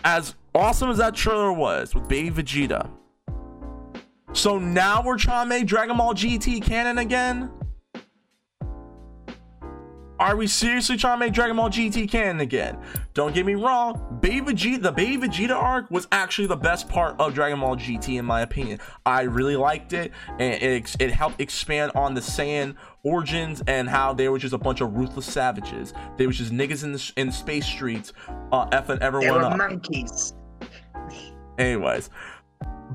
as 0.04 0.34
awesome 0.56 0.90
as 0.90 0.98
that 0.98 1.14
trailer 1.14 1.54
was 1.54 1.94
with 1.94 2.08
Baby 2.08 2.42
Vegeta, 2.42 2.90
so 4.36 4.60
now 4.60 5.02
we're 5.02 5.18
trying 5.18 5.46
to 5.46 5.50
make 5.50 5.66
Dragon 5.66 5.98
Ball 5.98 6.14
GT 6.14 6.62
canon 6.62 6.98
again? 6.98 7.52
Are 10.18 10.38
we 10.38 10.48
seriously 10.48 10.96
trying 10.96 11.20
to 11.20 11.26
make 11.26 11.34
Dragon 11.34 11.58
Ball 11.58 11.70
GT 11.70 12.10
canon 12.10 12.40
again? 12.40 12.78
Don't 13.14 13.36
get 13.36 13.46
me 13.46 13.56
wrong, 13.56 14.18
Baby 14.22 14.54
Vegeta, 14.54 14.82
the 14.82 14.92
Baby 14.92 15.28
Vegeta 15.28 15.56
arc 15.56 15.92
was 15.92 16.08
actually 16.12 16.48
the 16.48 16.56
best 16.56 16.88
part 16.88 17.20
of 17.20 17.34
Dragon 17.34 17.60
Ball 17.60 17.76
GT 17.76 18.18
in 18.18 18.26
my 18.26 18.42
opinion. 18.42 18.80
I 19.06 19.24
really 19.24 19.58
liked 19.58 19.94
it, 19.94 20.12
and 20.40 20.62
it, 20.62 20.96
it 21.00 21.12
helped 21.12 21.42
expand 21.42 21.92
on 21.96 22.14
the 22.14 22.22
Saiyan 22.22 22.76
origins 23.04 23.62
and 23.68 23.90
how 23.90 24.14
they 24.14 24.30
were 24.30 24.40
just 24.40 24.54
a 24.54 24.58
bunch 24.58 24.80
of 24.80 24.96
ruthless 24.96 25.26
savages. 25.26 25.94
They 26.18 26.28
were 26.28 26.34
just 26.34 26.54
niggas 26.54 26.84
in 26.84 26.94
the 26.94 27.14
in 27.18 27.32
space 27.32 27.66
streets, 27.66 28.14
uh, 28.52 28.68
effing 28.68 29.00
everyone 29.02 29.28
they 29.28 29.32
were 29.32 29.44
up. 29.44 29.58
monkeys. 29.58 30.34
Anyways, 31.58 32.10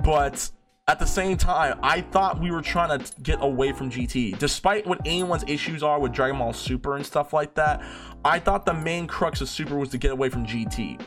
but 0.03 0.51
at 0.91 0.99
the 0.99 1.07
same 1.07 1.37
time, 1.37 1.79
I 1.85 2.01
thought 2.01 2.41
we 2.41 2.51
were 2.51 2.63
trying 2.63 2.99
to 2.99 3.23
get 3.23 3.39
away 3.41 3.71
from 3.71 3.93
GT. 3.93 4.37
Despite 4.41 4.89
what 4.89 5.01
anyone's 5.05 5.45
issues 5.47 5.85
are 5.85 6.01
with 6.01 6.11
Dragon 6.11 6.37
Ball 6.37 6.53
Super 6.53 6.97
and 6.97 7.07
stuff 7.07 7.33
like 7.33 7.55
that, 7.55 7.81
I 8.25 8.41
thought 8.41 8.67
the 8.67 8.75
main 8.75 9.07
crux 9.07 9.41
of 9.41 9.49
Super 9.49 9.77
was 9.77 9.91
to 9.91 9.99
get 9.99 10.11
away 10.11 10.31
from 10.31 10.45
GT. 10.45 11.01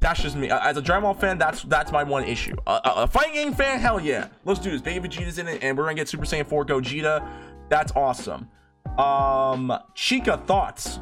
That's 0.00 0.20
just 0.20 0.36
me. 0.36 0.50
As 0.50 0.76
a 0.76 0.82
Dragon 0.82 1.04
Ball 1.04 1.14
fan, 1.14 1.38
that's 1.38 1.62
that's 1.62 1.90
my 1.90 2.02
one 2.02 2.24
issue. 2.24 2.54
Uh, 2.66 2.80
a 2.84 3.06
fighting 3.06 3.32
game 3.32 3.54
fan, 3.54 3.80
hell 3.80 3.98
yeah, 3.98 4.28
let's 4.44 4.60
do 4.60 4.70
this. 4.70 4.82
Baby 4.82 5.08
Vegeta's 5.08 5.38
in 5.38 5.48
it, 5.48 5.62
and 5.62 5.78
we're 5.78 5.84
gonna 5.84 5.94
get 5.94 6.06
Super 6.06 6.26
Saiyan 6.26 6.46
4 6.46 6.66
Gogeta. 6.66 7.26
That's 7.70 7.92
awesome. 7.96 8.50
Um, 8.98 9.72
Chica, 9.94 10.36
thoughts? 10.36 11.00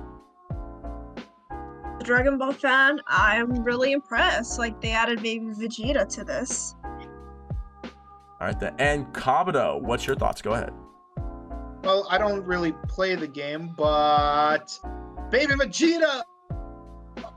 Dragon 2.05 2.39
Ball 2.39 2.53
fan, 2.53 3.01
I'm 3.09 3.65
really 3.65 3.91
impressed. 3.91 4.61
Like 4.61 4.81
they 4.81 4.93
added 4.93 5.25
Baby 5.25 5.47
Vegeta 5.47 6.09
to 6.15 6.23
this. 6.23 6.77
All 8.45 8.51
right, 8.51 8.61
then. 8.61 8.75
And 8.79 9.07
Kabuto, 9.15 9.81
what's 9.81 10.07
your 10.07 10.17
thoughts? 10.17 10.43
Go 10.43 10.53
ahead. 10.53 10.71
Well, 11.83 12.07
I 12.11 12.19
don't 12.19 12.45
really 12.45 12.75
play 12.89 13.15
the 13.15 13.27
game, 13.27 13.73
but 13.75 14.79
Baby 15.31 15.55
Vegeta, 15.55 16.21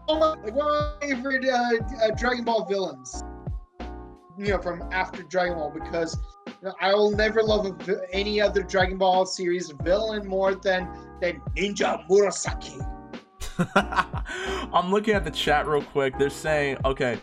oh 0.10 0.20
my, 0.20 0.36
one 0.52 0.68
of 0.68 1.00
my 1.00 1.08
favorite 1.08 1.46
uh, 1.46 1.76
uh, 2.04 2.12
Dragon 2.18 2.44
Ball 2.44 2.66
villains. 2.66 3.24
You 4.38 4.50
know, 4.50 4.62
from 4.62 4.84
after 4.92 5.24
Dragon 5.24 5.56
Ball, 5.56 5.72
because 5.74 6.18
you 6.46 6.54
know, 6.64 6.74
I 6.82 6.94
will 6.94 7.12
never 7.12 7.42
love 7.42 7.66
a, 7.68 8.02
any 8.12 8.42
other 8.42 8.62
Dragon 8.62 8.98
Ball 8.98 9.26
series 9.26 9.72
villain 9.84 10.28
more 10.28 10.56
than 10.56 10.90
than 11.22 11.40
Ninja 11.56 12.06
Murasaki. 12.10 12.86
I'm 14.74 14.92
looking 14.92 15.14
at 15.14 15.24
the 15.24 15.32
chat 15.32 15.68
real 15.68 15.84
quick. 15.84 16.20
They're 16.20 16.30
saying, 16.30 16.80
okay, 16.84 17.22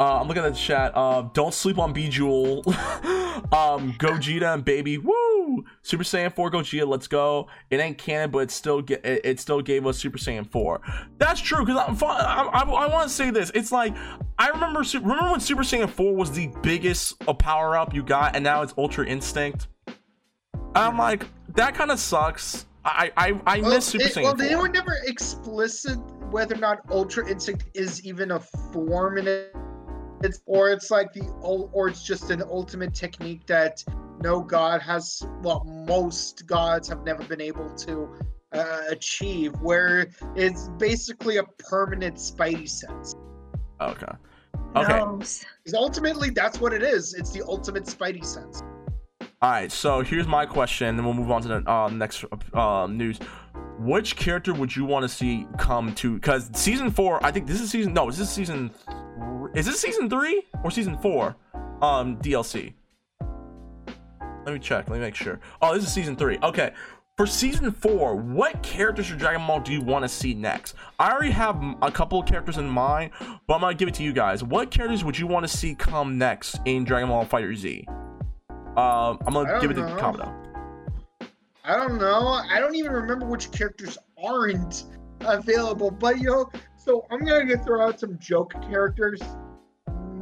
uh, 0.00 0.20
I'm 0.20 0.28
looking 0.28 0.44
at 0.44 0.52
the 0.52 0.58
chat. 0.58 0.92
Uh, 0.94 1.22
don't 1.32 1.52
sleep 1.52 1.78
on 1.78 1.92
Bejewel. 1.92 2.64
um, 3.52 3.92
Gogeta 3.94 4.54
and 4.54 4.64
Baby. 4.64 4.98
Woo! 4.98 5.64
Super 5.82 6.04
Saiyan 6.04 6.32
4 6.32 6.52
Gogeta. 6.52 6.86
Let's 6.86 7.08
go. 7.08 7.48
It 7.70 7.80
ain't 7.80 7.98
canon, 7.98 8.30
but 8.30 8.38
it 8.38 8.50
still 8.52 8.80
get 8.80 9.04
it, 9.04 9.22
it 9.24 9.40
still 9.40 9.60
gave 9.60 9.86
us 9.86 9.98
Super 9.98 10.18
Saiyan 10.18 10.48
4. 10.50 10.80
That's 11.18 11.40
true 11.40 11.64
because 11.64 11.82
I'm 11.88 11.96
I, 12.08 12.48
I, 12.52 12.62
I 12.62 12.86
want 12.86 13.08
to 13.08 13.14
say 13.14 13.30
this. 13.30 13.50
It's 13.54 13.72
like 13.72 13.96
I 14.38 14.48
remember 14.50 14.84
remember 14.94 15.32
when 15.32 15.40
Super 15.40 15.62
Saiyan 15.62 15.90
4 15.90 16.14
was 16.14 16.30
the 16.30 16.48
biggest 16.62 17.14
uh, 17.26 17.32
power 17.32 17.76
up 17.76 17.92
you 17.92 18.04
got, 18.04 18.36
and 18.36 18.44
now 18.44 18.62
it's 18.62 18.74
Ultra 18.78 19.04
Instinct. 19.06 19.66
I'm 20.76 20.96
like 20.96 21.26
that 21.56 21.74
kind 21.74 21.90
of 21.90 21.98
sucks. 21.98 22.66
I 22.84 23.10
I, 23.16 23.40
I 23.46 23.60
well, 23.60 23.70
miss 23.72 23.86
Super 23.86 24.04
it, 24.04 24.14
Saiyan. 24.14 24.22
Well, 24.22 24.36
4. 24.36 24.46
they 24.46 24.54
were 24.54 24.68
never 24.68 24.96
explicit 25.06 25.98
whether 26.30 26.54
or 26.54 26.58
not 26.58 26.80
Ultra 26.90 27.28
Instinct 27.28 27.64
is 27.74 28.04
even 28.04 28.30
a 28.30 28.38
form 28.38 29.18
in 29.18 29.26
it 29.26 29.56
it's 30.22 30.40
or 30.46 30.70
it's 30.70 30.90
like 30.90 31.12
the 31.12 31.22
or 31.42 31.88
it's 31.88 32.04
just 32.04 32.30
an 32.30 32.42
ultimate 32.42 32.94
technique 32.94 33.46
that 33.46 33.84
no 34.20 34.40
god 34.40 34.82
has 34.82 35.22
well 35.42 35.64
most 35.86 36.46
gods 36.46 36.88
have 36.88 37.04
never 37.04 37.22
been 37.24 37.40
able 37.40 37.70
to 37.76 38.08
uh, 38.52 38.80
achieve 38.88 39.52
where 39.60 40.08
it's 40.34 40.68
basically 40.78 41.36
a 41.36 41.42
permanent 41.58 42.16
spidey 42.16 42.68
sense. 42.68 43.14
Okay. 43.80 44.06
Okay. 44.76 45.00
Because 45.16 45.74
ultimately 45.74 46.30
that's 46.30 46.60
what 46.60 46.72
it 46.72 46.82
is. 46.82 47.14
It's 47.14 47.30
the 47.30 47.44
ultimate 47.46 47.84
spidey 47.84 48.24
sense. 48.24 48.62
All 49.40 49.50
right 49.50 49.70
so 49.70 50.00
here's 50.00 50.26
my 50.26 50.46
question 50.46 50.88
and 50.88 51.04
we'll 51.04 51.14
move 51.14 51.30
on 51.30 51.42
to 51.42 51.48
the 51.48 51.70
uh, 51.70 51.88
next 51.88 52.24
uh, 52.54 52.88
news 52.90 53.20
which 53.78 54.16
character 54.16 54.52
would 54.52 54.74
you 54.74 54.84
want 54.84 55.02
to 55.02 55.08
see 55.08 55.46
come 55.56 55.94
to 55.94 56.14
because 56.14 56.50
season 56.54 56.90
four 56.90 57.24
i 57.24 57.30
think 57.30 57.46
this 57.46 57.60
is 57.60 57.70
season 57.70 57.92
no 57.92 58.08
is 58.08 58.18
this 58.18 58.28
is 58.28 58.34
season 58.34 58.70
is 59.54 59.66
this 59.66 59.80
season 59.80 60.10
three 60.10 60.44
or 60.62 60.70
season 60.70 60.96
four? 60.98 61.36
Um, 61.80 62.16
DLC. 62.18 62.74
Let 64.44 64.52
me 64.52 64.58
check. 64.58 64.88
Let 64.88 64.96
me 64.96 65.00
make 65.00 65.14
sure. 65.14 65.40
Oh, 65.60 65.74
this 65.74 65.84
is 65.84 65.92
season 65.92 66.16
three. 66.16 66.38
Okay. 66.42 66.72
For 67.16 67.26
season 67.26 67.72
four, 67.72 68.14
what 68.14 68.62
characters 68.62 69.08
from 69.08 69.18
Dragon 69.18 69.44
Ball 69.44 69.58
do 69.58 69.72
you 69.72 69.80
want 69.80 70.04
to 70.04 70.08
see 70.08 70.34
next? 70.34 70.76
I 71.00 71.10
already 71.10 71.32
have 71.32 71.60
a 71.82 71.90
couple 71.90 72.20
of 72.20 72.26
characters 72.26 72.58
in 72.58 72.68
mind, 72.68 73.10
but 73.48 73.54
I'm 73.54 73.60
gonna 73.60 73.74
give 73.74 73.88
it 73.88 73.94
to 73.94 74.04
you 74.04 74.12
guys. 74.12 74.44
What 74.44 74.70
characters 74.70 75.02
would 75.02 75.18
you 75.18 75.26
want 75.26 75.44
to 75.44 75.48
see 75.48 75.74
come 75.74 76.16
next 76.16 76.60
in 76.64 76.84
Dragon 76.84 77.08
Ball 77.08 77.24
Fighter 77.24 77.54
Z? 77.56 77.84
Um, 78.76 79.18
I'm 79.26 79.34
gonna 79.34 79.60
give 79.60 79.72
it 79.72 79.76
know. 79.76 79.88
to 79.88 80.00
Kabuto. 80.00 80.47
I 81.68 81.76
don't 81.76 81.98
know. 81.98 82.40
I 82.50 82.60
don't 82.60 82.74
even 82.76 82.92
remember 82.92 83.26
which 83.26 83.50
characters 83.50 83.98
aren't 84.24 84.84
available. 85.20 85.90
But 85.90 86.18
you 86.18 86.30
know, 86.30 86.50
So 86.76 87.06
I'm 87.10 87.22
gonna 87.24 87.62
throw 87.62 87.86
out 87.86 88.00
some 88.00 88.18
joke 88.18 88.54
characters. 88.62 89.20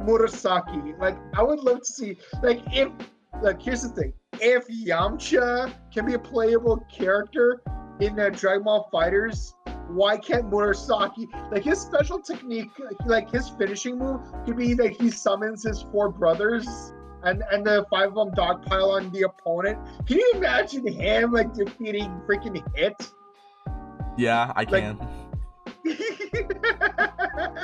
Murasaki. 0.07 0.99
Like 0.99 1.17
I 1.33 1.43
would 1.43 1.59
love 1.59 1.79
to 1.79 1.85
see 1.85 2.17
like 2.43 2.61
if 2.73 2.89
like 3.41 3.61
here's 3.61 3.83
the 3.83 3.89
thing. 3.89 4.13
If 4.41 4.67
Yamcha 4.67 5.73
can 5.93 6.05
be 6.05 6.15
a 6.15 6.19
playable 6.19 6.85
character 6.91 7.61
in 8.01 8.19
uh, 8.19 8.29
Dragon 8.29 8.63
Ball 8.63 8.89
Fighters, 8.91 9.53
why 9.87 10.17
can't 10.17 10.51
Murasaki 10.51 11.27
like 11.49 11.63
his 11.63 11.79
special 11.79 12.19
technique 12.19 12.71
like 13.05 13.31
his 13.31 13.47
finishing 13.49 13.97
move 13.97 14.19
could 14.45 14.57
be 14.57 14.73
that 14.73 14.99
he 14.99 15.09
summons 15.09 15.63
his 15.63 15.81
four 15.93 16.09
brothers 16.09 16.67
and 17.29 17.43
and 17.51 17.65
the 17.65 17.85
five 17.89 18.09
of 18.09 18.15
them 18.15 18.31
dogpile 18.35 18.95
on 18.95 19.11
the 19.11 19.23
opponent. 19.23 19.77
Can 20.07 20.17
you 20.17 20.31
imagine 20.35 20.87
him 20.87 21.31
like 21.31 21.53
defeating 21.53 22.21
freaking 22.27 22.63
hit? 22.75 22.95
Yeah, 24.17 24.51
I 24.55 24.61
Like- 24.63 24.69
can. 24.69 25.07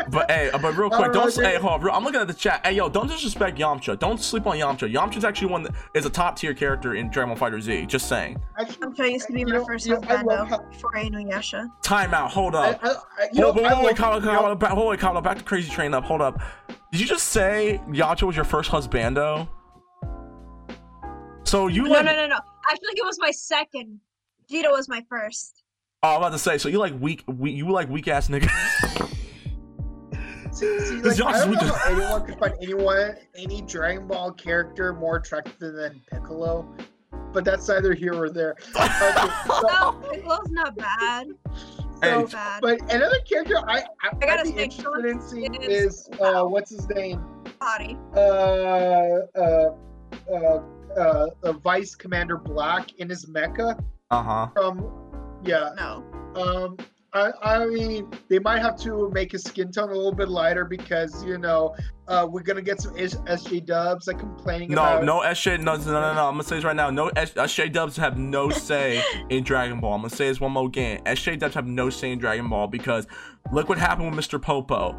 But 0.09 0.29
hey, 0.29 0.51
uh, 0.51 0.59
but 0.59 0.77
real 0.77 0.89
quick, 0.89 0.99
Alright, 0.99 1.13
don't 1.13 1.33
then. 1.35 1.45
hey, 1.45 1.57
hold 1.57 1.83
on, 1.83 1.89
I'm 1.89 2.03
looking 2.03 2.21
at 2.21 2.27
the 2.27 2.33
chat. 2.33 2.63
Hey, 2.63 2.73
yo, 2.73 2.87
don't 2.89 3.07
disrespect 3.07 3.57
Yamcha. 3.57 3.97
Don't 3.97 4.19
sleep 4.21 4.45
on 4.45 4.57
Yamcha. 4.57 4.91
Yamcha's 4.93 5.25
actually 5.25 5.47
one 5.47 5.63
that 5.63 5.73
is 5.95 6.05
a 6.05 6.09
top 6.09 6.35
tier 6.37 6.53
character 6.53 6.93
in 6.93 7.09
Dragon 7.09 7.29
Ball 7.29 7.37
Fighter 7.37 7.59
Z. 7.59 7.87
Just 7.87 8.07
saying. 8.07 8.39
Actually, 8.59 8.87
Yamcha 8.87 9.11
used 9.11 9.27
to 9.27 9.33
be 9.33 9.45
my 9.45 9.63
first 9.65 9.87
you 9.87 9.93
know, 9.93 9.99
love 10.01 10.25
though, 10.27 10.45
how- 10.45 10.59
before 10.69 10.93
Inuyasha. 10.93 11.67
Timeout. 11.81 12.29
Hold 12.29 12.53
up. 12.53 12.79
I, 12.83 12.89
I, 12.89 12.93
you 13.33 13.43
Hold, 13.43 13.55
know, 13.55 13.61
wait, 13.63 13.71
I 13.71 13.73
wait, 13.75 13.77
wait, 13.85 13.87
love- 13.87 13.97
Kyle, 13.97 14.19
you 14.19 14.25
know- 14.27 14.31
Kyle, 14.41 14.55
back, 14.55 14.71
hold 14.71 14.91
on, 14.91 14.97
Kyle, 14.97 15.21
back 15.21 15.37
to 15.39 15.43
Crazy 15.43 15.71
Train 15.71 15.93
up. 15.95 16.03
Hold 16.03 16.21
up. 16.21 16.39
Did 16.93 17.01
you 17.01 17.07
just 17.07 17.29
say 17.29 17.81
Yamcha 17.89 18.21
was 18.21 18.35
your 18.35 18.45
first 18.45 18.69
husbando? 18.69 19.49
So 21.43 21.65
you 21.65 21.85
No, 21.85 21.89
like? 21.89 22.05
no, 22.05 22.13
no, 22.15 22.27
no. 22.27 22.37
Actually, 22.69 22.93
it 22.97 23.03
was 23.03 23.17
my 23.19 23.31
second. 23.31 23.99
Jito 24.47 24.69
was 24.71 24.87
my 24.87 25.03
first. 25.09 25.63
Oh, 26.03 26.11
I'm 26.11 26.17
about 26.17 26.33
to 26.33 26.37
say. 26.37 26.59
So 26.59 26.69
you 26.69 26.77
like 26.77 26.93
weak, 27.01 27.23
weak 27.25 27.55
you 27.57 27.67
like 27.71 27.89
weak 27.89 28.07
ass 28.07 28.27
nigga. 28.27 28.47
See, 30.51 30.79
see, 30.81 30.95
like, 31.01 31.19
I 31.19 31.39
don't 31.39 31.51
know 31.51 31.61
weak 31.61 31.61
how 31.61 31.91
anyone 31.91 32.25
could 32.27 32.37
find 32.37 32.53
anyone, 32.61 33.15
any 33.35 33.63
Dragon 33.63 34.07
Ball 34.07 34.31
character 34.31 34.93
more 34.93 35.15
attractive 35.15 35.73
than 35.73 35.99
Piccolo, 36.11 36.71
but 37.31 37.43
that's 37.43 37.67
either 37.71 37.95
here 37.95 38.13
or 38.13 38.29
there. 38.29 38.55
Okay, 38.75 39.29
so, 39.47 39.61
No, 39.61 39.93
Piccolo's 40.11 40.51
not 40.51 40.75
bad. 40.77 41.29
Hey, 42.03 42.09
So 42.11 42.25
so, 42.27 42.37
bad. 42.37 42.61
but 42.61 42.81
another 42.93 43.19
character 43.19 43.55
I, 43.65 43.77
I, 43.79 44.09
I 44.11 44.13
gotta 44.25 44.39
I'd 44.41 44.43
be 44.43 44.49
say, 44.51 44.63
interested 44.65 44.83
Sean 44.83 45.07
in 45.07 45.21
seeing 45.21 45.53
is- 45.55 46.09
is 46.09 46.09
uh, 46.19 46.43
what's 46.43 46.69
his 46.69 46.87
name? 46.89 47.23
Body. 47.61 47.97
Uh, 48.13 48.19
uh, 48.19 49.75
uh, 50.29 50.59
uh, 50.97 51.27
uh, 51.43 51.53
Vice 51.53 51.95
Commander 51.95 52.35
Black 52.37 52.91
in 52.99 53.07
his 53.09 53.25
mecha 53.27 53.81
Uh 54.11 54.21
huh. 54.23 54.47
from, 54.53 54.85
yeah. 55.45 55.69
No. 55.77 56.03
Um, 56.35 56.77
I, 57.15 57.31
I 57.43 57.65
mean, 57.67 58.09
they 58.27 58.39
might 58.39 58.59
have 58.63 58.75
to 58.79 59.09
make 59.11 59.31
his 59.33 59.43
skin 59.43 59.71
tone 59.71 59.89
a 59.89 59.93
little 59.93 60.11
bit 60.15 60.29
lighter 60.29 60.65
because 60.65 61.23
you 61.23 61.37
know 61.37 61.75
uh, 62.07 62.27
we're 62.29 62.41
gonna 62.41 62.61
get 62.61 62.81
some 62.81 62.95
SJ 62.95 63.65
Dubs 63.67 64.07
like 64.07 64.17
complaining 64.17 64.71
No, 64.71 64.81
about. 64.81 65.03
no 65.03 65.19
SJ, 65.21 65.59
no, 65.61 65.75
no, 65.75 65.83
no, 65.85 66.13
no. 66.13 66.27
I'm 66.27 66.33
gonna 66.33 66.43
say 66.43 66.55
this 66.55 66.63
right 66.65 66.75
now. 66.75 66.89
No 66.89 67.09
S- 67.09 67.33
SJ 67.33 67.71
Dubs 67.71 67.95
have 67.97 68.17
no 68.17 68.49
say 68.49 69.03
in 69.29 69.43
Dragon 69.45 69.79
Ball. 69.79 69.93
I'm 69.93 69.99
gonna 70.01 70.09
say 70.09 70.27
this 70.27 70.39
one 70.41 70.53
more 70.53 70.65
again. 70.65 71.01
SJ 71.05 71.37
Dubs 71.37 71.53
have 71.53 71.67
no 71.67 71.91
say 71.91 72.11
in 72.11 72.17
Dragon 72.19 72.49
Ball 72.49 72.67
because 72.67 73.05
look 73.51 73.69
what 73.69 73.77
happened 73.77 74.15
with 74.15 74.25
Mr. 74.25 74.41
Popo. 74.41 74.97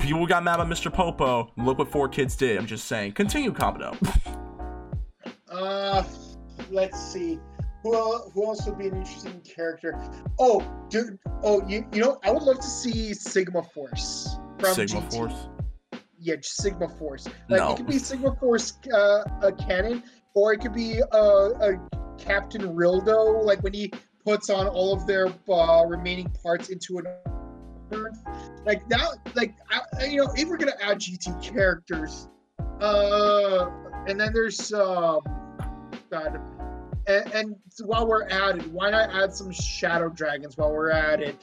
People 0.00 0.26
got 0.26 0.42
mad 0.42 0.60
at 0.60 0.66
Mr. 0.66 0.90
Popo. 0.90 1.52
Look 1.58 1.78
what 1.78 1.88
four 1.92 2.08
kids 2.08 2.36
did. 2.36 2.56
I'm 2.58 2.66
just 2.66 2.86
saying. 2.86 3.12
Continue, 3.12 3.52
Kabuto. 3.52 3.96
Uh, 5.52 6.04
let's 6.70 6.96
see. 7.12 7.40
Who, 7.82 8.18
who 8.30 8.46
else 8.46 8.66
would 8.66 8.78
be 8.78 8.88
an 8.88 8.96
interesting 8.96 9.40
character? 9.40 9.98
Oh, 10.38 10.64
dude. 10.90 11.18
Oh, 11.42 11.66
you, 11.66 11.86
you 11.92 12.00
know, 12.00 12.18
I 12.24 12.30
would 12.30 12.42
love 12.42 12.58
to 12.58 12.66
see 12.66 13.14
Sigma 13.14 13.62
Force 13.62 14.36
from 14.58 14.74
Sigma 14.74 15.00
GT. 15.00 15.12
Force. 15.12 15.48
Yeah, 16.18 16.36
Sigma 16.42 16.88
Force. 16.88 17.26
Like 17.48 17.60
No. 17.60 17.72
it 17.72 17.76
could 17.78 17.86
be 17.86 17.98
Sigma 17.98 18.34
Force 18.36 18.78
uh, 18.92 19.24
a 19.40 19.52
cannon, 19.52 20.02
or 20.34 20.52
it 20.52 20.60
could 20.60 20.74
be 20.74 21.02
uh, 21.12 21.16
a 21.16 21.80
Captain 22.18 22.62
Rilldo, 22.62 23.42
like 23.44 23.62
when 23.62 23.72
he 23.72 23.90
puts 24.24 24.50
on 24.50 24.66
all 24.66 24.92
of 24.92 25.06
their 25.06 25.28
uh, 25.48 25.84
remaining 25.86 26.30
parts 26.42 26.68
into 26.68 26.98
an 26.98 27.06
like 28.64 28.88
that. 28.88 29.16
Like 29.34 29.54
I, 29.70 30.04
you 30.04 30.18
know, 30.18 30.30
if 30.36 30.48
we're 30.48 30.58
gonna 30.58 30.76
add 30.80 30.98
GT 30.98 31.42
characters, 31.42 32.28
uh, 32.80 33.66
and 34.06 34.20
then 34.20 34.32
there's 34.32 34.72
um, 34.72 35.20
God, 36.10 36.40
and, 37.06 37.32
and 37.32 37.56
while 37.84 38.06
we're 38.06 38.24
at 38.28 38.56
it, 38.58 38.66
why 38.68 38.90
not 38.90 39.10
add 39.14 39.32
some 39.34 39.50
Shadow 39.52 40.08
Dragons 40.08 40.56
while 40.56 40.72
we're 40.72 40.90
at 40.90 41.20
it? 41.20 41.42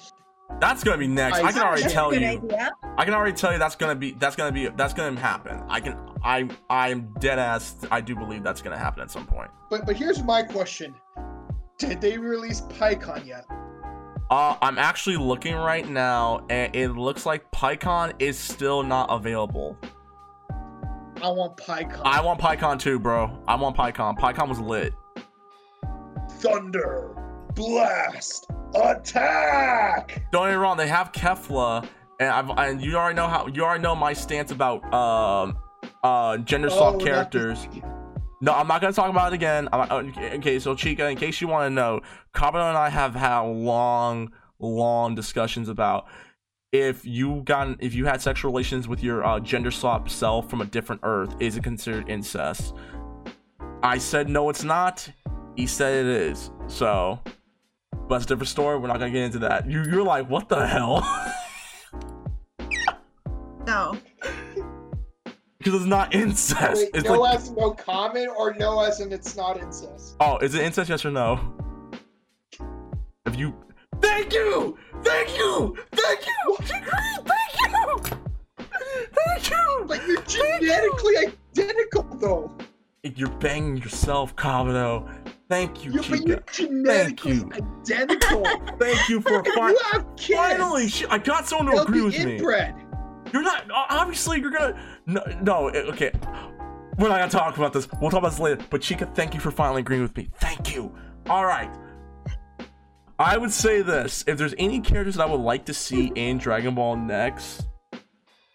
That's 0.61 0.81
gonna 0.83 0.97
be 0.97 1.07
next. 1.07 1.39
I 1.39 1.51
can 1.51 1.61
I- 1.61 1.65
already 1.65 1.81
That's 1.81 1.93
a 1.93 1.95
tell 1.95 2.09
Good 2.09 2.21
you. 2.21 2.27
idea. 2.27 2.71
I 2.97 3.03
can 3.05 3.13
already 3.13 3.33
tell 3.35 3.51
you 3.51 3.59
that's 3.59 3.75
gonna 3.75 3.95
be 3.95 4.11
that's 4.13 4.35
gonna 4.37 4.51
be 4.53 4.67
that's 4.69 4.93
gonna 4.93 5.19
happen. 5.19 5.61
I 5.67 5.81
can 5.81 5.97
I 6.23 6.47
I'm 6.69 7.13
dead 7.19 7.37
ass. 7.37 7.75
I 7.91 7.99
do 7.99 8.15
believe 8.15 8.43
that's 8.43 8.61
gonna 8.61 8.77
happen 8.77 9.01
at 9.01 9.11
some 9.11 9.25
point. 9.27 9.51
But 9.69 9.85
but 9.85 9.97
here's 9.97 10.23
my 10.23 10.43
question: 10.43 10.95
Did 11.77 11.99
they 11.99 12.17
release 12.17 12.61
Pikkon 12.61 13.25
yet? 13.25 13.45
Uh, 14.29 14.55
I'm 14.61 14.77
actually 14.77 15.17
looking 15.17 15.55
right 15.55 15.87
now, 15.87 16.45
and 16.49 16.73
it 16.75 16.89
looks 16.89 17.25
like 17.25 17.49
Pikkon 17.51 18.13
is 18.19 18.37
still 18.39 18.83
not 18.83 19.07
available. 19.09 19.77
I 21.21 21.29
want 21.29 21.57
Pikkon. 21.57 22.01
I 22.05 22.21
want 22.21 22.39
Pikkon 22.39 22.79
too, 22.79 22.99
bro. 22.99 23.37
I 23.47 23.55
want 23.55 23.75
Pikkon. 23.75 24.17
Pikkon 24.17 24.47
was 24.47 24.59
lit. 24.59 24.93
Thunder, 26.39 27.15
blast, 27.55 28.47
attack. 28.75 30.23
Don't 30.31 30.45
get 30.45 30.51
me 30.51 30.55
wrong, 30.55 30.77
they 30.77 30.87
have 30.87 31.11
Kefla, 31.11 31.87
and 32.19 32.29
I've 32.29 32.49
and 32.57 32.81
you 32.81 32.95
already 32.95 33.15
know 33.15 33.27
how 33.27 33.47
you 33.47 33.63
already 33.63 33.81
know 33.81 33.95
my 33.95 34.13
stance 34.13 34.51
about 34.51 34.83
um 34.93 35.57
uh 36.03 36.37
gender 36.37 36.69
swap 36.69 36.95
Oh, 36.95 36.97
characters. 36.99 37.67
No, 38.39 38.53
I'm 38.53 38.67
not 38.67 38.81
gonna 38.81 38.93
talk 38.93 39.09
about 39.09 39.33
it 39.33 39.35
again. 39.35 39.67
I'm, 39.73 39.91
uh, 39.91 40.35
okay, 40.35 40.59
so 40.59 40.75
Chica, 40.75 41.09
in 41.09 41.17
case 41.17 41.41
you 41.41 41.47
want 41.47 41.65
to 41.65 41.69
know, 41.73 42.01
Kabuto 42.35 42.67
and 42.69 42.77
I 42.77 42.89
have 42.89 43.15
had 43.15 43.39
long, 43.39 44.31
long 44.59 45.15
discussions 45.15 45.69
about 45.69 46.05
if 46.71 47.03
you 47.03 47.41
got 47.45 47.81
if 47.83 47.95
you 47.95 48.05
had 48.05 48.21
sexual 48.21 48.51
relations 48.51 48.87
with 48.87 49.01
your 49.01 49.25
uh, 49.25 49.39
gender 49.39 49.71
swap 49.71 50.07
self 50.07 50.49
from 50.49 50.61
a 50.61 50.65
different 50.65 51.01
Earth, 51.03 51.35
is 51.39 51.57
it 51.57 51.63
considered 51.63 52.09
incest? 52.09 52.75
I 53.81 53.97
said 53.97 54.29
no, 54.29 54.49
it's 54.49 54.63
not. 54.63 55.09
He 55.57 55.65
said 55.65 56.05
it 56.05 56.11
is. 56.11 56.51
So, 56.67 57.19
but 57.91 58.09
that's 58.09 58.25
a 58.25 58.27
different 58.27 58.47
story. 58.49 58.77
We're 58.77 58.87
not 58.87 58.99
gonna 58.99 59.11
get 59.11 59.23
into 59.23 59.39
that. 59.39 59.69
You, 59.69 59.83
you're 59.83 60.03
like, 60.03 60.29
what 60.29 60.47
the 60.47 60.65
hell? 60.65 61.01
No. 63.65 63.97
Because 65.57 65.81
it's 65.81 65.89
not 65.89 66.15
incest. 66.15 66.81
Wait, 66.81 66.91
it's 66.93 67.09
no 67.09 67.19
like, 67.19 67.39
as 67.39 67.51
no 67.51 67.71
comment, 67.71 68.29
or 68.37 68.53
no 68.53 68.79
as 68.79 69.01
in 69.01 69.11
it's 69.11 69.35
not 69.35 69.59
incest. 69.59 70.15
oh, 70.21 70.37
is 70.37 70.55
it 70.55 70.61
incest? 70.61 70.89
Yes 70.89 71.03
or 71.03 71.11
no? 71.11 71.35
Have 73.25 73.35
you? 73.35 73.53
Thank 73.99 74.31
you, 74.31 74.77
thank 75.03 75.37
you, 75.37 75.75
thank 75.91 76.25
you, 76.25 76.57
thank 76.61 76.85
you, 76.85 78.17
thank 79.25 79.49
you. 79.49 79.85
But 79.85 80.07
you're 80.07 80.21
genetically 80.21 81.15
identical, 81.57 82.03
though. 82.17 82.57
You're 83.03 83.29
banging 83.31 83.77
yourself, 83.77 84.37
Kabuto. 84.37 85.09
Thank 85.49 85.85
you, 85.85 85.91
You, 85.93 85.99
but 86.01 86.09
you're 86.27 86.37
Chica. 86.51 86.67
genetically 86.69 87.33
you. 87.35 87.49
identical. 87.53 88.43
Thank 88.79 89.07
you 89.09 89.21
for 89.21 89.43
fi- 89.45 89.69
you 89.69 89.79
have 89.93 90.05
kids, 90.17 90.37
finally. 90.39 90.89
sh- 90.89 91.05
I 91.09 91.17
got 91.17 91.47
someone 91.47 91.73
to 91.75 91.81
agree 91.81 92.01
with 92.01 92.17
me. 92.23 92.35
inbred. 92.37 92.75
You're 93.31 93.43
not. 93.43 93.63
Obviously, 93.89 94.39
you're 94.41 94.51
gonna. 94.51 94.77
No, 95.05 95.21
no. 95.41 95.67
eh, 95.69 95.79
Okay. 95.91 96.11
We're 96.97 97.09
not 97.09 97.19
gonna 97.19 97.29
talk 97.29 97.57
about 97.57 97.73
this. 97.73 97.87
We'll 98.01 98.09
talk 98.09 98.19
about 98.19 98.31
this 98.31 98.39
later. 98.39 98.61
But 98.69 98.81
Chica, 98.81 99.05
thank 99.13 99.33
you 99.33 99.39
for 99.39 99.51
finally 99.51 99.81
agreeing 99.81 100.01
with 100.01 100.15
me. 100.17 100.29
Thank 100.39 100.73
you. 100.75 100.93
All 101.29 101.45
right. 101.45 101.69
I 103.19 103.37
would 103.37 103.51
say 103.51 103.81
this: 103.81 104.23
if 104.27 104.37
there's 104.37 104.55
any 104.57 104.79
characters 104.79 105.15
that 105.15 105.27
I 105.27 105.31
would 105.31 105.41
like 105.41 105.65
to 105.65 105.73
see 105.73 106.11
in 106.15 106.37
Dragon 106.39 106.75
Ball 106.75 106.95
next, 106.95 107.66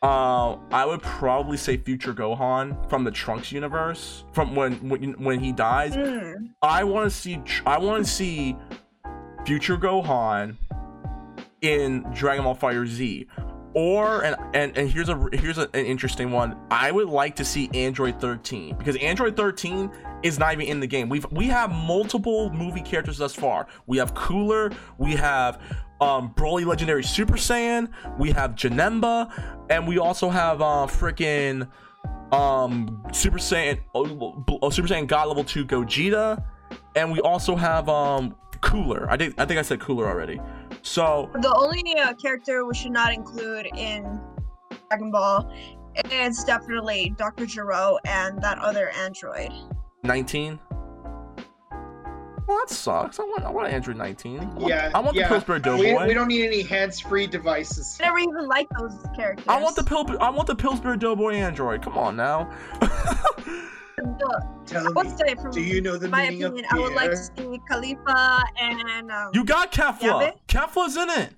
uh, 0.02 0.56
I 0.72 0.84
would 0.84 1.00
probably 1.00 1.56
say 1.56 1.76
Future 1.76 2.12
Gohan 2.12 2.88
from 2.90 3.04
the 3.04 3.10
Trunks 3.12 3.52
universe, 3.52 4.24
from 4.32 4.56
when 4.56 4.74
when 4.88 5.12
when 5.22 5.38
he 5.38 5.52
dies. 5.52 5.94
Mm. 5.94 6.50
I 6.60 6.82
want 6.82 7.10
to 7.10 7.16
see 7.16 7.40
I 7.64 7.78
want 7.78 8.04
to 8.04 8.10
see 8.10 8.56
future 9.46 9.76
Gohan 9.76 10.56
in 11.60 12.04
Dragon 12.12 12.44
Ball 12.44 12.54
Fighter 12.54 12.86
Z. 12.86 13.28
Or 13.74 14.22
and 14.22 14.36
and, 14.54 14.76
and 14.76 14.90
here's 14.90 15.08
a 15.08 15.28
here's 15.32 15.58
a, 15.58 15.62
an 15.72 15.86
interesting 15.86 16.32
one. 16.32 16.58
I 16.70 16.90
would 16.90 17.08
like 17.08 17.36
to 17.36 17.44
see 17.44 17.70
Android 17.72 18.20
13 18.20 18.76
because 18.76 18.96
Android 18.96 19.36
13 19.36 19.90
is 20.22 20.38
not 20.38 20.52
even 20.52 20.66
in 20.66 20.80
the 20.80 20.86
game. 20.86 21.08
We've 21.08 21.24
we 21.30 21.46
have 21.46 21.70
multiple 21.70 22.50
movie 22.52 22.82
characters 22.82 23.18
thus 23.18 23.34
far. 23.34 23.68
We 23.86 23.96
have 23.98 24.14
Cooler, 24.14 24.72
we 24.98 25.14
have 25.14 25.62
um 26.02 26.34
Broly 26.34 26.66
Legendary 26.66 27.04
Super 27.04 27.34
Saiyan, 27.34 27.88
we 28.18 28.30
have 28.32 28.54
Janemba, 28.54 29.32
and 29.70 29.86
we 29.86 29.98
also 29.98 30.28
have 30.28 30.60
uh 30.60 30.86
freaking 30.88 31.68
um 32.32 33.02
Super 33.12 33.38
Saiyan 33.38 33.78
oh, 33.94 34.44
oh, 34.62 34.70
Super 34.70 34.88
Saiyan 34.88 35.06
God 35.06 35.28
level 35.28 35.44
2 35.44 35.64
Gogeta 35.64 36.42
and 36.96 37.12
we 37.12 37.20
also 37.20 37.56
have 37.56 37.88
um 37.88 38.34
Cooler. 38.60 39.10
I 39.10 39.16
think 39.16 39.34
I 39.38 39.44
think 39.44 39.58
I 39.58 39.62
said 39.62 39.80
Cooler 39.80 40.06
already. 40.06 40.40
So 40.82 41.30
The 41.34 41.54
only 41.54 41.82
uh, 41.98 42.14
character 42.14 42.64
we 42.64 42.74
should 42.74 42.92
not 42.92 43.12
include 43.12 43.66
in 43.76 44.20
Dragon 44.88 45.10
Ball 45.10 45.52
is 46.10 46.44
definitely 46.44 47.12
Dr. 47.16 47.46
Gero 47.46 47.98
and 48.06 48.40
that 48.42 48.58
other 48.58 48.90
android. 48.90 49.52
19. 50.04 50.58
Well, 52.46 52.58
that 52.58 52.70
sucks. 52.74 53.20
I 53.20 53.22
want, 53.22 53.44
I 53.44 53.50
want 53.50 53.72
Android 53.72 53.96
19. 53.96 54.40
I 54.40 54.44
want, 54.44 54.68
Yeah, 54.68 54.90
I 54.94 55.00
want 55.00 55.16
yeah. 55.16 55.22
the 55.24 55.28
Pillsbury 55.28 55.58
We, 55.58 55.62
Doughboy. 55.92 56.06
we 56.08 56.14
don't 56.14 56.28
need 56.28 56.44
any 56.46 56.62
hands-free 56.62 57.28
devices. 57.28 57.96
I 58.00 58.06
never 58.06 58.18
even 58.18 58.46
liked 58.48 58.72
those 58.78 58.94
characters. 59.16 59.46
I 59.48 59.60
want 59.62 59.76
the 59.76 59.84
Pil- 59.84 60.20
I 60.20 60.28
want 60.30 60.46
the 60.48 60.56
Pillsbury 60.56 60.96
Doughboy 60.98 61.34
Android. 61.34 61.82
Come 61.82 61.96
on 61.96 62.16
now. 62.16 62.50
The- 62.80 64.46
Tell 64.66 64.84
me, 64.84 64.92
would 64.94 65.18
say, 65.18 65.34
from 65.34 65.50
do 65.52 65.60
you 65.60 65.80
know 65.80 65.96
the 65.98 66.08
my 66.08 66.28
meaning 66.30 66.44
opinion, 66.44 66.64
of 66.72 66.78
I 66.78 66.80
would 66.80 66.94
like 66.94 67.10
to 67.10 67.16
see 67.16 67.60
Caulifla 67.70 68.42
and. 68.60 69.10
Um, 69.12 69.30
you 69.34 69.44
got 69.44 69.70
Kefla. 69.70 70.18
babe. 70.20 70.34
Kefla's 70.48 70.96
in 70.96 71.10
it. 71.10 71.30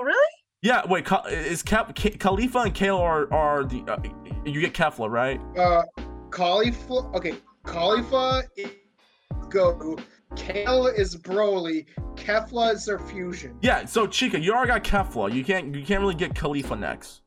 really? 0.00 0.16
Yeah, 0.62 0.86
wait. 0.86 1.06
Is 1.30 1.62
Kef- 1.62 1.94
K- 1.94 2.10
Caulifla 2.12 2.66
and 2.66 2.74
Kale 2.74 2.96
are 2.98 3.32
are 3.32 3.64
the 3.64 3.82
uh, 3.88 3.96
you 4.44 4.60
get 4.60 4.74
Kefla 4.74 5.08
right? 5.10 5.40
Uh, 5.56 5.82
Cauliflower. 6.30 7.14
Okay, 7.16 7.34
Cauliflower 7.64 8.42
is 8.56 8.70
Goku. 9.52 10.00
Kale 10.34 10.86
is 10.86 11.16
Broly. 11.16 11.86
Kefla 12.16 12.72
is 12.74 12.86
their 12.86 12.98
fusion. 12.98 13.56
Yeah. 13.60 13.84
So 13.84 14.06
Chica, 14.06 14.40
you 14.40 14.52
already 14.52 14.68
got 14.68 14.84
Kefla. 14.84 15.32
You 15.32 15.44
can't 15.44 15.74
you 15.74 15.84
can't 15.84 16.00
really 16.00 16.14
get 16.14 16.34
Caulifla 16.34 16.78
next. 16.78 17.20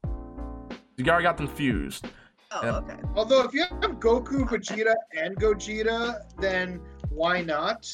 You 0.98 1.06
already 1.06 1.24
got 1.24 1.38
them 1.38 1.48
fused. 1.48 2.08
Oh, 2.52 2.62
Yeah. 2.64 2.78
okay. 2.78 2.96
Although 3.16 3.44
if 3.44 3.54
you 3.54 3.62
have 3.64 3.82
Goku, 4.00 4.48
Vegeta, 4.48 4.94
and 5.16 5.36
Gogeta, 5.36 6.22
then 6.40 6.80
why 7.10 7.42
not? 7.42 7.88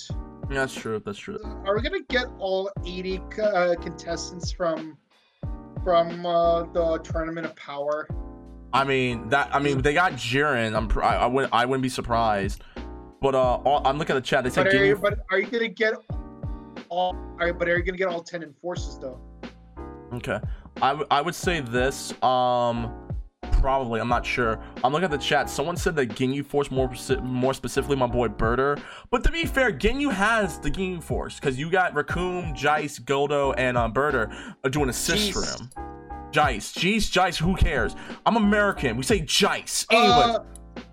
Yeah, 0.49 0.59
that's 0.59 0.73
true. 0.73 1.01
That's 1.05 1.17
true. 1.17 1.39
Are 1.65 1.75
we 1.75 1.81
gonna 1.81 2.03
get 2.09 2.25
all 2.39 2.69
80 2.85 3.21
uh, 3.41 3.75
contestants 3.81 4.51
from 4.51 4.97
from 5.83 6.25
uh, 6.25 6.63
the 6.73 6.99
Tournament 6.99 7.47
of 7.47 7.55
Power? 7.55 8.07
I 8.73 8.83
mean 8.85 9.27
that. 9.29 9.53
I 9.53 9.59
mean 9.59 9.81
they 9.81 9.93
got 9.93 10.13
Jiren. 10.13 10.75
I'm. 10.75 10.89
I, 11.03 11.17
I 11.17 11.25
wouldn't. 11.25 11.53
I 11.53 11.65
wouldn't 11.65 11.83
be 11.83 11.89
surprised. 11.89 12.63
But 13.21 13.35
uh, 13.35 13.55
all, 13.63 13.85
I'm 13.85 13.97
looking 13.97 14.15
at 14.15 14.23
the 14.23 14.27
chat. 14.27 14.43
They 14.43 14.49
said 14.49 14.65
But 14.65 14.73
are, 14.73 14.85
you, 14.85 14.95
but 14.95 15.19
are 15.29 15.39
you 15.39 15.45
gonna 15.47 15.67
get 15.67 15.93
all? 16.89 17.15
Are, 17.39 17.53
but 17.53 17.69
are 17.69 17.77
you 17.77 17.83
gonna 17.83 17.97
get 17.97 18.07
all 18.07 18.23
10 18.23 18.41
enforcers 18.43 18.97
though? 18.97 19.19
Okay. 20.13 20.39
I, 20.81 20.89
w- 20.89 21.07
I 21.11 21.21
would 21.21 21.35
say 21.35 21.59
this. 21.61 22.11
Um, 22.23 22.91
probably. 23.53 24.01
I'm 24.01 24.07
not 24.07 24.25
sure. 24.25 24.59
I'm 24.83 24.91
looking 24.91 25.05
at 25.05 25.11
the 25.11 25.17
chat. 25.19 25.49
Someone 25.49 25.77
said 25.77 25.95
that 25.97 26.09
Ginyu 26.09 26.43
Force 26.43 26.71
more 26.71 26.91
more 27.21 27.53
specifically 27.53 27.95
my 27.95 28.07
boy 28.07 28.27
Burter. 28.27 28.77
But 29.11 29.23
to 29.25 29.31
be 29.31 29.45
fair, 29.45 29.71
Ginyu 29.71 30.11
has 30.11 30.57
the 30.59 30.71
Ginyu 30.71 31.03
Force 31.03 31.39
because 31.39 31.59
you 31.59 31.69
got 31.69 31.93
Recoome, 31.93 32.55
Jice, 32.57 32.99
Guldo, 32.99 33.53
and 33.57 33.77
uh, 33.77 33.87
Burter 33.87 34.31
uh, 34.63 34.69
doing 34.69 34.89
assists 34.89 35.29
for 35.29 35.41
Jeez. 35.41 35.59
him. 35.59 35.69
Jice, 36.31 36.73
Jeez, 36.73 37.11
Jice. 37.11 37.37
Who 37.37 37.55
cares? 37.55 37.95
I'm 38.25 38.35
American. 38.37 38.97
We 38.97 39.03
say 39.03 39.19
Jice. 39.21 39.85
Anyway, 39.91 40.07
Uh, 40.09 40.39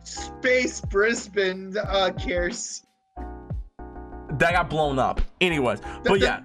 Space 0.08 0.80
Brisbane 0.80 1.76
uh, 1.76 2.10
cares. 2.18 2.84
that 3.16 4.52
got 4.52 4.70
blown 4.70 4.98
up. 4.98 5.20
Anyways, 5.40 5.80
but 6.04 6.20
yeah. 6.20 6.40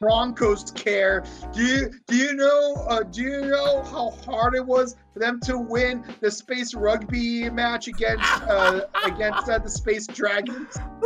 Broncos 0.00 0.70
care. 0.70 1.24
Do 1.52 1.62
you 1.62 1.90
do 2.06 2.16
you 2.16 2.32
know 2.32 2.74
uh, 2.88 3.02
do 3.02 3.20
you 3.20 3.40
know 3.42 3.82
how 3.82 4.10
hard 4.24 4.54
it 4.54 4.64
was 4.64 4.96
for 5.12 5.18
them 5.18 5.40
to 5.40 5.58
win 5.58 6.02
the 6.20 6.30
space 6.30 6.74
rugby 6.74 7.50
match 7.50 7.86
against 7.86 8.24
uh, 8.44 8.86
against 9.04 9.48
uh, 9.50 9.58
the 9.58 9.68
space 9.68 10.06
dragons? 10.06 10.74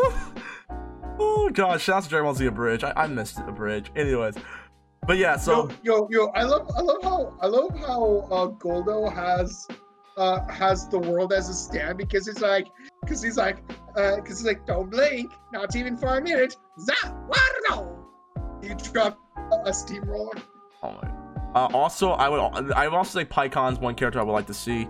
oh 1.19 1.51
gosh, 1.53 1.83
shout 1.83 1.97
out 1.97 2.03
to 2.05 2.09
Dragon 2.09 2.27
Ball 2.27 2.35
Z 2.35 2.47
Abridge. 2.47 2.85
I, 2.85 2.93
I 2.95 3.07
missed 3.09 3.41
it, 3.41 3.55
bridge. 3.57 3.91
Anyways, 3.97 4.37
but 5.07 5.19
yeah. 5.19 5.37
So 5.37 5.69
yo, 5.83 6.09
yo, 6.09 6.09
yo, 6.11 6.27
I 6.29 6.45
love, 6.45 6.71
I 6.77 6.81
love 6.81 7.03
how, 7.03 7.37
I 7.41 7.47
love 7.47 7.77
how 7.77 8.29
uh, 8.31 8.47
Goldo 8.47 9.13
has, 9.13 9.67
uh, 10.17 10.47
has 10.49 10.89
the 10.89 10.99
world 10.99 11.33
as 11.33 11.49
a 11.49 11.55
stand 11.55 11.99
because 11.99 12.27
he's 12.27 12.41
like, 12.41 12.69
because 13.01 13.23
he's 13.23 13.37
like, 13.37 13.59
uh, 13.97 14.17
because 14.17 14.39
he's 14.39 14.47
like, 14.47 14.67
don't 14.67 14.91
blink, 14.91 15.33
not 15.53 15.75
even 15.77 15.97
for 15.97 16.19
a 16.19 16.21
minute. 16.21 16.57
No. 17.71 18.07
He 18.63 18.75
dropped 18.75 19.19
a, 19.37 19.69
a 19.69 19.75
steamroller. 19.75 20.35
Oh 20.83 20.93
my. 20.93 21.11
Uh, 21.55 21.69
also, 21.73 22.11
I 22.11 22.29
would 22.29 22.73
I 22.73 22.89
would 22.89 22.97
also 22.97 23.21
say 23.21 23.25
Pikkon's 23.25 23.79
one 23.79 23.95
character 23.95 24.19
I 24.21 24.25
would 24.25 24.33
like 24.33 24.47
to 24.49 24.55
see. 24.55 24.89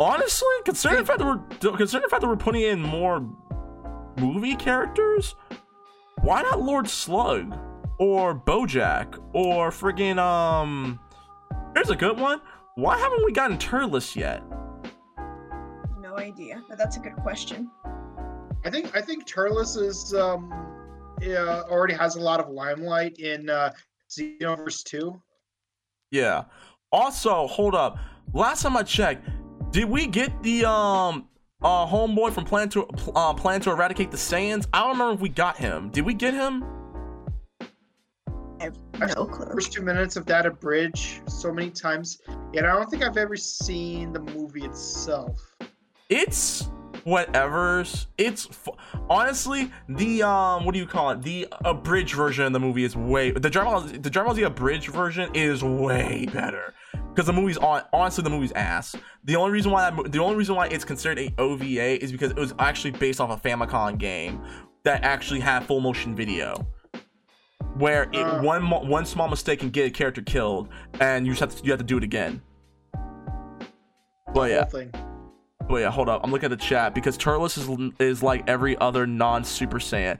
Honestly, 0.00 0.48
considering 0.64 1.00
the 1.00 1.06
fact 1.06 1.20
that 1.20 1.26
we're 1.26 1.76
considering 1.76 2.02
the 2.02 2.08
fact 2.08 2.22
that 2.22 2.28
we're 2.28 2.36
putting 2.36 2.62
in 2.62 2.80
more 2.80 3.24
movie 4.18 4.56
characters, 4.56 5.36
why 6.22 6.42
not 6.42 6.60
Lord 6.60 6.88
Slug 6.88 7.56
or 7.98 8.34
BoJack 8.34 9.18
or 9.32 9.70
friggin' 9.70 10.18
um? 10.18 10.98
Here's 11.74 11.90
a 11.90 11.96
good 11.96 12.18
one. 12.18 12.40
Why 12.74 12.98
haven't 12.98 13.24
we 13.24 13.32
gotten 13.32 13.58
Turles 13.58 14.16
yet? 14.16 14.42
No 16.00 16.16
idea, 16.16 16.62
but 16.68 16.78
that's 16.78 16.96
a 16.96 17.00
good 17.00 17.16
question. 17.16 17.70
I 18.64 18.70
think, 18.70 18.96
I 18.96 19.00
think 19.00 19.26
Turles 19.26 19.76
is, 19.76 20.14
um, 20.14 20.52
yeah, 21.20 21.62
already 21.68 21.94
has 21.94 22.16
a 22.16 22.20
lot 22.20 22.40
of 22.40 22.48
limelight 22.48 23.18
in 23.18 23.50
uh, 23.50 23.72
Xenoverse 24.10 24.82
Two. 24.84 25.20
Yeah. 26.10 26.44
Also, 26.90 27.46
hold 27.46 27.74
up. 27.74 27.98
Last 28.32 28.62
time 28.62 28.76
I 28.76 28.82
checked, 28.82 29.28
did 29.70 29.86
we 29.86 30.06
get 30.06 30.42
the 30.42 30.68
um 30.68 31.28
uh 31.62 31.86
homeboy 31.86 32.32
from 32.32 32.44
Plan 32.44 32.68
to 32.70 32.86
uh, 33.14 33.32
Plan 33.34 33.60
to 33.62 33.70
Eradicate 33.70 34.10
the 34.10 34.16
Saiyans? 34.16 34.66
I 34.72 34.80
don't 34.80 34.92
remember 34.92 35.14
if 35.14 35.20
we 35.20 35.28
got 35.28 35.56
him. 35.56 35.90
Did 35.90 36.04
we 36.04 36.14
get 36.14 36.34
him? 36.34 36.64
I 38.62 38.66
have 38.66 39.16
no 39.16 39.24
clue. 39.24 39.46
First 39.46 39.72
two 39.72 39.82
minutes 39.82 40.14
of 40.16 40.24
that 40.26 40.60
bridge 40.60 41.20
so 41.26 41.52
many 41.52 41.70
times, 41.70 42.20
yet 42.52 42.64
I 42.64 42.72
don't 42.72 42.88
think 42.88 43.02
I've 43.02 43.16
ever 43.16 43.36
seen 43.36 44.12
the 44.12 44.20
movie 44.20 44.64
itself. 44.64 45.40
It's 46.08 46.68
whatever's. 47.02 48.06
It's 48.18 48.44
fu- 48.44 48.76
honestly 49.10 49.72
the 49.88 50.22
um 50.22 50.64
what 50.64 50.74
do 50.74 50.78
you 50.78 50.86
call 50.86 51.10
it? 51.10 51.22
The 51.22 51.48
abridged 51.64 52.14
version 52.14 52.44
of 52.44 52.52
the 52.52 52.60
movie 52.60 52.84
is 52.84 52.94
way 52.94 53.32
the 53.32 53.50
Dragon 53.50 53.72
Ball 53.72 53.80
the 53.80 54.10
Dragon 54.10 54.26
Ball 54.26 54.34
Z 54.36 54.42
abridged 54.42 54.90
version 54.90 55.34
is 55.34 55.64
way 55.64 56.26
better 56.32 56.72
because 57.08 57.26
the 57.26 57.32
movie's 57.32 57.58
on 57.58 57.82
honestly 57.92 58.22
the 58.22 58.30
movie's 58.30 58.52
ass. 58.52 58.94
The 59.24 59.34
only 59.34 59.50
reason 59.50 59.72
why 59.72 59.90
that, 59.90 60.12
the 60.12 60.20
only 60.20 60.36
reason 60.36 60.54
why 60.54 60.68
it's 60.68 60.84
considered 60.84 61.18
a 61.18 61.34
OVA 61.38 62.00
is 62.00 62.12
because 62.12 62.30
it 62.30 62.38
was 62.38 62.54
actually 62.60 62.92
based 62.92 63.20
off 63.20 63.30
a 63.30 63.48
Famicom 63.48 63.98
game 63.98 64.40
that 64.84 65.02
actually 65.02 65.40
had 65.40 65.64
full 65.64 65.80
motion 65.80 66.14
video. 66.14 66.64
Where 67.76 68.04
it, 68.12 68.16
Uh. 68.16 68.42
one 68.42 68.68
one 68.70 69.06
small 69.06 69.28
mistake 69.28 69.60
can 69.60 69.70
get 69.70 69.86
a 69.86 69.90
character 69.90 70.20
killed, 70.22 70.68
and 71.00 71.26
you 71.26 71.32
just 71.32 71.40
have 71.40 71.56
to 71.56 71.64
you 71.64 71.70
have 71.72 71.80
to 71.80 71.84
do 71.86 71.96
it 71.98 72.04
again. 72.04 72.42
But 74.34 74.50
yeah, 74.50 74.64
but 75.68 75.76
yeah, 75.76 75.90
hold 75.90 76.08
up. 76.08 76.20
I'm 76.24 76.30
looking 76.30 76.50
at 76.52 76.58
the 76.58 76.64
chat 76.64 76.94
because 76.94 77.16
Turles 77.16 77.56
is 77.58 77.68
is 77.98 78.22
like 78.22 78.48
every 78.48 78.76
other 78.78 79.06
non 79.06 79.44
Super 79.44 79.78
Saiyan. 79.78 80.18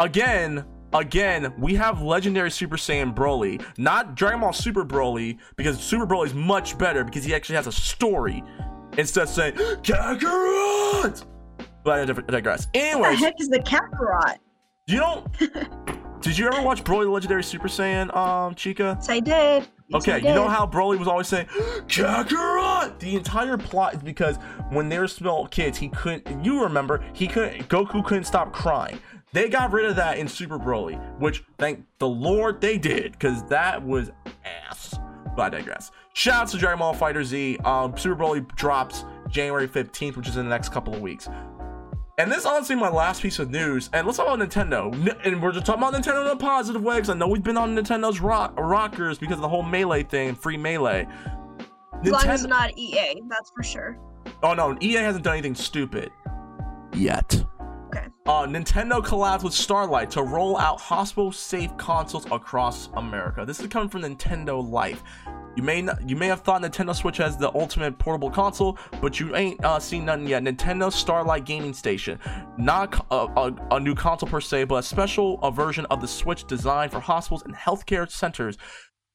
Again, 0.00 0.64
again, 0.92 1.52
we 1.58 1.74
have 1.74 2.02
legendary 2.02 2.50
Super 2.50 2.76
Saiyan 2.76 3.14
Broly, 3.14 3.62
not 3.78 4.14
Dragon 4.16 4.40
Ball 4.40 4.52
Super 4.52 4.84
Broly, 4.84 5.38
because 5.56 5.78
Super 5.80 6.06
Broly 6.06 6.26
is 6.26 6.34
much 6.34 6.76
better 6.78 7.04
because 7.04 7.24
he 7.24 7.34
actually 7.34 7.56
has 7.56 7.66
a 7.66 7.72
story 7.72 8.42
instead 8.98 9.24
of 9.24 9.28
saying 9.28 9.54
Kakarot. 9.82 11.24
But 11.84 12.00
I 12.00 12.04
dig- 12.06 12.26
digress. 12.26 12.66
What 12.74 13.10
the 13.10 13.16
heck 13.16 13.34
is 13.40 13.48
the 13.48 13.60
Kakarot? 13.60 14.36
you 14.86 14.98
don't. 15.00 15.26
Did 16.24 16.38
you 16.38 16.46
ever 16.46 16.62
watch 16.62 16.82
Broly 16.82 17.04
the 17.04 17.10
Legendary 17.10 17.44
Super 17.44 17.68
Saiyan, 17.68 18.16
um, 18.16 18.54
Chica? 18.54 18.96
Yes, 18.98 19.08
I 19.10 19.20
did. 19.20 19.68
Yes, 19.88 20.02
Okay, 20.02 20.12
I 20.12 20.16
you 20.16 20.34
know 20.34 20.48
how 20.48 20.66
Broly 20.66 20.98
was 20.98 21.06
always 21.06 21.28
saying 21.28 21.44
Kakarot? 21.86 22.98
The 22.98 23.14
entire 23.14 23.58
plot 23.58 23.92
is 23.92 24.02
because 24.02 24.36
when 24.70 24.88
they 24.88 24.98
were 24.98 25.06
small 25.06 25.46
kids, 25.46 25.76
he 25.76 25.90
couldn't. 25.90 26.42
You 26.42 26.62
remember 26.62 27.04
he 27.12 27.26
couldn't. 27.26 27.68
Goku 27.68 28.02
couldn't 28.02 28.24
stop 28.24 28.54
crying. 28.54 28.98
They 29.34 29.50
got 29.50 29.70
rid 29.70 29.84
of 29.84 29.96
that 29.96 30.16
in 30.16 30.26
Super 30.26 30.58
Broly, 30.58 30.98
which 31.18 31.44
thank 31.58 31.84
the 31.98 32.08
Lord 32.08 32.58
they 32.62 32.78
did, 32.78 33.12
because 33.12 33.44
that 33.48 33.84
was 33.84 34.10
ass. 34.46 34.98
But 35.36 35.54
I 35.54 35.58
digress. 35.58 35.90
Shout 36.14 36.42
out 36.42 36.48
to 36.48 36.56
Dragon 36.56 36.78
Ball 36.78 36.94
Fighter 36.94 37.22
Z. 37.22 37.58
Um, 37.66 37.98
Super 37.98 38.16
Broly 38.16 38.48
drops 38.56 39.04
January 39.28 39.68
15th, 39.68 40.16
which 40.16 40.28
is 40.28 40.38
in 40.38 40.44
the 40.44 40.50
next 40.50 40.70
couple 40.72 40.94
of 40.94 41.02
weeks. 41.02 41.28
And 42.16 42.30
this 42.30 42.38
is 42.38 42.46
honestly 42.46 42.76
my 42.76 42.88
last 42.88 43.22
piece 43.22 43.40
of 43.40 43.50
news. 43.50 43.90
And 43.92 44.06
let's 44.06 44.18
talk 44.18 44.32
about 44.32 44.48
Nintendo. 44.48 44.92
And 45.24 45.42
we're 45.42 45.50
just 45.52 45.66
talking 45.66 45.82
about 45.82 45.94
Nintendo 46.00 46.22
in 46.24 46.30
a 46.30 46.36
positive 46.36 46.82
way 46.82 46.96
because 46.96 47.10
I 47.10 47.14
know 47.14 47.26
we've 47.26 47.42
been 47.42 47.56
on 47.56 47.74
Nintendo's 47.74 48.20
rock- 48.20 48.54
rockers 48.56 49.18
because 49.18 49.36
of 49.36 49.42
the 49.42 49.48
whole 49.48 49.64
melee 49.64 50.04
thing, 50.04 50.36
free 50.36 50.56
melee. 50.56 51.08
As 52.04 52.10
long 52.10 52.26
as 52.26 52.46
not 52.46 52.76
EA, 52.78 53.20
that's 53.28 53.50
for 53.50 53.62
sure. 53.64 53.98
oh 54.42 54.54
no, 54.54 54.76
EA 54.80 54.94
hasn't 54.96 55.24
done 55.24 55.34
anything 55.34 55.54
stupid 55.56 56.10
yet. 56.92 57.44
Uh, 58.26 58.46
Nintendo 58.46 59.04
collabs 59.04 59.42
with 59.44 59.52
Starlight 59.52 60.10
to 60.10 60.22
roll 60.22 60.56
out 60.56 60.80
hospital-safe 60.80 61.76
consoles 61.76 62.24
across 62.32 62.88
America. 62.94 63.44
This 63.46 63.60
is 63.60 63.66
coming 63.66 63.90
from 63.90 64.00
Nintendo 64.00 64.66
Life. 64.66 65.02
You 65.56 65.62
may 65.62 65.82
not, 65.82 66.08
you 66.08 66.16
may 66.16 66.28
have 66.28 66.40
thought 66.40 66.62
Nintendo 66.62 66.94
Switch 66.94 67.18
has 67.18 67.36
the 67.36 67.54
ultimate 67.54 67.98
portable 67.98 68.30
console, 68.30 68.78
but 69.02 69.20
you 69.20 69.36
ain't 69.36 69.62
uh, 69.62 69.78
seen 69.78 70.06
nothing 70.06 70.26
yet. 70.26 70.42
Nintendo 70.42 70.90
Starlight 70.90 71.44
Gaming 71.44 71.74
Station, 71.74 72.18
not 72.56 73.06
a, 73.10 73.14
a, 73.14 73.54
a 73.72 73.78
new 73.78 73.94
console 73.94 74.30
per 74.30 74.40
se, 74.40 74.64
but 74.64 74.76
a 74.76 74.82
special 74.82 75.38
a 75.42 75.50
version 75.50 75.84
of 75.90 76.00
the 76.00 76.08
Switch 76.08 76.46
designed 76.46 76.92
for 76.92 77.00
hospitals 77.00 77.42
and 77.42 77.54
healthcare 77.54 78.10
centers 78.10 78.56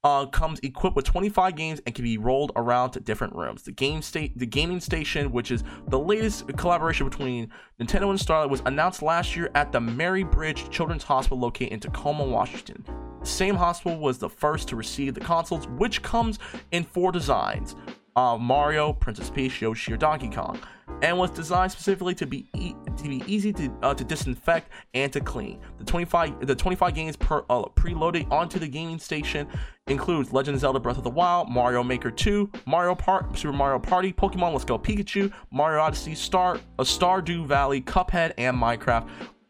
uh, 0.04 0.26
comes 0.28 0.60
equipped 0.60 0.96
with 0.96 1.06
25 1.06 1.56
games 1.56 1.82
and 1.86 1.94
can 1.94 2.04
be 2.04 2.18
rolled 2.18 2.52
around 2.56 2.92
to 2.92 3.00
different 3.00 3.36
rooms. 3.36 3.64
The 3.64 3.72
game 3.72 4.02
state, 4.02 4.38
the 4.38 4.46
gaming 4.46 4.80
station, 4.80 5.32
which 5.32 5.52
is 5.52 5.64
the 5.88 6.00
latest 6.00 6.48
collaboration 6.58 7.08
between 7.08 7.50
Nintendo 7.80 8.10
and 8.10 8.20
Starlight, 8.20 8.50
was 8.50 8.62
announced 8.66 9.02
last 9.02 9.36
year 9.36 9.50
at 9.56 9.72
the 9.72 9.82
Mary 9.82 10.24
Bridge 10.24 10.70
Children's 10.70 11.04
Hospital 11.04 11.40
located 11.40 11.74
in 11.74 11.80
Tacoma, 11.80 12.24
Washington. 12.24 12.84
The 13.20 13.26
same 13.26 13.56
hospital 13.56 14.00
was 14.00 14.18
the 14.18 14.30
first 14.30 14.70
to 14.70 14.78
receive 14.78 15.14
the 15.14 15.20
consoles, 15.20 15.68
which 15.68 16.02
comes 16.02 16.40
in 16.72 16.86
four 16.86 17.12
designs: 17.12 17.76
uh, 18.16 18.38
Mario, 18.38 18.94
Princess 18.94 19.30
Peach, 19.30 19.62
Yoshi, 19.62 19.92
or 19.92 19.98
Donkey 19.98 20.30
Kong 20.30 20.58
and 21.02 21.18
was 21.18 21.32
designed 21.32 21.72
specifically 21.72 22.14
to 22.16 22.26
be 22.26 22.48
e- 22.56 22.76
to 22.98 23.04
be 23.04 23.24
easy 23.26 23.54
to 23.54 23.72
uh, 23.82 23.94
to 23.94 24.04
disinfect 24.04 24.70
and 24.94 25.12
to 25.14 25.20
clean. 25.22 25.60
The 25.78 25.86
25 25.86 26.46
the 26.46 26.56
25 26.56 26.94
games 26.94 27.16
per 27.16 27.44
uh, 27.50 27.64
preloaded 27.76 28.32
onto 28.32 28.60
the 28.60 28.68
gaming 28.68 29.00
station 29.00 29.48
includes 29.88 30.32
Legend 30.34 30.56
of 30.56 30.62
Zelda 30.62 30.80
Breath 30.80 30.98
of 30.98 31.04
the 31.04 31.10
Wild, 31.10 31.50
Mario 31.50 31.84
Maker 31.84 32.12
2, 32.12 32.50
Mario 32.66 32.96
Part 32.96 33.38
Super 33.38 33.54
Mario 33.54 33.80
Party, 33.80 34.14
Pokemon 34.14 34.52
Let's 34.52 34.66
Go 34.66 34.78
Pikachu, 34.78 35.32
Mario 35.52 35.82
Odyssey, 35.82 36.16
Star 36.16 36.56
a 36.56 36.82
uh, 36.82 36.84
Stardew 36.84 37.46
Valley, 37.46 37.82
Cuphead, 37.82 38.34
and 38.38 38.58
Minecraft. 38.58 39.08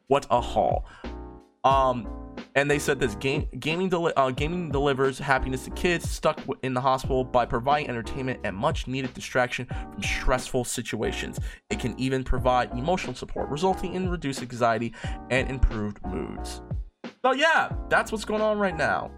What 0.08 0.26
a 0.32 0.42
haul! 0.42 0.86
Um, 1.64 2.08
and 2.56 2.70
they 2.70 2.80
said 2.80 3.00
this 3.00 3.16
game 3.16 3.48
gaming 3.60 3.90
deli- 3.90 4.14
uh, 4.16 4.32
gaming 4.32 4.72
delivers 4.72 5.20
happiness 5.20 5.66
to 5.66 5.72
kids 5.72 6.10
stuck 6.10 6.40
in 6.64 6.74
the 6.74 6.82
hospital 6.82 7.24
by 7.24 7.46
providing 7.46 7.90
entertainment 7.90 8.40
and 8.44 8.56
much 8.56 8.88
needed 8.88 9.14
distraction 9.14 9.66
from 9.66 10.02
stressful 10.02 10.64
situations. 10.64 11.40
It 11.70 11.80
can 11.80 12.00
even 12.00 12.24
provide 12.24 12.72
emotional 12.72 13.14
support, 13.14 13.50
resulting 13.50 13.94
in 13.94 14.10
reduced 14.10 14.42
anxiety 14.42 14.94
and 15.30 15.50
improved 15.50 16.00
moods. 16.06 16.62
So 17.24 17.34
yeah, 17.34 17.72
that's 17.90 18.12
what's 18.12 18.26
going 18.26 18.42
on 18.42 18.58
right 18.60 18.76
now. 18.76 19.12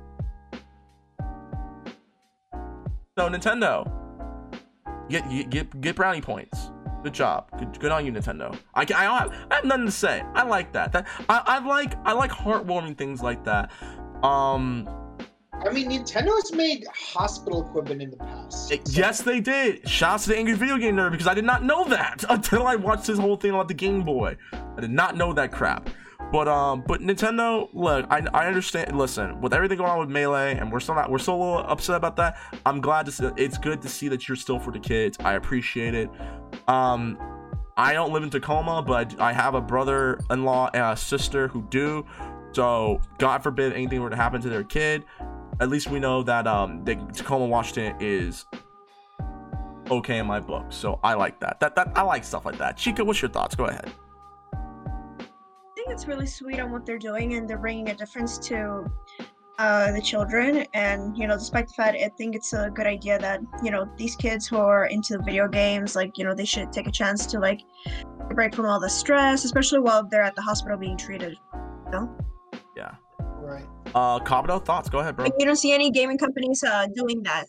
So 3.17 3.29
Nintendo, 3.29 4.00
get 5.11 5.49
get 5.49 5.81
get 5.81 5.95
brownie 5.95 6.21
points. 6.21 6.71
Good 7.03 7.13
job. 7.13 7.47
Good, 7.57 7.79
good 7.79 7.91
on 7.91 8.05
you, 8.05 8.11
Nintendo. 8.11 8.55
I, 8.75 8.81
I, 8.81 9.03
have, 9.03 9.33
I 9.49 9.55
have 9.55 9.65
nothing 9.65 9.87
to 9.87 9.91
say. 9.91 10.21
I 10.35 10.43
like 10.43 10.71
that. 10.73 10.91
That 10.91 11.07
I, 11.29 11.41
I 11.45 11.59
like 11.65 11.95
I 12.05 12.13
like 12.13 12.31
heartwarming 12.31 12.97
things 12.97 13.23
like 13.23 13.43
that. 13.45 13.71
Um, 14.23 14.87
I 15.53 15.69
mean, 15.71 15.91
Nintendo 15.91 16.33
has 16.35 16.53
made 16.53 16.85
hospital 16.93 17.67
equipment 17.67 18.01
in 18.01 18.11
the 18.11 18.17
past. 18.17 18.69
So. 18.69 18.75
Yes, 18.87 19.21
they 19.21 19.39
did. 19.39 19.87
Shouts 19.87 20.23
to 20.23 20.31
the 20.31 20.37
Angry 20.37 20.55
Video 20.55 20.77
Game 20.77 20.95
Nerd 20.95 21.11
because 21.11 21.27
I 21.27 21.33
did 21.33 21.45
not 21.45 21.63
know 21.63 21.85
that 21.85 22.23
until 22.29 22.65
I 22.65 22.75
watched 22.75 23.07
this 23.07 23.19
whole 23.19 23.35
thing 23.35 23.51
about 23.51 23.67
the 23.67 23.73
Game 23.73 24.03
Boy. 24.03 24.37
I 24.53 24.81
did 24.81 24.91
not 24.91 25.15
know 25.17 25.33
that 25.33 25.51
crap. 25.51 25.89
But 26.31 26.47
um, 26.47 26.83
but 26.87 27.01
Nintendo, 27.01 27.69
look, 27.73 28.05
I, 28.09 28.25
I 28.33 28.47
understand. 28.47 28.97
Listen, 28.97 29.41
with 29.41 29.53
everything 29.53 29.77
going 29.77 29.89
on 29.89 29.99
with 29.99 30.09
Melee, 30.09 30.57
and 30.57 30.71
we're 30.71 30.79
still 30.79 30.95
not, 30.95 31.11
we're 31.11 31.19
still 31.19 31.35
a 31.35 31.41
little 31.43 31.57
upset 31.59 31.97
about 31.97 32.15
that. 32.17 32.37
I'm 32.65 32.79
glad 32.79 33.05
to 33.07 33.11
see. 33.11 33.29
It's 33.35 33.57
good 33.57 33.81
to 33.81 33.89
see 33.89 34.07
that 34.07 34.27
you're 34.27 34.37
still 34.37 34.59
for 34.59 34.71
the 34.71 34.79
kids. 34.79 35.17
I 35.19 35.33
appreciate 35.33 35.93
it. 35.93 36.09
Um, 36.69 37.17
I 37.75 37.93
don't 37.93 38.13
live 38.13 38.23
in 38.23 38.29
Tacoma, 38.29 38.81
but 38.81 39.19
I 39.19 39.33
have 39.33 39.55
a 39.55 39.61
brother-in-law 39.61 40.69
and 40.73 40.83
a 40.93 40.95
sister 40.95 41.47
who 41.49 41.63
do. 41.63 42.05
So 42.53 43.01
God 43.17 43.43
forbid 43.43 43.73
anything 43.73 44.01
were 44.01 44.09
to 44.09 44.15
happen 44.15 44.41
to 44.41 44.49
their 44.49 44.63
kid, 44.63 45.05
at 45.59 45.69
least 45.69 45.89
we 45.89 45.99
know 45.99 46.23
that 46.23 46.47
um, 46.47 46.83
the 46.83 46.95
Tacoma, 47.13 47.45
Washington 47.45 47.95
is 47.99 48.45
okay 49.89 50.17
in 50.17 50.25
my 50.25 50.39
book. 50.39 50.65
So 50.69 50.99
I 51.03 51.13
like 51.13 51.39
that. 51.39 51.59
That 51.59 51.75
that 51.75 51.91
I 51.95 52.03
like 52.03 52.23
stuff 52.23 52.45
like 52.45 52.57
that. 52.57 52.77
Chica, 52.77 53.03
what's 53.03 53.21
your 53.21 53.31
thoughts? 53.31 53.55
Go 53.55 53.65
ahead 53.65 53.91
think 55.91 55.99
it's 55.99 56.07
really 56.07 56.25
sweet 56.25 56.59
on 56.59 56.71
what 56.71 56.85
they're 56.85 56.97
doing, 56.97 57.33
and 57.33 57.49
they're 57.49 57.57
bringing 57.57 57.89
a 57.89 57.95
difference 57.95 58.37
to 58.37 58.85
uh, 59.59 59.91
the 59.91 60.01
children. 60.01 60.65
And 60.73 61.17
you 61.17 61.27
know, 61.27 61.37
despite 61.37 61.67
the 61.67 61.73
fact 61.73 61.97
I 62.01 62.09
think 62.17 62.35
it's 62.35 62.53
a 62.53 62.69
good 62.73 62.87
idea 62.87 63.19
that 63.19 63.41
you 63.63 63.71
know 63.71 63.89
these 63.97 64.15
kids 64.15 64.47
who 64.47 64.57
are 64.57 64.85
into 64.85 65.19
video 65.19 65.47
games, 65.47 65.95
like 65.95 66.17
you 66.17 66.23
know, 66.23 66.33
they 66.33 66.45
should 66.45 66.71
take 66.71 66.87
a 66.87 66.91
chance 66.91 67.25
to 67.27 67.39
like 67.39 67.59
break 68.33 68.55
from 68.55 68.67
all 68.67 68.79
the 68.79 68.89
stress, 68.89 69.43
especially 69.43 69.79
while 69.79 70.07
they're 70.07 70.23
at 70.23 70.35
the 70.35 70.41
hospital 70.41 70.77
being 70.77 70.97
treated. 70.97 71.35
You 71.85 71.91
know? 71.91 72.17
Yeah. 72.77 72.95
Right. 73.19 73.67
Uh, 73.93 74.19
Kabuto, 74.19 74.63
thoughts? 74.63 74.87
Go 74.87 74.99
ahead, 74.99 75.17
bro. 75.17 75.25
you 75.37 75.45
don't 75.45 75.57
see 75.57 75.73
any 75.73 75.91
gaming 75.91 76.17
companies 76.17 76.63
uh 76.63 76.87
doing 76.95 77.21
that. 77.23 77.45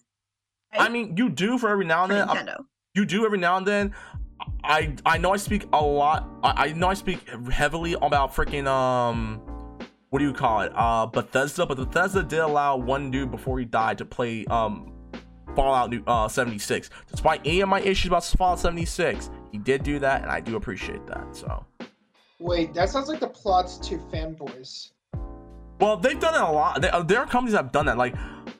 Right? 0.72 0.82
I 0.82 0.88
mean, 0.88 1.16
you 1.16 1.28
do 1.28 1.58
for 1.58 1.68
every 1.68 1.84
now 1.84 2.04
and 2.04 2.12
then. 2.12 2.26
Nintendo. 2.26 2.64
You 2.94 3.06
do 3.06 3.24
every 3.24 3.38
now 3.38 3.56
and 3.56 3.66
then. 3.66 3.94
I 4.64 4.94
I 5.04 5.18
know 5.18 5.32
I 5.32 5.36
speak 5.36 5.66
a 5.72 5.84
lot. 5.84 6.28
I, 6.42 6.68
I 6.68 6.72
know 6.72 6.88
I 6.88 6.94
speak 6.94 7.28
heavily 7.50 7.94
about 8.00 8.34
freaking 8.34 8.66
um, 8.66 9.40
what 10.10 10.18
do 10.18 10.24
you 10.24 10.32
call 10.32 10.60
it? 10.60 10.72
Uh, 10.74 11.06
Bethesda. 11.06 11.66
But 11.66 11.78
Bethesda 11.78 12.22
did 12.22 12.40
allow 12.40 12.76
one 12.76 13.10
dude 13.10 13.30
before 13.30 13.58
he 13.58 13.64
died 13.64 13.98
to 13.98 14.04
play 14.04 14.44
um, 14.46 14.92
Fallout 15.54 15.90
New 15.90 16.02
uh 16.06 16.28
76. 16.28 16.90
Despite 17.10 17.40
any 17.46 17.60
of 17.60 17.68
my 17.68 17.80
issues 17.80 18.08
about 18.08 18.24
Fallout 18.24 18.60
76, 18.60 19.30
he 19.50 19.58
did 19.58 19.82
do 19.82 19.98
that, 19.98 20.22
and 20.22 20.30
I 20.30 20.40
do 20.40 20.56
appreciate 20.56 21.06
that. 21.06 21.34
So. 21.34 21.64
Wait, 22.38 22.74
that 22.74 22.88
sounds 22.88 23.08
like 23.08 23.20
the 23.20 23.28
plots 23.28 23.78
to 23.88 23.98
fanboys. 23.98 24.90
Well, 25.80 25.96
they've 25.96 26.18
done 26.18 26.34
it 26.34 26.40
a 26.40 26.52
lot. 26.52 26.80
there 27.08 27.20
are 27.20 27.26
companies 27.26 27.52
that 27.52 27.64
have 27.64 27.72
done 27.72 27.86
that, 27.86 27.98
like 27.98 28.14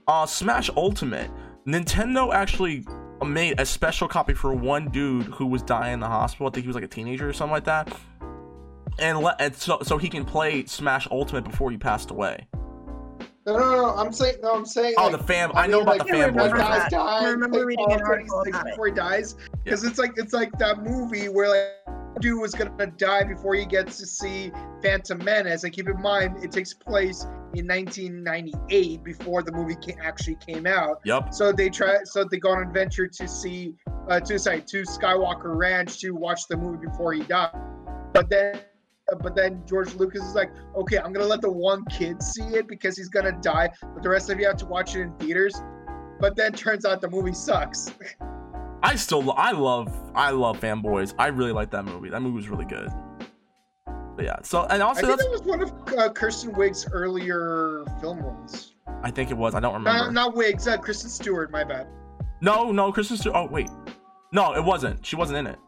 uh, 0.07 0.26
Smash 0.26 0.70
Ultimate. 0.76 1.30
Nintendo 1.66 2.33
actually 2.35 2.85
made 3.25 3.61
a 3.61 3.66
special 3.66 4.09
copy 4.09 4.35
for 4.35 4.55
one 4.55 4.89
dude 4.89 5.27
who 5.27 5.47
was 5.47 5.62
dying 5.62 5.95
in 5.95 6.01
the 6.01 6.07
hospital. 6.07 6.49
I 6.49 6.51
think 6.51 6.64
he 6.64 6.68
was 6.68 6.75
like 6.75 6.85
a 6.85 6.89
teenager 6.89 7.29
or 7.29 7.33
something 7.33 7.53
like 7.53 7.64
that. 7.64 7.95
And 8.99 9.18
let 9.20 9.41
and 9.41 9.55
so 9.55 9.81
so 9.83 9.97
he 9.99 10.09
can 10.09 10.25
play 10.25 10.64
Smash 10.66 11.09
Ultimate 11.11 11.45
before 11.45 11.70
he 11.70 11.79
passed 11.79 12.11
away. 12.11 12.47
No, 13.47 13.59
no, 13.59 13.70
no. 13.73 13.85
I'm 13.97 14.12
saying 14.12 14.37
no. 14.43 14.55
I'm 14.55 14.66
saying. 14.66 14.95
Oh, 14.99 15.09
like, 15.09 15.12
the 15.12 15.25
fam. 15.25 15.51
I, 15.55 15.64
I 15.64 15.66
know 15.66 15.81
about 15.81 15.99
like, 15.99 16.09
the 16.09 16.14
fanboy. 16.14 16.57
Guys 16.57 16.91
die. 16.91 17.25
I 17.25 17.29
remember 17.31 17.59
like, 17.59 17.66
reading 17.66 17.93
an 17.93 18.03
article 18.03 18.43
about 18.47 18.66
before 18.66 18.87
he 18.87 18.93
dies 18.93 19.35
because 19.64 19.83
yeah. 19.83 19.91
it's 19.91 19.99
like 19.99 20.12
it's 20.16 20.33
like 20.33 20.57
that 20.59 20.83
movie 20.83 21.29
where 21.29 21.49
like 21.49 21.97
dude 22.21 22.41
was 22.41 22.53
gonna 22.53 22.87
die 22.87 23.25
before 23.25 23.55
he 23.55 23.65
gets 23.65 23.99
to 23.99 24.07
see 24.07 24.53
Phantom 24.83 25.19
Menace. 25.25 25.65
And 25.65 25.73
keep 25.73 25.89
in 25.89 26.01
mind, 26.01 26.43
it 26.45 26.53
takes 26.53 26.75
place 26.75 27.25
in 27.55 27.67
1998 27.67 29.05
before 29.05 29.43
the 29.43 29.53
movie 29.53 29.77
actually 30.03 30.37
came 30.37 30.67
out. 30.67 31.01
Yep. 31.05 31.35
So 31.35 31.53
they 31.53 31.69
try. 31.69 31.99
So 32.05 32.25
they 32.25 32.39
go 32.39 32.51
on 32.51 32.63
an 32.63 32.69
adventure 32.69 33.07
to 33.07 33.29
see, 33.29 33.75
uh, 34.09 34.21
to 34.21 34.39
sorry, 34.39 34.63
to 34.63 34.83
Skywalker 34.83 35.57
Ranch 35.57 35.99
to 36.01 36.13
watch 36.13 36.49
the 36.49 36.57
movie 36.57 36.87
before 36.87 37.13
he 37.13 37.23
died. 37.23 37.51
But 38.13 38.29
then, 38.29 38.61
but 39.21 39.35
then 39.35 39.63
George 39.67 39.95
Lucas 39.95 40.23
is 40.23 40.35
like, 40.35 40.51
okay, 40.77 40.99
I'm 40.99 41.13
gonna 41.13 41.27
let 41.27 41.41
the 41.41 41.51
one 41.51 41.85
kid 41.87 42.23
see 42.23 42.45
it 42.45 42.69
because 42.69 42.97
he's 42.97 43.09
gonna 43.09 43.39
die, 43.41 43.71
but 43.95 44.03
the 44.03 44.09
rest 44.09 44.31
of 44.31 44.39
you 44.39 44.47
have 44.47 44.57
to 44.59 44.67
watch 44.67 44.97
it 44.97 45.01
in 45.01 45.13
theaters. 45.17 45.55
But 46.21 46.37
then 46.37 46.53
turns 46.53 46.85
out 46.85 47.01
the 47.01 47.11
movie 47.11 47.33
sucks. 47.33 47.93
I 48.83 48.97
still, 48.97 49.33
I 49.33 49.53
love, 49.53 49.93
I 50.14 50.30
love 50.30 50.59
fanboys. 50.61 51.14
I 51.18 51.28
really 51.28 51.53
like 51.53 51.70
that 51.70 51.85
movie. 51.85 52.11
That 52.11 52.20
movie 52.20 52.37
was 52.37 52.49
really 52.49 52.64
good. 52.64 52.91
But 54.16 54.24
yeah. 54.24 54.37
So 54.43 54.66
and 54.68 54.83
also 54.83 55.05
I 55.05 55.16
think 55.16 55.20
that 55.20 55.30
was 55.30 55.43
one 55.43 55.62
of 55.62 55.99
uh, 55.99 56.12
Kristen 56.12 56.53
Wiig's 56.53 56.87
earlier 56.93 57.85
film 58.01 58.20
roles. 58.20 58.74
I 59.03 59.11
think 59.11 59.30
it 59.30 59.37
was. 59.37 59.55
I 59.55 59.61
don't 59.61 59.72
remember. 59.72 60.05
Not, 60.05 60.12
not 60.12 60.37
Wiggs. 60.37 60.68
Uh, 60.68 60.76
Kristen 60.76 61.09
Stewart. 61.09 61.51
My 61.51 61.64
bad. 61.64 61.87
No, 62.41 62.72
no, 62.72 62.93
Kristen 62.93 63.16
Stewart. 63.16 63.37
Oh 63.37 63.47
wait, 63.47 63.70
no, 64.33 64.55
it 64.55 64.62
wasn't. 64.62 65.05
She 65.05 65.16
wasn't 65.16 65.39
in 65.39 65.47
it. 65.47 65.59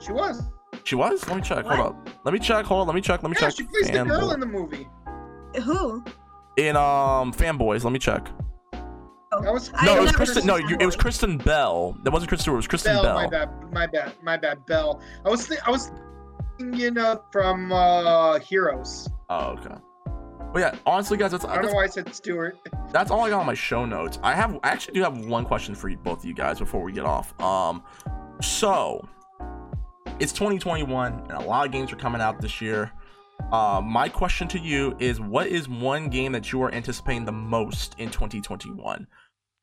She 0.00 0.12
was. 0.12 0.42
She 0.84 0.96
was. 0.96 1.26
Let 1.28 1.36
me 1.36 1.42
check. 1.42 1.64
What? 1.64 1.76
Hold 1.76 1.88
up. 1.88 2.10
Let 2.24 2.34
me 2.34 2.40
check. 2.40 2.64
Hold 2.64 2.80
on. 2.80 2.86
Let 2.86 2.94
me 2.94 3.00
check. 3.00 3.22
Let 3.22 3.30
me 3.30 3.36
yeah, 3.40 3.48
check. 3.48 3.56
She 3.56 3.62
plays 3.64 3.90
the 3.90 4.04
girl 4.04 4.32
in 4.32 4.40
the 4.40 4.46
movie. 4.46 4.88
Who? 5.62 6.04
In 6.56 6.76
um 6.76 7.32
fanboys. 7.32 7.84
Let 7.84 7.92
me 7.92 7.98
check. 7.98 8.28
That 9.42 9.52
was, 9.52 9.72
no, 9.84 9.96
it 9.96 10.00
was 10.02 10.12
Kristen. 10.12 10.46
No, 10.46 10.56
you, 10.56 10.76
it 10.80 10.86
was 10.86 10.96
Kristen 10.96 11.38
Bell. 11.38 11.96
That 12.02 12.12
wasn't 12.12 12.28
Kristen. 12.28 12.52
It 12.52 12.56
was 12.56 12.66
Kristen 12.66 12.94
Bell. 12.94 13.02
Bell. 13.02 13.14
My 13.14 13.26
bad. 13.26 13.72
My 13.72 13.86
bad. 13.86 14.12
My 14.22 14.36
bad. 14.36 14.66
Bell. 14.66 15.00
I 15.24 15.28
was. 15.28 15.48
Th- 15.48 15.60
I 15.66 15.70
was 15.70 15.90
you 16.58 16.90
know, 16.90 17.22
from 17.30 17.72
uh, 17.72 18.38
Heroes. 18.40 19.08
Oh, 19.30 19.56
okay. 19.58 19.74
But 20.52 20.60
yeah, 20.60 20.74
honestly, 20.86 21.16
guys, 21.18 21.32
that's 21.32 21.44
I 21.44 21.54
don't 21.54 21.62
that's, 21.62 21.72
know 21.72 21.76
why 21.76 21.84
I 21.84 21.88
said 21.88 22.14
Stewart. 22.14 22.58
That's 22.90 23.10
all 23.10 23.20
I 23.20 23.28
got 23.28 23.40
on 23.40 23.46
my 23.46 23.52
show 23.52 23.84
notes. 23.84 24.18
I 24.22 24.34
have 24.34 24.58
I 24.62 24.70
actually 24.70 24.94
do 24.94 25.02
have 25.02 25.26
one 25.26 25.44
question 25.44 25.74
for 25.74 25.90
you, 25.90 25.98
both 25.98 26.20
of 26.20 26.24
you 26.24 26.32
guys 26.32 26.58
before 26.58 26.82
we 26.82 26.90
get 26.90 27.04
off. 27.04 27.38
Um, 27.38 27.82
so 28.40 29.06
it's 30.18 30.32
2021 30.32 31.12
and 31.12 31.32
a 31.32 31.40
lot 31.40 31.66
of 31.66 31.72
games 31.72 31.92
are 31.92 31.96
coming 31.96 32.22
out 32.22 32.40
this 32.40 32.62
year. 32.62 32.90
Uh, 33.52 33.82
my 33.84 34.08
question 34.08 34.48
to 34.48 34.58
you 34.58 34.96
is, 34.98 35.20
what 35.20 35.48
is 35.48 35.68
one 35.68 36.08
game 36.08 36.32
that 36.32 36.50
you 36.50 36.62
are 36.62 36.72
anticipating 36.72 37.26
the 37.26 37.32
most 37.32 37.94
in 37.98 38.08
2021? 38.08 39.06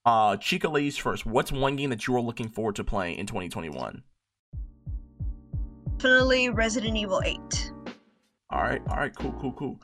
Uh, 0.05 0.37
Chica, 0.37 0.69
ladies 0.69 0.97
first. 0.97 1.25
What's 1.25 1.51
one 1.51 1.75
game 1.75 1.89
that 1.89 2.05
you 2.07 2.15
are 2.15 2.21
looking 2.21 2.49
forward 2.49 2.75
to 2.75 2.83
playing 2.83 3.17
in 3.17 3.25
2021? 3.25 4.03
definitely 6.05 6.49
Resident 6.49 6.95
Evil 6.95 7.21
8. 7.25 7.71
All 8.51 8.61
right, 8.61 8.81
all 8.89 8.97
right, 8.97 9.15
cool, 9.15 9.33
cool, 9.41 9.53
cool. 9.53 9.79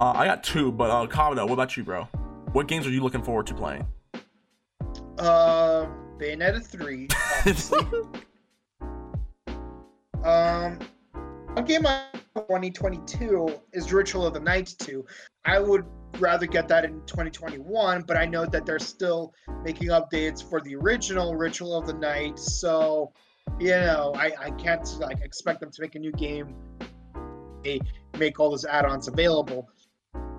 Uh, 0.00 0.12
I 0.12 0.24
got 0.26 0.44
two, 0.44 0.70
but 0.70 0.90
uh, 0.90 1.06
Kamado, 1.06 1.44
what 1.44 1.54
about 1.54 1.76
you, 1.76 1.82
bro? 1.82 2.04
What 2.52 2.68
games 2.68 2.86
are 2.86 2.90
you 2.90 3.02
looking 3.02 3.22
forward 3.22 3.46
to 3.48 3.54
playing? 3.54 3.86
Uh, 5.18 5.86
Bayonetta 6.18 6.64
3, 6.64 7.08
obviously. 7.38 7.80
um, 10.22 10.78
a 11.56 11.62
game 11.64 11.86
I 11.86 12.04
2022 12.36 13.60
is 13.72 13.92
Ritual 13.92 14.26
of 14.26 14.34
the 14.34 14.40
Night 14.40 14.74
2. 14.78 15.04
I 15.44 15.58
would 15.58 15.84
rather 16.18 16.46
get 16.46 16.68
that 16.68 16.84
in 16.84 17.00
2021, 17.06 18.02
but 18.02 18.16
I 18.16 18.24
know 18.24 18.46
that 18.46 18.64
they're 18.66 18.78
still 18.78 19.34
making 19.62 19.88
updates 19.88 20.48
for 20.48 20.60
the 20.60 20.74
original 20.76 21.34
Ritual 21.34 21.76
of 21.76 21.86
the 21.86 21.94
Night, 21.94 22.38
so 22.38 23.12
you 23.60 23.70
know, 23.70 24.12
I, 24.16 24.32
I 24.38 24.50
can't 24.52 24.86
like 25.00 25.20
expect 25.20 25.60
them 25.60 25.70
to 25.70 25.80
make 25.80 25.94
a 25.94 25.98
new 25.98 26.12
game. 26.12 26.54
They 27.62 27.80
make 28.18 28.38
all 28.38 28.50
those 28.50 28.64
add-ons 28.64 29.08
available. 29.08 29.68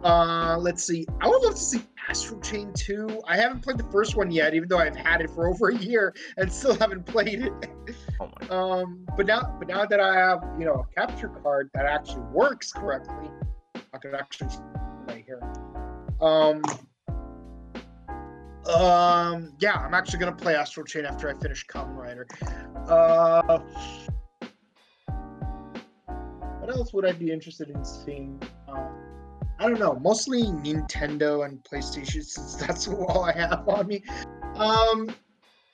Uh, 0.04 0.58
let's 0.60 0.84
see. 0.84 1.06
I 1.22 1.28
would 1.28 1.42
love 1.42 1.56
to 1.56 1.60
see 1.60 1.82
Astral 2.08 2.40
Chain 2.42 2.72
2. 2.74 3.22
I 3.28 3.36
haven't 3.36 3.62
played 3.62 3.78
the 3.78 3.92
first 3.92 4.16
one 4.16 4.30
yet, 4.30 4.54
even 4.54 4.70
though 4.70 4.78
I've 4.78 4.96
had 4.96 5.22
it 5.22 5.30
for 5.30 5.48
over 5.54 5.70
a 5.70 5.76
year 5.76 6.14
and 6.38 6.52
still 6.52 6.76
haven't 6.76 7.06
played 7.06 7.42
it. 7.42 7.54
Oh 8.20 8.30
my. 8.42 8.48
Um, 8.50 9.06
but 9.18 9.26
now, 9.26 9.56
but 9.60 9.68
now 9.68 9.86
that 9.86 10.00
I 10.00 10.16
have, 10.16 10.44
you 10.60 10.66
know, 10.66 10.86
a 10.90 10.96
capture 10.96 11.30
card 11.30 11.70
that 11.74 11.86
actually 11.86 12.22
works 12.32 12.72
correctly, 12.72 13.30
I 13.94 13.98
could 13.98 14.14
actually 14.14 14.50
play 15.08 15.24
here. 15.26 15.42
Um, 16.22 16.62
um, 18.68 19.54
yeah, 19.60 19.76
I'm 19.76 19.94
actually 19.94 20.20
gonna 20.20 20.36
play 20.36 20.56
Astral 20.56 20.86
Chain 20.86 21.06
after 21.06 21.30
I 21.30 21.40
finish 21.40 21.66
Kamen 21.68 21.96
Rider. 21.96 22.28
Uh, 22.88 23.60
what 26.60 26.70
else 26.70 26.94
would 26.94 27.06
I 27.06 27.14
be 27.14 27.32
interested 27.32 27.70
in 27.70 27.84
seeing? 27.86 28.42
Um, 28.68 28.90
I 29.60 29.68
don't 29.68 29.80
know. 29.80 29.98
Mostly 30.02 30.44
Nintendo 30.44 31.46
and 31.46 31.64
PlayStation, 31.64 32.24
since 32.24 32.56
that's 32.68 32.88
all 32.88 33.24
I 33.24 33.32
have 33.32 33.68
on 33.68 33.88
me. 33.88 34.04
Um, 34.56 35.10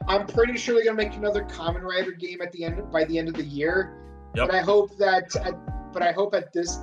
I'm 0.07 0.27
pretty 0.27 0.57
sure 0.57 0.75
they're 0.75 0.85
gonna 0.85 0.97
make 0.97 1.15
another 1.15 1.43
Kamen 1.43 1.81
Rider 1.81 2.11
game 2.11 2.41
at 2.41 2.51
the 2.51 2.63
end 2.63 2.91
by 2.91 3.05
the 3.05 3.17
end 3.17 3.27
of 3.27 3.35
the 3.35 3.43
year. 3.43 3.97
Yep. 4.35 4.49
But 4.49 4.55
I 4.55 4.61
hope 4.61 4.97
that, 4.97 5.35
at, 5.35 5.53
but 5.93 6.01
I 6.01 6.11
hope 6.11 6.33
at 6.35 6.51
this, 6.53 6.77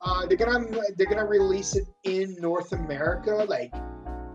uh, 0.00 0.26
they're 0.26 0.36
gonna 0.36 0.66
they're 0.96 1.06
gonna 1.06 1.26
release 1.26 1.74
it 1.74 1.86
in 2.04 2.36
North 2.38 2.72
America, 2.72 3.44
like, 3.48 3.72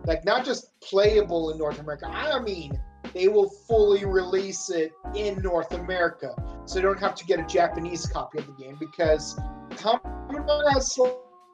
like 0.05 0.26
not 0.26 0.45
just 0.45 0.80
playable 0.82 1.51
in 1.51 1.57
North 1.57 1.80
America. 1.80 2.05
I 2.07 2.39
mean, 2.39 2.80
they 3.14 3.28
will 3.28 3.49
fully 3.49 4.05
release 4.05 4.70
it 4.70 4.91
in 5.16 5.41
North 5.41 5.74
America, 5.74 6.36
so 6.66 6.80
you 6.80 6.82
don't 6.82 6.99
have 6.99 7.16
to 7.16 7.26
get 7.26 7.39
a 7.39 7.45
Japanese 7.45 8.05
copy 8.05 8.39
of 8.39 8.47
the 8.47 8.53
game 8.53 8.78
because 8.80 9.39
Kamen 9.72 10.74
has 10.74 10.97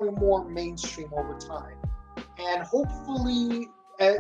more 0.02 0.50
mainstream 0.50 1.12
over 1.14 1.38
time, 1.38 1.78
and 2.40 2.64
hopefully, 2.64 3.68
uh, 4.00 4.14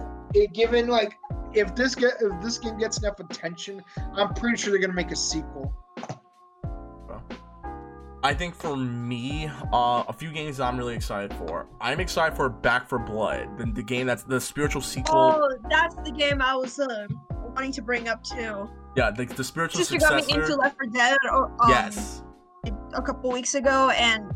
given 0.53 0.87
like 0.87 1.17
if 1.53 1.73
this 1.75 1.95
get 1.95 2.13
if 2.21 2.41
this 2.43 2.59
game 2.59 2.77
gets 2.77 2.99
enough 2.99 3.19
attention, 3.19 3.81
I'm 4.13 4.33
pretty 4.35 4.57
sure 4.57 4.71
they're 4.71 4.81
gonna 4.81 4.93
make 4.93 5.11
a 5.11 5.15
sequel. 5.15 5.73
I 8.21 8.33
think 8.33 8.53
for 8.53 8.75
me, 8.75 9.49
uh, 9.71 10.03
a 10.07 10.13
few 10.13 10.31
games 10.31 10.57
that 10.57 10.65
I'm 10.65 10.77
really 10.77 10.95
excited 10.95 11.33
for. 11.37 11.67
I'm 11.79 12.01
excited 12.01 12.35
for 12.35 12.49
Back 12.49 12.89
4 12.89 12.99
Blood, 12.99 13.57
the, 13.57 13.71
the 13.71 13.83
game 13.83 14.07
that's 14.07 14.23
the 14.23 14.41
spiritual 14.41 14.81
sequel. 14.81 15.15
Oh, 15.15 15.49
that's 15.69 15.95
the 15.95 16.11
game 16.11 16.41
I 16.41 16.55
was 16.55 16.79
uh, 16.79 17.07
wanting 17.55 17.71
to 17.73 17.81
bring 17.81 18.09
up 18.09 18.23
too. 18.23 18.69
Yeah, 18.97 19.11
the, 19.11 19.25
the 19.25 19.43
spiritual 19.43 19.79
Sister 19.79 19.97
got 19.99 20.27
me 20.27 20.33
into 20.33 20.55
Left 20.55 20.75
4 20.77 20.87
Dead 20.87 21.17
or, 21.31 21.45
um, 21.61 21.69
yes. 21.69 22.23
a 22.93 23.01
couple 23.01 23.31
weeks 23.31 23.55
ago, 23.55 23.89
and 23.91 24.29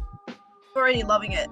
already 0.75 1.03
loving 1.03 1.33
it. 1.33 1.49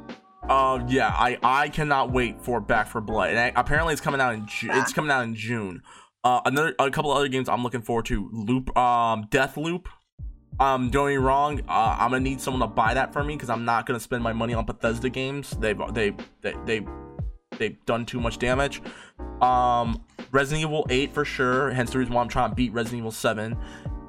Uh, 0.49 0.83
yeah, 0.87 1.09
I 1.09 1.37
I 1.43 1.69
cannot 1.69 2.11
wait 2.11 2.41
for 2.41 2.61
Back 2.61 2.87
4 2.87 3.01
Blood. 3.01 3.31
And 3.31 3.39
I, 3.39 3.51
apparently, 3.55 3.91
it's 3.93 4.01
coming 4.01 4.21
out 4.21 4.33
in 4.33 4.47
June. 4.47 4.71
It's 4.73 4.93
coming 4.93 5.11
out 5.11 5.23
in 5.23 5.35
June. 5.35 5.81
Uh, 6.23 6.39
another 6.45 6.75
a 6.79 6.89
couple 6.91 7.11
other 7.11 7.27
games 7.27 7.49
I'm 7.49 7.63
looking 7.63 7.81
forward 7.81 8.05
to. 8.05 8.29
Loop, 8.31 8.75
um, 8.77 9.25
Deathloop. 9.25 9.85
Um, 10.59 10.91
me 10.91 11.15
wrong. 11.17 11.61
Uh, 11.67 11.97
I'm 11.99 12.11
gonna 12.11 12.19
need 12.19 12.41
someone 12.41 12.61
to 12.61 12.67
buy 12.67 12.93
that 12.93 13.13
for 13.13 13.23
me 13.23 13.35
because 13.35 13.49
I'm 13.49 13.65
not 13.65 13.85
gonna 13.85 13.99
spend 13.99 14.23
my 14.23 14.33
money 14.33 14.53
on 14.53 14.65
Bethesda 14.65 15.09
games. 15.09 15.51
They've 15.59 15.79
they 15.93 16.13
they 16.41 16.55
they 16.65 16.85
they've 17.57 17.85
done 17.85 18.05
too 18.05 18.19
much 18.19 18.37
damage. 18.37 18.81
Um, 19.41 20.03
Resident 20.31 20.67
Evil 20.67 20.85
8 20.89 21.13
for 21.13 21.25
sure. 21.25 21.71
Hence 21.71 21.91
the 21.91 21.99
reason 21.99 22.13
why 22.13 22.21
I'm 22.21 22.27
trying 22.27 22.49
to 22.49 22.55
beat 22.55 22.73
Resident 22.73 22.99
Evil 22.99 23.11
7. 23.11 23.57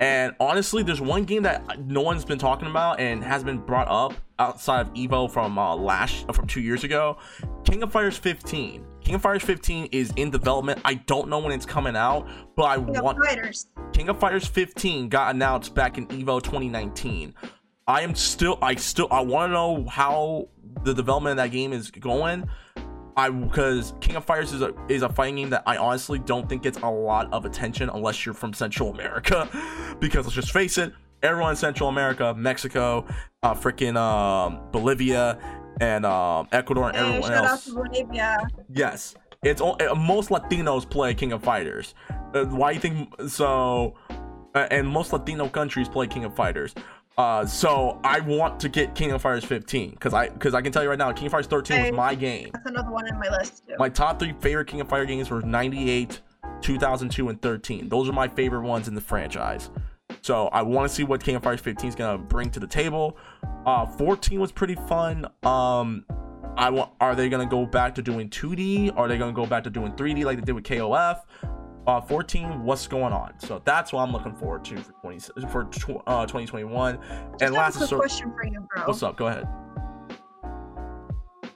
And 0.01 0.35
honestly, 0.41 0.83
there's 0.83 1.01
one 1.01 1.25
game 1.25 1.45
that 1.45 1.81
no 1.87 2.01
one's 2.01 2.25
been 2.25 2.39
talking 2.39 2.69
about 2.69 2.99
and 2.99 3.23
has 3.23 3.45
been 3.45 3.59
brought 3.59 3.89
up 3.89 4.15
outside 4.39 4.81
of 4.81 4.93
Evo 4.95 5.31
from 5.31 5.59
uh, 5.59 5.77
last 5.77 6.27
from 6.33 6.47
two 6.47 6.61
years 6.61 6.85
ago. 6.85 7.19
King 7.65 7.83
of 7.83 7.93
Fighters 7.93 8.17
15. 8.19 8.85
King 9.05 9.17
of 9.17 9.23
Fighters 9.23 9.43
15 9.43 9.89
is 9.93 10.13
in 10.17 10.31
development. 10.31 10.81
I 10.85 10.95
don't 10.95 11.29
know 11.29 11.39
when 11.39 11.53
it's 11.53 11.67
coming 11.67 11.97
out, 11.97 12.29
but 12.57 12.65
I 12.65 12.77
King 12.77 13.03
want 13.03 13.19
Fighters. 13.19 13.67
King 13.93 14.09
of 14.09 14.19
Fighters 14.19 14.47
15 14.47 15.09
got 15.09 15.35
announced 15.35 15.75
back 15.75 15.99
in 15.99 16.07
Evo 16.09 16.41
2019. 16.41 17.35
I 17.87 18.03
am 18.03 18.15
still 18.15 18.59
I 18.63 18.77
still 18.77 19.09
I 19.11 19.21
want 19.21 19.51
to 19.51 19.55
know 19.55 19.87
how 19.89 20.49
the 20.85 20.95
development 20.95 21.33
of 21.33 21.37
that 21.39 21.51
game 21.51 21.73
is 21.73 21.91
going. 21.91 22.49
I 23.17 23.29
because 23.29 23.93
King 24.01 24.17
of 24.17 24.25
Fighters 24.25 24.53
is 24.53 24.63
a 24.63 24.73
is 24.89 25.03
a 25.03 25.09
fighting 25.09 25.37
game 25.37 25.51
that 25.51 25.65
I 25.67 25.77
honestly 25.77 26.21
don't 26.21 26.49
think 26.49 26.63
gets 26.63 26.79
a 26.79 26.89
lot 26.89 27.31
of 27.33 27.45
attention 27.45 27.91
unless 27.91 28.25
you're 28.25 28.35
from 28.35 28.53
Central 28.53 28.91
America. 28.91 29.49
because 30.01 30.27
let's 30.27 30.37
just 30.37 30.53
face 30.53 30.79
it, 30.79 30.93
everyone 31.23 31.51
in 31.51 31.57
Central 31.57 31.89
America, 31.89 32.35
Mexico, 32.35 33.05
uh 33.43 33.53
freaking 33.53 33.97
um 33.97 34.61
Bolivia 34.71 35.39
and 35.83 36.07
um 36.07 36.49
Ecuador 36.53 36.89
and 36.89 36.97
Hey, 36.97 37.03
everyone 37.09 37.33
else. 37.33 37.69
Bolivia. 37.69 38.39
Yes, 38.73 39.15
it's 39.43 39.61
all, 39.61 39.77
uh, 39.83 39.95
most 39.95 40.31
Latinos 40.31 40.89
play 40.89 41.13
King 41.15 41.33
of 41.33 41.43
Fighters. 41.43 41.95
Uh, 42.35 42.45
why 42.45 42.71
you 42.71 42.81
think 42.81 43.13
so? 43.29 43.95
Uh, 44.55 44.69
and 44.71 44.87
most 44.87 45.13
Latino 45.13 45.49
countries 45.49 45.89
play 45.89 46.07
King 46.07 46.25
of 46.25 46.37
Fighters. 46.37 46.75
Uh, 47.19 47.45
so 47.45 48.01
I 48.05 48.21
want 48.21 48.61
to 48.61 48.69
get 48.69 48.95
King 48.95 49.11
of 49.13 49.21
Fighters 49.21 49.45
15 49.45 49.91
because 49.91 50.15
I 50.15 50.29
because 50.29 50.55
I 50.55 50.63
can 50.63 50.73
tell 50.73 50.83
you 50.83 50.89
right 50.89 50.99
now, 50.99 51.11
King 51.13 51.27
of 51.27 51.33
Fighters 51.33 51.47
13 51.49 51.83
was 51.83 51.93
my 51.93 52.15
game. 52.15 52.51
That's 52.53 52.67
another 52.67 52.91
one 52.91 53.07
in 53.09 53.19
my 53.19 53.29
list 53.29 53.65
too. 53.67 53.75
My 53.79 53.89
top 53.89 54.19
three 54.21 54.35
favorite 54.41 54.67
King 54.69 54.81
of 54.81 54.89
Fighters 54.89 55.09
games 55.09 55.31
were 55.31 55.43
98, 55.43 56.21
2002, 56.61 57.29
and 57.29 57.43
13. 57.43 57.89
Those 57.89 58.09
are 58.09 58.13
my 58.13 58.29
favorite 58.29 58.63
ones 58.63 58.89
in 58.89 58.95
the 58.95 59.01
franchise. 59.01 59.71
So 60.23 60.47
I 60.47 60.63
want 60.63 60.89
to 60.89 60.95
see 60.95 61.03
what 61.03 61.23
King 61.23 61.35
of 61.35 61.43
Fighters 61.43 61.61
15 61.61 61.89
is 61.89 61.95
gonna 61.95 62.17
bring 62.17 62.49
to 62.51 62.61
the 62.61 62.67
table. 62.67 63.17
Uh, 63.67 63.87
14 63.87 64.41
was 64.41 64.53
pretty 64.53 64.77
fun. 64.77 65.27
Um, 65.43 66.05
I 66.57 66.71
want. 66.71 66.93
Are 67.01 67.15
they 67.15 67.29
gonna 67.29 67.47
go 67.47 67.67
back 67.67 67.95
to 67.97 68.03
doing 68.03 68.31
2D? 68.31 68.93
Are 68.97 69.09
they 69.09 69.19
gonna 69.19 69.33
go 69.33 69.47
back 69.47 69.65
to 69.65 69.71
doing 69.71 69.93
3D 69.93 70.25
like 70.25 70.39
they 70.39 70.45
did 70.45 70.53
with 70.53 70.65
KOF? 70.65 71.23
Uh, 71.89 72.01
14. 72.01 72.63
What's 72.63 72.87
going 72.87 73.13
on? 73.13 73.33
So 73.39 73.61
that's 73.65 73.93
what 73.93 74.03
I'm 74.03 74.13
looking 74.13 74.35
forward 74.37 74.65
to 74.67 74.77
for 74.77 74.93
20 75.03 75.19
for 75.51 75.65
tw- 75.65 76.03
uh 76.07 76.25
2021. 76.27 76.99
Just 77.01 77.43
And 77.43 77.55
last 77.55 77.81
is 77.81 77.89
question 77.89 78.33
for 78.33 78.47
you, 78.47 78.67
bro. 78.73 78.85
What's 78.85 79.03
up? 79.03 79.17
Go 79.17 79.27
ahead. 79.27 79.49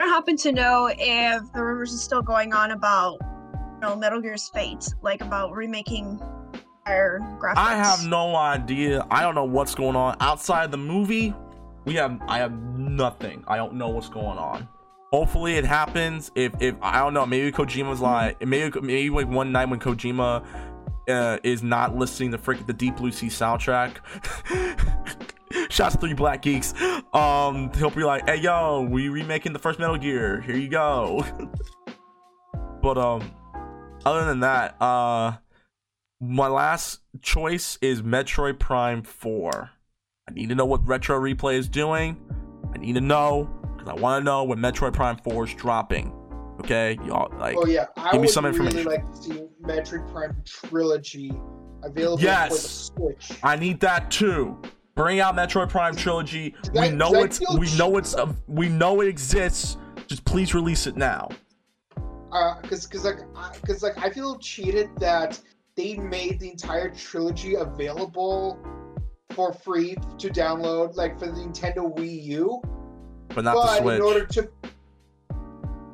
I 0.00 0.06
happen 0.06 0.36
to 0.38 0.52
know 0.52 0.90
if 0.92 1.52
the 1.52 1.62
rumors 1.62 1.94
are 1.94 1.98
still 1.98 2.22
going 2.22 2.52
on 2.52 2.72
about 2.72 3.18
you 3.22 3.80
know 3.82 3.94
Metal 3.94 4.20
Gear's 4.20 4.48
fate, 4.48 4.92
like 5.02 5.20
about 5.20 5.52
remaking 5.52 6.20
their 6.86 7.20
graphics. 7.38 7.56
I 7.56 7.74
have 7.76 8.06
no 8.06 8.36
idea. 8.36 9.06
I 9.10 9.22
don't 9.22 9.34
know 9.34 9.44
what's 9.44 9.74
going 9.74 9.96
on 9.96 10.16
outside 10.20 10.70
the 10.70 10.78
movie. 10.78 11.34
We 11.84 11.94
have 11.94 12.20
I 12.28 12.38
have 12.38 12.52
nothing. 12.52 13.44
I 13.46 13.56
don't 13.56 13.74
know 13.74 13.88
what's 13.88 14.08
going 14.08 14.38
on. 14.38 14.68
Hopefully 15.12 15.56
it 15.56 15.64
happens. 15.64 16.30
If 16.34 16.52
if 16.60 16.74
I 16.82 16.98
don't 16.98 17.14
know, 17.14 17.26
maybe 17.26 17.52
Kojima's 17.52 18.00
like 18.00 18.44
maybe 18.44 18.80
maybe 18.80 19.10
like 19.10 19.28
one 19.28 19.52
night 19.52 19.68
when 19.68 19.78
Kojima 19.78 20.44
uh, 21.08 21.38
is 21.42 21.62
not 21.62 21.96
listening 21.96 22.32
to 22.32 22.38
freaking 22.38 22.66
the 22.66 22.72
Deep 22.72 22.96
Blue 22.96 23.12
Sea 23.12 23.28
soundtrack. 23.28 23.98
Shots 25.70 25.96
three 25.96 26.14
black 26.14 26.42
geeks. 26.42 26.74
Um, 27.12 27.70
he'll 27.74 27.90
be 27.90 28.02
like, 28.02 28.28
"Hey 28.28 28.36
yo, 28.36 28.86
we 28.90 29.08
remaking 29.08 29.52
the 29.52 29.58
first 29.58 29.78
Metal 29.78 29.96
Gear. 29.96 30.40
Here 30.40 30.56
you 30.56 30.68
go." 30.68 31.24
but 32.82 32.98
um, 32.98 33.30
other 34.04 34.24
than 34.24 34.40
that, 34.40 34.80
uh, 34.80 35.34
my 36.20 36.48
last 36.48 37.00
choice 37.22 37.78
is 37.82 38.02
Metroid 38.02 38.58
Prime 38.58 39.02
4. 39.02 39.70
I 40.28 40.32
need 40.32 40.48
to 40.48 40.54
know 40.54 40.64
what 40.64 40.86
Retro 40.86 41.20
Replay 41.20 41.54
is 41.54 41.68
doing. 41.68 42.16
I 42.74 42.78
need 42.78 42.94
to 42.94 43.00
know 43.00 43.48
because 43.76 43.88
I 43.88 43.94
want 43.94 44.20
to 44.20 44.24
know 44.24 44.44
when 44.44 44.58
Metroid 44.58 44.92
Prime 44.92 45.16
4 45.18 45.44
is 45.46 45.54
dropping. 45.54 46.12
Okay, 46.60 46.98
y'all 47.04 47.30
like 47.38 47.56
Oh 47.58 47.66
yeah, 47.66 47.86
I 47.98 48.12
give 48.12 48.20
me 48.22 48.26
would 48.26 48.30
some 48.30 48.46
really 48.46 48.56
information. 48.78 48.86
like 48.86 49.12
to 49.12 49.22
see 49.22 49.44
Metroid 49.62 50.10
Prime 50.10 50.34
trilogy 50.46 51.32
available 51.82 52.22
Yes. 52.22 52.48
for 52.48 53.10
the 53.10 53.14
Switch. 53.28 53.38
I 53.42 53.56
need 53.56 53.78
that 53.80 54.10
too. 54.10 54.60
Bring 54.94 55.20
out 55.20 55.36
Metroid 55.36 55.68
Prime 55.68 55.94
trilogy. 55.94 56.54
We 56.72 56.88
know 56.88 57.12
it's 57.22 57.40
we 57.58 57.70
know 57.76 57.98
it's 57.98 58.14
uh, 58.14 58.32
we 58.46 58.70
know 58.70 59.02
it 59.02 59.08
exists. 59.08 59.76
Just 60.06 60.24
please 60.24 60.54
release 60.54 60.86
it 60.86 60.96
now. 60.96 61.28
Uh, 62.32 62.54
cause, 62.62 62.86
cause 62.86 63.04
like, 63.04 63.18
I- 63.36 63.54
cause 63.66 63.82
like, 63.82 63.98
I 63.98 64.08
feel 64.10 64.38
cheated 64.38 64.88
that 64.98 65.38
they 65.76 65.94
made 65.94 66.40
the 66.40 66.50
entire 66.50 66.90
trilogy 66.90 67.54
available 67.54 68.58
for 69.30 69.52
free 69.52 69.96
to 70.18 70.30
download, 70.30 70.96
like 70.96 71.18
for 71.18 71.26
the 71.26 71.32
Nintendo 71.32 71.94
Wii 71.94 72.24
U. 72.24 72.62
but 73.28 73.44
not 73.44 73.54
but 73.54 73.66
the 73.66 73.82
Switch. 73.82 73.96
in 73.96 74.02
order 74.02 74.26
to, 74.26 74.48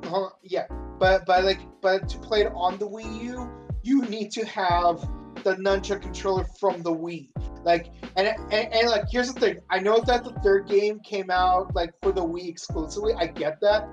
uh, 0.04 0.28
yeah, 0.42 0.66
but 0.98 1.26
but 1.26 1.44
like 1.44 1.60
but 1.80 2.08
to 2.08 2.18
play 2.18 2.42
it 2.42 2.52
on 2.54 2.78
the 2.78 2.88
Wii 2.88 3.22
U, 3.22 3.50
you 3.82 4.02
need 4.02 4.30
to 4.32 4.46
have 4.46 5.00
the 5.42 5.56
nunchuck 5.56 6.02
controller 6.02 6.44
from 6.60 6.82
the 6.82 6.92
Wii. 6.92 7.30
Like 7.64 7.88
and, 8.16 8.28
and 8.28 8.72
and 8.72 8.88
like 8.88 9.04
here's 9.10 9.32
the 9.32 9.40
thing. 9.40 9.58
I 9.70 9.80
know 9.80 10.00
that 10.06 10.22
the 10.22 10.32
third 10.44 10.68
game 10.68 11.00
came 11.00 11.30
out 11.30 11.74
like 11.74 11.92
for 12.02 12.12
the 12.12 12.24
Wii 12.24 12.48
exclusively. 12.48 13.14
I 13.14 13.26
get 13.26 13.60
that, 13.62 13.88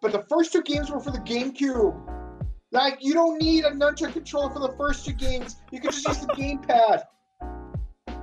but 0.00 0.12
the 0.12 0.22
first 0.30 0.52
two 0.52 0.62
games 0.62 0.90
were 0.90 1.00
for 1.00 1.10
the 1.10 1.18
GameCube. 1.18 2.19
Like 2.72 2.98
you 3.00 3.14
don't 3.14 3.40
need 3.42 3.64
a 3.64 3.70
nunchuck 3.70 4.12
controller 4.12 4.50
for 4.50 4.60
the 4.60 4.72
first 4.76 5.04
two 5.04 5.12
games. 5.12 5.56
You 5.72 5.80
can 5.80 5.90
just 5.90 6.06
use 6.06 6.20
the 6.20 6.28
gamepad. 6.28 7.02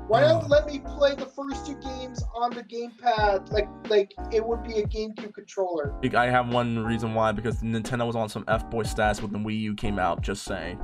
Why 0.07 0.21
don't 0.21 0.47
let 0.47 0.67
me 0.67 0.79
play 0.79 1.15
the 1.15 1.25
first 1.25 1.65
two 1.65 1.75
games 1.75 2.23
on 2.33 2.51
the 2.51 2.63
gamepad? 2.63 3.51
Like 3.51 3.67
like 3.89 4.13
it 4.31 4.45
would 4.45 4.63
be 4.63 4.75
a 4.75 4.87
GameCube 4.87 5.33
controller. 5.33 5.93
I 6.15 6.27
have 6.27 6.47
one 6.47 6.79
reason 6.79 7.13
why 7.13 7.33
because 7.33 7.61
Nintendo 7.61 8.07
was 8.07 8.15
on 8.15 8.29
some 8.29 8.45
F 8.47 8.69
boy 8.69 8.83
stats 8.83 9.21
when 9.21 9.33
the 9.33 9.39
Wii 9.39 9.59
U 9.59 9.75
came 9.75 9.99
out. 9.99 10.21
Just 10.21 10.43
saying. 10.43 10.79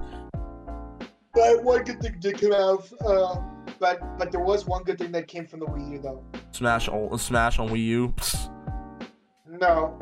But 1.33 1.63
one 1.63 1.83
good 1.83 2.01
thing 2.01 2.17
did 2.19 2.41
come 2.41 2.51
out. 2.51 2.85
Uh, 3.05 3.39
but 3.79 4.17
but 4.19 4.29
there 4.33 4.41
was 4.41 4.65
one 4.65 4.83
good 4.83 4.97
thing 4.97 5.13
that 5.13 5.29
came 5.29 5.47
from 5.47 5.61
the 5.61 5.67
Wii 5.67 5.93
U 5.93 5.99
though. 5.99 6.23
Smash 6.51 6.89
on 6.89 7.17
Smash 7.17 7.59
on 7.59 7.69
Wii 7.69 7.85
U, 7.85 8.09
psst, 8.17 8.51
No, 9.47 9.97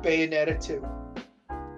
Bayonetta 0.00 0.58
2. 0.64 1.01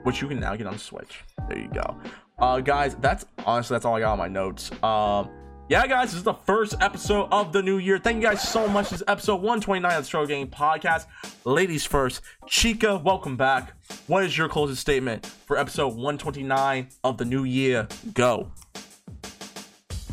Which 0.05 0.20
you 0.22 0.28
can 0.28 0.38
now 0.38 0.55
get 0.55 0.66
on 0.66 0.78
Switch. 0.78 1.24
There 1.48 1.59
you 1.59 1.68
go. 1.68 1.98
Uh, 2.38 2.61
guys, 2.61 2.94
that's 2.96 3.24
honestly 3.44 3.74
that's 3.74 3.84
all 3.84 3.96
I 3.96 4.00
got 4.00 4.12
on 4.12 4.18
my 4.18 4.28
notes. 4.28 4.70
Um. 4.82 5.30
Yeah, 5.70 5.86
guys, 5.86 6.11
this 6.11 6.18
is 6.18 6.24
the 6.24 6.34
first 6.34 6.74
episode 6.82 7.26
of 7.32 7.55
the 7.55 7.62
new 7.62 7.78
year. 7.78 7.98
Thank 7.98 8.16
you 8.16 8.22
guys 8.28 8.46
so 8.46 8.68
much. 8.68 8.90
This 8.90 9.00
is 9.00 9.05
episode 9.09 9.36
129 9.36 9.90
of 9.92 10.02
the 10.02 10.07
Scrub 10.07 10.28
Club 10.28 10.50
Podcast. 10.50 11.07
Ladies 11.46 11.86
first, 11.86 12.20
Chica, 12.46 12.98
welcome 12.98 13.34
back. 13.38 13.72
What 14.07 14.24
is 14.24 14.36
your 14.36 14.46
closing 14.50 14.76
statement 14.76 15.24
for 15.24 15.57
episode 15.57 15.94
129 15.94 16.88
of 17.02 17.16
the 17.16 17.24
new 17.24 17.44
year? 17.44 17.88
Go. 18.12 18.52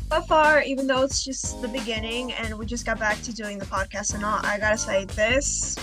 So 0.10 0.22
far, 0.22 0.62
even 0.62 0.88
though 0.88 1.04
it's 1.04 1.26
just 1.26 1.62
the 1.62 1.68
beginning 1.68 2.32
and 2.32 2.58
we 2.58 2.66
just 2.66 2.86
got 2.86 2.98
back 2.98 3.22
to 3.24 3.34
doing 3.34 3.58
the 3.58 3.66
podcast 3.66 4.16
and 4.16 4.24
all, 4.24 4.40
I 4.44 4.58
gotta 4.58 4.78
say 4.78 5.04
this, 5.04 5.76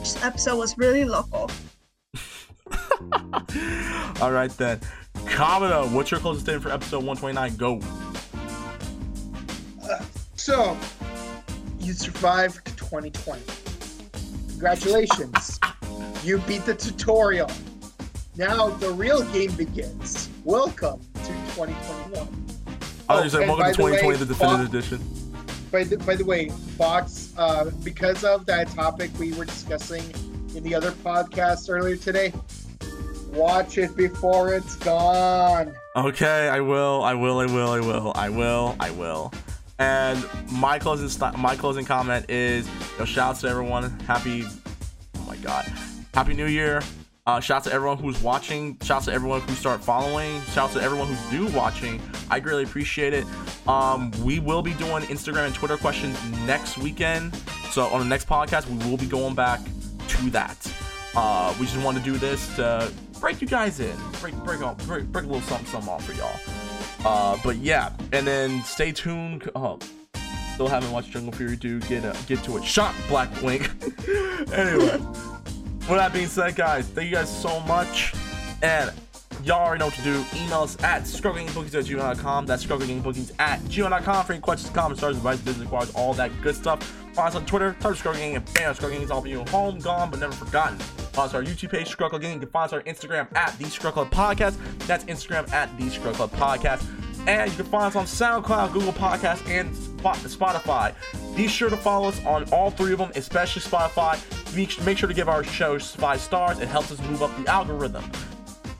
this 0.00 0.24
episode 0.24 0.56
was 0.56 0.78
really 0.78 1.04
local. 1.04 1.50
All 4.20 4.32
right 4.32 4.50
then. 4.56 4.80
Kabuto, 5.24 5.90
what's 5.92 6.10
your 6.10 6.20
closing 6.20 6.42
statement 6.42 6.62
for 6.64 6.70
episode 6.70 7.04
129? 7.04 7.56
Go. 7.56 7.80
So, 10.36 10.76
you 11.80 11.92
survived 11.92 12.64
2020. 12.76 13.42
Congratulations. 14.50 15.58
you 16.24 16.38
beat 16.38 16.64
the 16.64 16.74
tutorial. 16.74 17.50
Now 18.36 18.68
the 18.68 18.90
real 18.92 19.22
game 19.32 19.52
begins. 19.52 20.28
Welcome 20.44 21.00
to 21.14 21.26
2021. 21.54 22.12
Oh, 22.14 22.28
Oh, 23.08 23.22
you 23.22 23.30
said 23.30 23.46
welcome 23.46 23.58
by 23.66 23.70
to 23.72 23.76
the 23.76 23.82
way, 23.84 23.90
2020, 24.00 24.16
the 24.18 24.26
definitive 24.26 24.66
Fox- 24.66 24.68
edition. 24.92 25.22
By 25.72 25.84
the, 25.84 25.96
by 25.98 26.16
the 26.16 26.24
way, 26.24 26.48
Fox, 26.76 27.32
uh, 27.38 27.70
because 27.84 28.24
of 28.24 28.46
that 28.46 28.68
topic 28.68 29.10
we 29.18 29.32
were 29.32 29.44
discussing 29.44 30.02
in 30.54 30.62
the 30.62 30.74
other 30.74 30.90
podcast 30.92 31.68
earlier 31.70 31.96
today, 31.96 32.32
watch 33.28 33.78
it 33.78 33.96
before 33.96 34.54
it's 34.54 34.76
gone. 34.76 35.74
Okay, 35.94 36.48
I 36.48 36.60
will, 36.60 37.02
I 37.02 37.14
will, 37.14 37.38
I 37.40 37.46
will, 37.46 37.70
I 37.70 37.80
will, 37.80 38.12
I 38.14 38.28
will, 38.28 38.76
I 38.80 38.90
will. 38.90 39.32
And 39.78 40.24
my 40.50 40.78
closing 40.78 41.08
st- 41.08 41.36
my 41.38 41.56
closing 41.56 41.84
comment 41.84 42.30
is, 42.30 42.68
yo, 42.98 43.04
shout 43.04 43.36
out 43.36 43.40
to 43.40 43.48
everyone. 43.48 43.90
Happy, 44.00 44.44
oh 44.44 45.24
my 45.26 45.36
god, 45.36 45.70
happy 46.14 46.34
New 46.34 46.46
Year. 46.46 46.82
Uh, 47.26 47.40
shout 47.40 47.56
out 47.58 47.64
to 47.64 47.72
everyone 47.72 47.98
who's 47.98 48.22
watching. 48.22 48.78
Shout 48.82 48.98
out 48.98 49.04
to 49.04 49.12
everyone 49.12 49.40
who 49.40 49.54
start 49.54 49.82
following. 49.82 50.40
Shout 50.52 50.70
out 50.70 50.76
to 50.76 50.80
everyone 50.80 51.08
who's 51.08 51.32
new 51.32 51.48
watching. 51.56 52.00
I 52.30 52.38
greatly 52.38 52.62
appreciate 52.62 53.12
it. 53.12 53.24
Um, 53.66 54.12
we 54.24 54.38
will 54.38 54.62
be 54.62 54.74
doing 54.74 55.02
Instagram 55.04 55.46
and 55.46 55.54
Twitter 55.54 55.76
questions 55.76 56.16
next 56.46 56.78
weekend. 56.78 57.34
So 57.70 57.86
on 57.86 57.98
the 57.98 58.06
next 58.06 58.28
podcast, 58.28 58.68
we 58.68 58.88
will 58.88 58.96
be 58.96 59.06
going 59.06 59.34
back 59.34 59.60
to 60.08 60.30
that. 60.30 60.72
Uh, 61.16 61.52
we 61.58 61.66
just 61.66 61.78
want 61.78 61.98
to 61.98 62.02
do 62.04 62.16
this 62.16 62.54
to 62.56 62.92
break 63.20 63.40
you 63.40 63.48
guys 63.48 63.80
in, 63.80 63.96
break 64.20 64.34
break 64.36 64.60
break, 64.86 65.04
break 65.06 65.24
a 65.24 65.28
little 65.28 65.40
something 65.42 65.66
something 65.66 65.90
off 65.90 66.04
for 66.04 66.12
y'all. 66.12 66.38
Uh, 67.04 67.38
but 67.44 67.56
yeah, 67.56 67.92
and 68.12 68.26
then 68.26 68.62
stay 68.62 68.92
tuned. 68.92 69.50
Oh, 69.54 69.78
still 70.54 70.68
haven't 70.68 70.90
watched 70.90 71.10
Jungle 71.10 71.32
Fury 71.32 71.56
2. 71.56 71.80
Get 71.80 72.04
uh, 72.04 72.12
get 72.26 72.42
to 72.44 72.56
it. 72.56 72.64
Shot 72.64 72.94
Black 73.08 73.30
Wing. 73.42 73.62
anyway, 74.52 74.98
with 74.98 75.88
that 75.88 76.12
being 76.12 76.26
said, 76.26 76.56
guys, 76.56 76.88
thank 76.88 77.08
you 77.10 77.14
guys 77.14 77.30
so 77.30 77.60
much, 77.60 78.14
and 78.62 78.90
y'all 79.44 79.66
already 79.66 79.80
know 79.80 79.86
what 79.86 79.94
to 79.94 80.02
do. 80.02 80.24
Email 80.34 80.62
us 80.62 80.82
at 80.82 81.02
strugglingbookies 81.02 81.74
at 81.74 81.84
gmail.com. 81.84 82.46
That's 82.46 82.64
strugglingbookies 82.64 83.32
at 83.38 83.60
gmail.com 83.60 84.26
for 84.26 84.32
any 84.32 84.40
questions, 84.42 84.72
comments, 84.74 85.00
stars, 85.00 85.16
advice, 85.16 85.38
business 85.38 85.62
inquiries, 85.62 85.94
all 85.94 86.14
that 86.14 86.32
good 86.42 86.56
stuff. 86.56 86.82
Follow 87.12 87.28
us 87.28 87.34
on 87.34 87.46
Twitter, 87.46 87.76
type 87.80 88.02
Gang, 88.02 88.36
and 88.36 88.54
bam, 88.54 88.74
Gang 88.74 89.02
is 89.02 89.10
all 89.10 89.26
you. 89.26 89.44
Home, 89.46 89.78
gone, 89.78 90.10
but 90.10 90.20
never 90.20 90.32
forgotten. 90.32 90.78
Follow 91.16 91.28
us 91.28 91.34
on 91.34 91.46
our 91.46 91.50
YouTube 91.50 91.70
page, 91.70 91.86
Struggle 91.86 92.18
Gang. 92.18 92.34
You 92.34 92.40
can 92.40 92.48
find 92.50 92.66
us 92.66 92.74
on 92.74 92.82
Instagram 92.82 93.34
at 93.34 93.58
The 93.58 93.64
Club 93.64 94.10
Podcast. 94.10 94.54
That's 94.86 95.02
Instagram 95.04 95.50
at 95.50 95.74
The 95.78 95.88
Club 96.12 96.30
Podcast. 96.32 96.84
And 97.26 97.50
you 97.50 97.56
can 97.56 97.64
find 97.64 97.84
us 97.84 97.96
on 97.96 98.04
SoundCloud, 98.04 98.74
Google 98.74 98.92
Podcasts, 98.92 99.48
and 99.48 99.74
Spot- 99.74 100.16
Spotify. 100.18 100.94
Be 101.34 101.48
sure 101.48 101.70
to 101.70 101.76
follow 101.78 102.08
us 102.08 102.22
on 102.26 102.44
all 102.52 102.70
three 102.70 102.92
of 102.92 102.98
them, 102.98 103.12
especially 103.14 103.62
Spotify. 103.62 104.20
Make- 104.84 104.98
sure 104.98 105.08
to 105.08 105.14
give 105.14 105.26
our 105.30 105.42
show 105.42 105.78
five 105.78 106.20
stars. 106.20 106.58
It 106.58 106.68
helps 106.68 106.92
us 106.92 107.00
move 107.08 107.22
up 107.22 107.34
the 107.42 107.50
algorithm. 107.50 108.04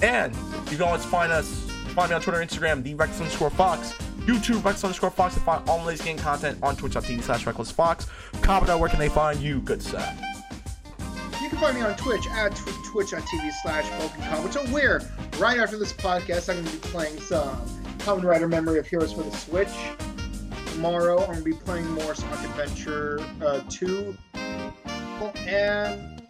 And 0.03 0.35
you 0.71 0.77
can 0.77 0.83
always 0.83 1.07
find 1.07 1.33
us, 1.33 1.49
find 1.95 2.11
me 2.11 2.17
on 2.17 2.21
Twitter, 2.21 2.41
Instagram, 2.45 2.83
the 2.83 2.95
Rex 2.97 3.19
underscore 3.19 3.49
Fox, 3.49 3.95
YouTube, 4.27 4.63
Rex 4.63 4.85
underscore 4.85 5.11
Fox, 5.11 5.37
and 5.37 5.45
find 5.47 5.67
all 5.71 5.79
the 5.79 5.87
latest 5.87 6.05
game 6.05 6.19
content 6.19 6.59
on 6.63 6.77
twitch.tv 6.77 7.23
slash 7.23 7.47
Reckless 7.47 7.71
Fox. 7.71 8.07
Comment 8.43 8.69
out 8.69 8.79
where 8.79 8.91
can 8.91 8.99
they 8.99 9.09
find 9.09 9.41
you, 9.41 9.61
good 9.61 9.83
sir. 9.83 10.07
You 11.47 11.51
can 11.51 11.61
find 11.61 11.77
me 11.77 11.83
on 11.83 11.95
Twitch 11.95 12.27
at 12.27 12.57
tw- 12.57 12.85
twitch.tv 12.87 13.53
slash 13.63 13.85
Kabuto, 13.85 14.69
where 14.73 15.01
right 15.39 15.61
after 15.61 15.79
this 15.79 15.93
podcast, 15.93 16.49
I'm 16.49 16.57
going 16.57 16.67
to 16.67 16.73
be 16.73 16.79
playing 16.89 17.21
some 17.21 17.57
Kamen 17.99 18.25
Rider 18.25 18.49
Memory 18.49 18.81
of 18.81 18.87
Heroes 18.89 19.13
for 19.13 19.23
the 19.23 19.31
Switch. 19.31 19.69
Tomorrow, 20.73 21.21
I'm 21.21 21.27
going 21.27 21.39
to 21.39 21.45
be 21.45 21.53
playing 21.53 21.89
more 21.93 22.17
Sonic 22.17 22.51
Adventure 22.51 23.21
uh, 23.41 23.61
2 23.71 24.17
and 25.47 26.21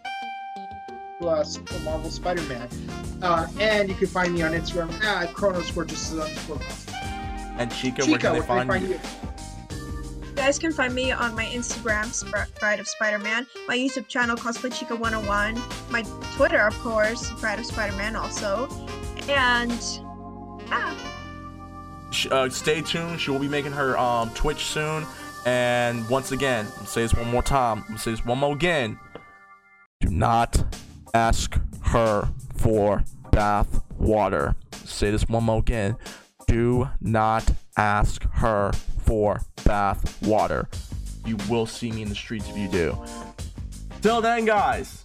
plus 1.17 1.57
Marvel 1.83 2.11
Spider-Man. 2.11 2.69
Uh, 3.23 3.47
and 3.59 3.89
you 3.89 3.95
can 3.95 4.05
find 4.05 4.35
me 4.35 4.43
on 4.43 4.51
Instagram 4.51 4.93
at 5.03 5.33
Chronos 5.33 5.75
underscore 5.75 6.59
And 7.57 7.71
Chica, 7.71 8.05
where 8.05 8.19
Chica, 8.19 8.19
can 8.19 8.33
they 8.33 8.39
where 8.39 8.41
can 8.41 8.41
I 8.41 8.41
find, 8.41 8.69
find 8.69 8.83
you? 8.83 8.89
you? 8.91 8.99
Guys 10.37 10.59
can 10.59 10.71
find 10.71 10.93
me 10.93 11.11
on 11.11 11.35
my 11.35 11.45
Instagram, 11.45 12.05
Spr- 12.05 12.47
Bride 12.59 12.79
of 12.79 12.87
Spider-Man, 12.87 13.47
my 13.67 13.75
YouTube 13.75 14.07
channel, 14.07 14.37
Cosplay 14.37 14.71
Chica 14.71 14.95
101, 14.95 15.59
my 15.89 16.03
Twitter, 16.35 16.65
of 16.65 16.77
course, 16.79 17.31
Bride 17.41 17.59
of 17.59 17.65
Spider-Man 17.65 18.15
also, 18.15 18.69
and 19.27 19.71
ah, 20.69 20.95
Uh, 22.31 22.47
stay 22.49 22.81
tuned. 22.81 23.19
She 23.19 23.31
will 23.31 23.39
be 23.39 23.47
making 23.49 23.71
her 23.73 23.97
um, 23.97 24.29
Twitch 24.35 24.63
soon. 24.65 25.05
And 25.45 26.07
once 26.07 26.31
again, 26.31 26.67
I'll 26.79 26.85
say 26.85 27.01
this 27.01 27.13
one 27.15 27.29
more 27.31 27.43
time. 27.43 27.83
I'll 27.89 27.97
say 27.97 28.11
this 28.11 28.23
one 28.23 28.37
more 28.37 28.53
again. 28.53 28.99
Do 30.01 30.09
not 30.09 30.63
ask 31.13 31.59
her 31.81 32.29
for 32.55 33.03
bath 33.31 33.81
water. 33.97 34.55
Say 34.85 35.09
this 35.11 35.27
one 35.27 35.45
more 35.45 35.59
again. 35.59 35.97
Do 36.47 36.89
not 37.01 37.49
ask 37.75 38.23
her 38.33 38.71
for 39.07 39.41
bath 39.63 40.21
water. 40.27 40.67
You 41.25 41.37
will 41.49 41.65
see 41.65 41.91
me 41.91 42.03
in 42.03 42.09
the 42.09 42.15
streets 42.15 42.47
if 42.49 42.57
you 42.57 42.67
do. 42.67 42.97
Till 44.01 44.21
then, 44.21 44.45
guys. 44.45 45.01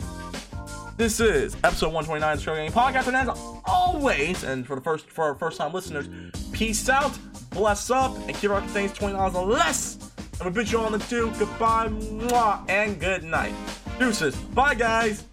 This 0.99 1.21
is 1.21 1.55
episode 1.65 1.93
129 1.93 2.33
of 2.33 2.39
the 2.39 2.45
Show 2.45 2.55
Game 2.55 2.71
Podcast, 2.71 3.07
and 3.09 3.17
as 3.17 3.29
always, 3.65 4.45
and 4.45 4.67
for 4.67 4.77
the 4.77 4.83
first 4.83 5.09
for 5.09 5.25
our 5.25 5.35
first 5.35 5.57
time 5.57 5.73
listeners, 5.73 6.09
peace 6.53 6.89
out, 6.89 7.17
bless 7.51 7.91
up, 7.91 8.15
and 8.29 8.37
keep 8.37 8.51
our 8.51 8.61
things 8.69 8.93
twenty 8.93 9.15
dollars 9.17 9.35
or 9.35 9.47
less. 9.47 9.99
And 10.39 10.45
we 10.45 10.51
bid 10.51 10.71
you 10.71 10.79
all 10.79 10.87
on 10.87 10.93
the 10.93 10.99
two. 10.99 11.33
Goodbye, 11.39 11.89
mwah, 11.89 12.69
and 12.69 13.01
good 13.01 13.25
night. 13.25 13.55
Deuces. 13.99 14.37
Bye, 14.37 14.75
guys. 14.75 15.25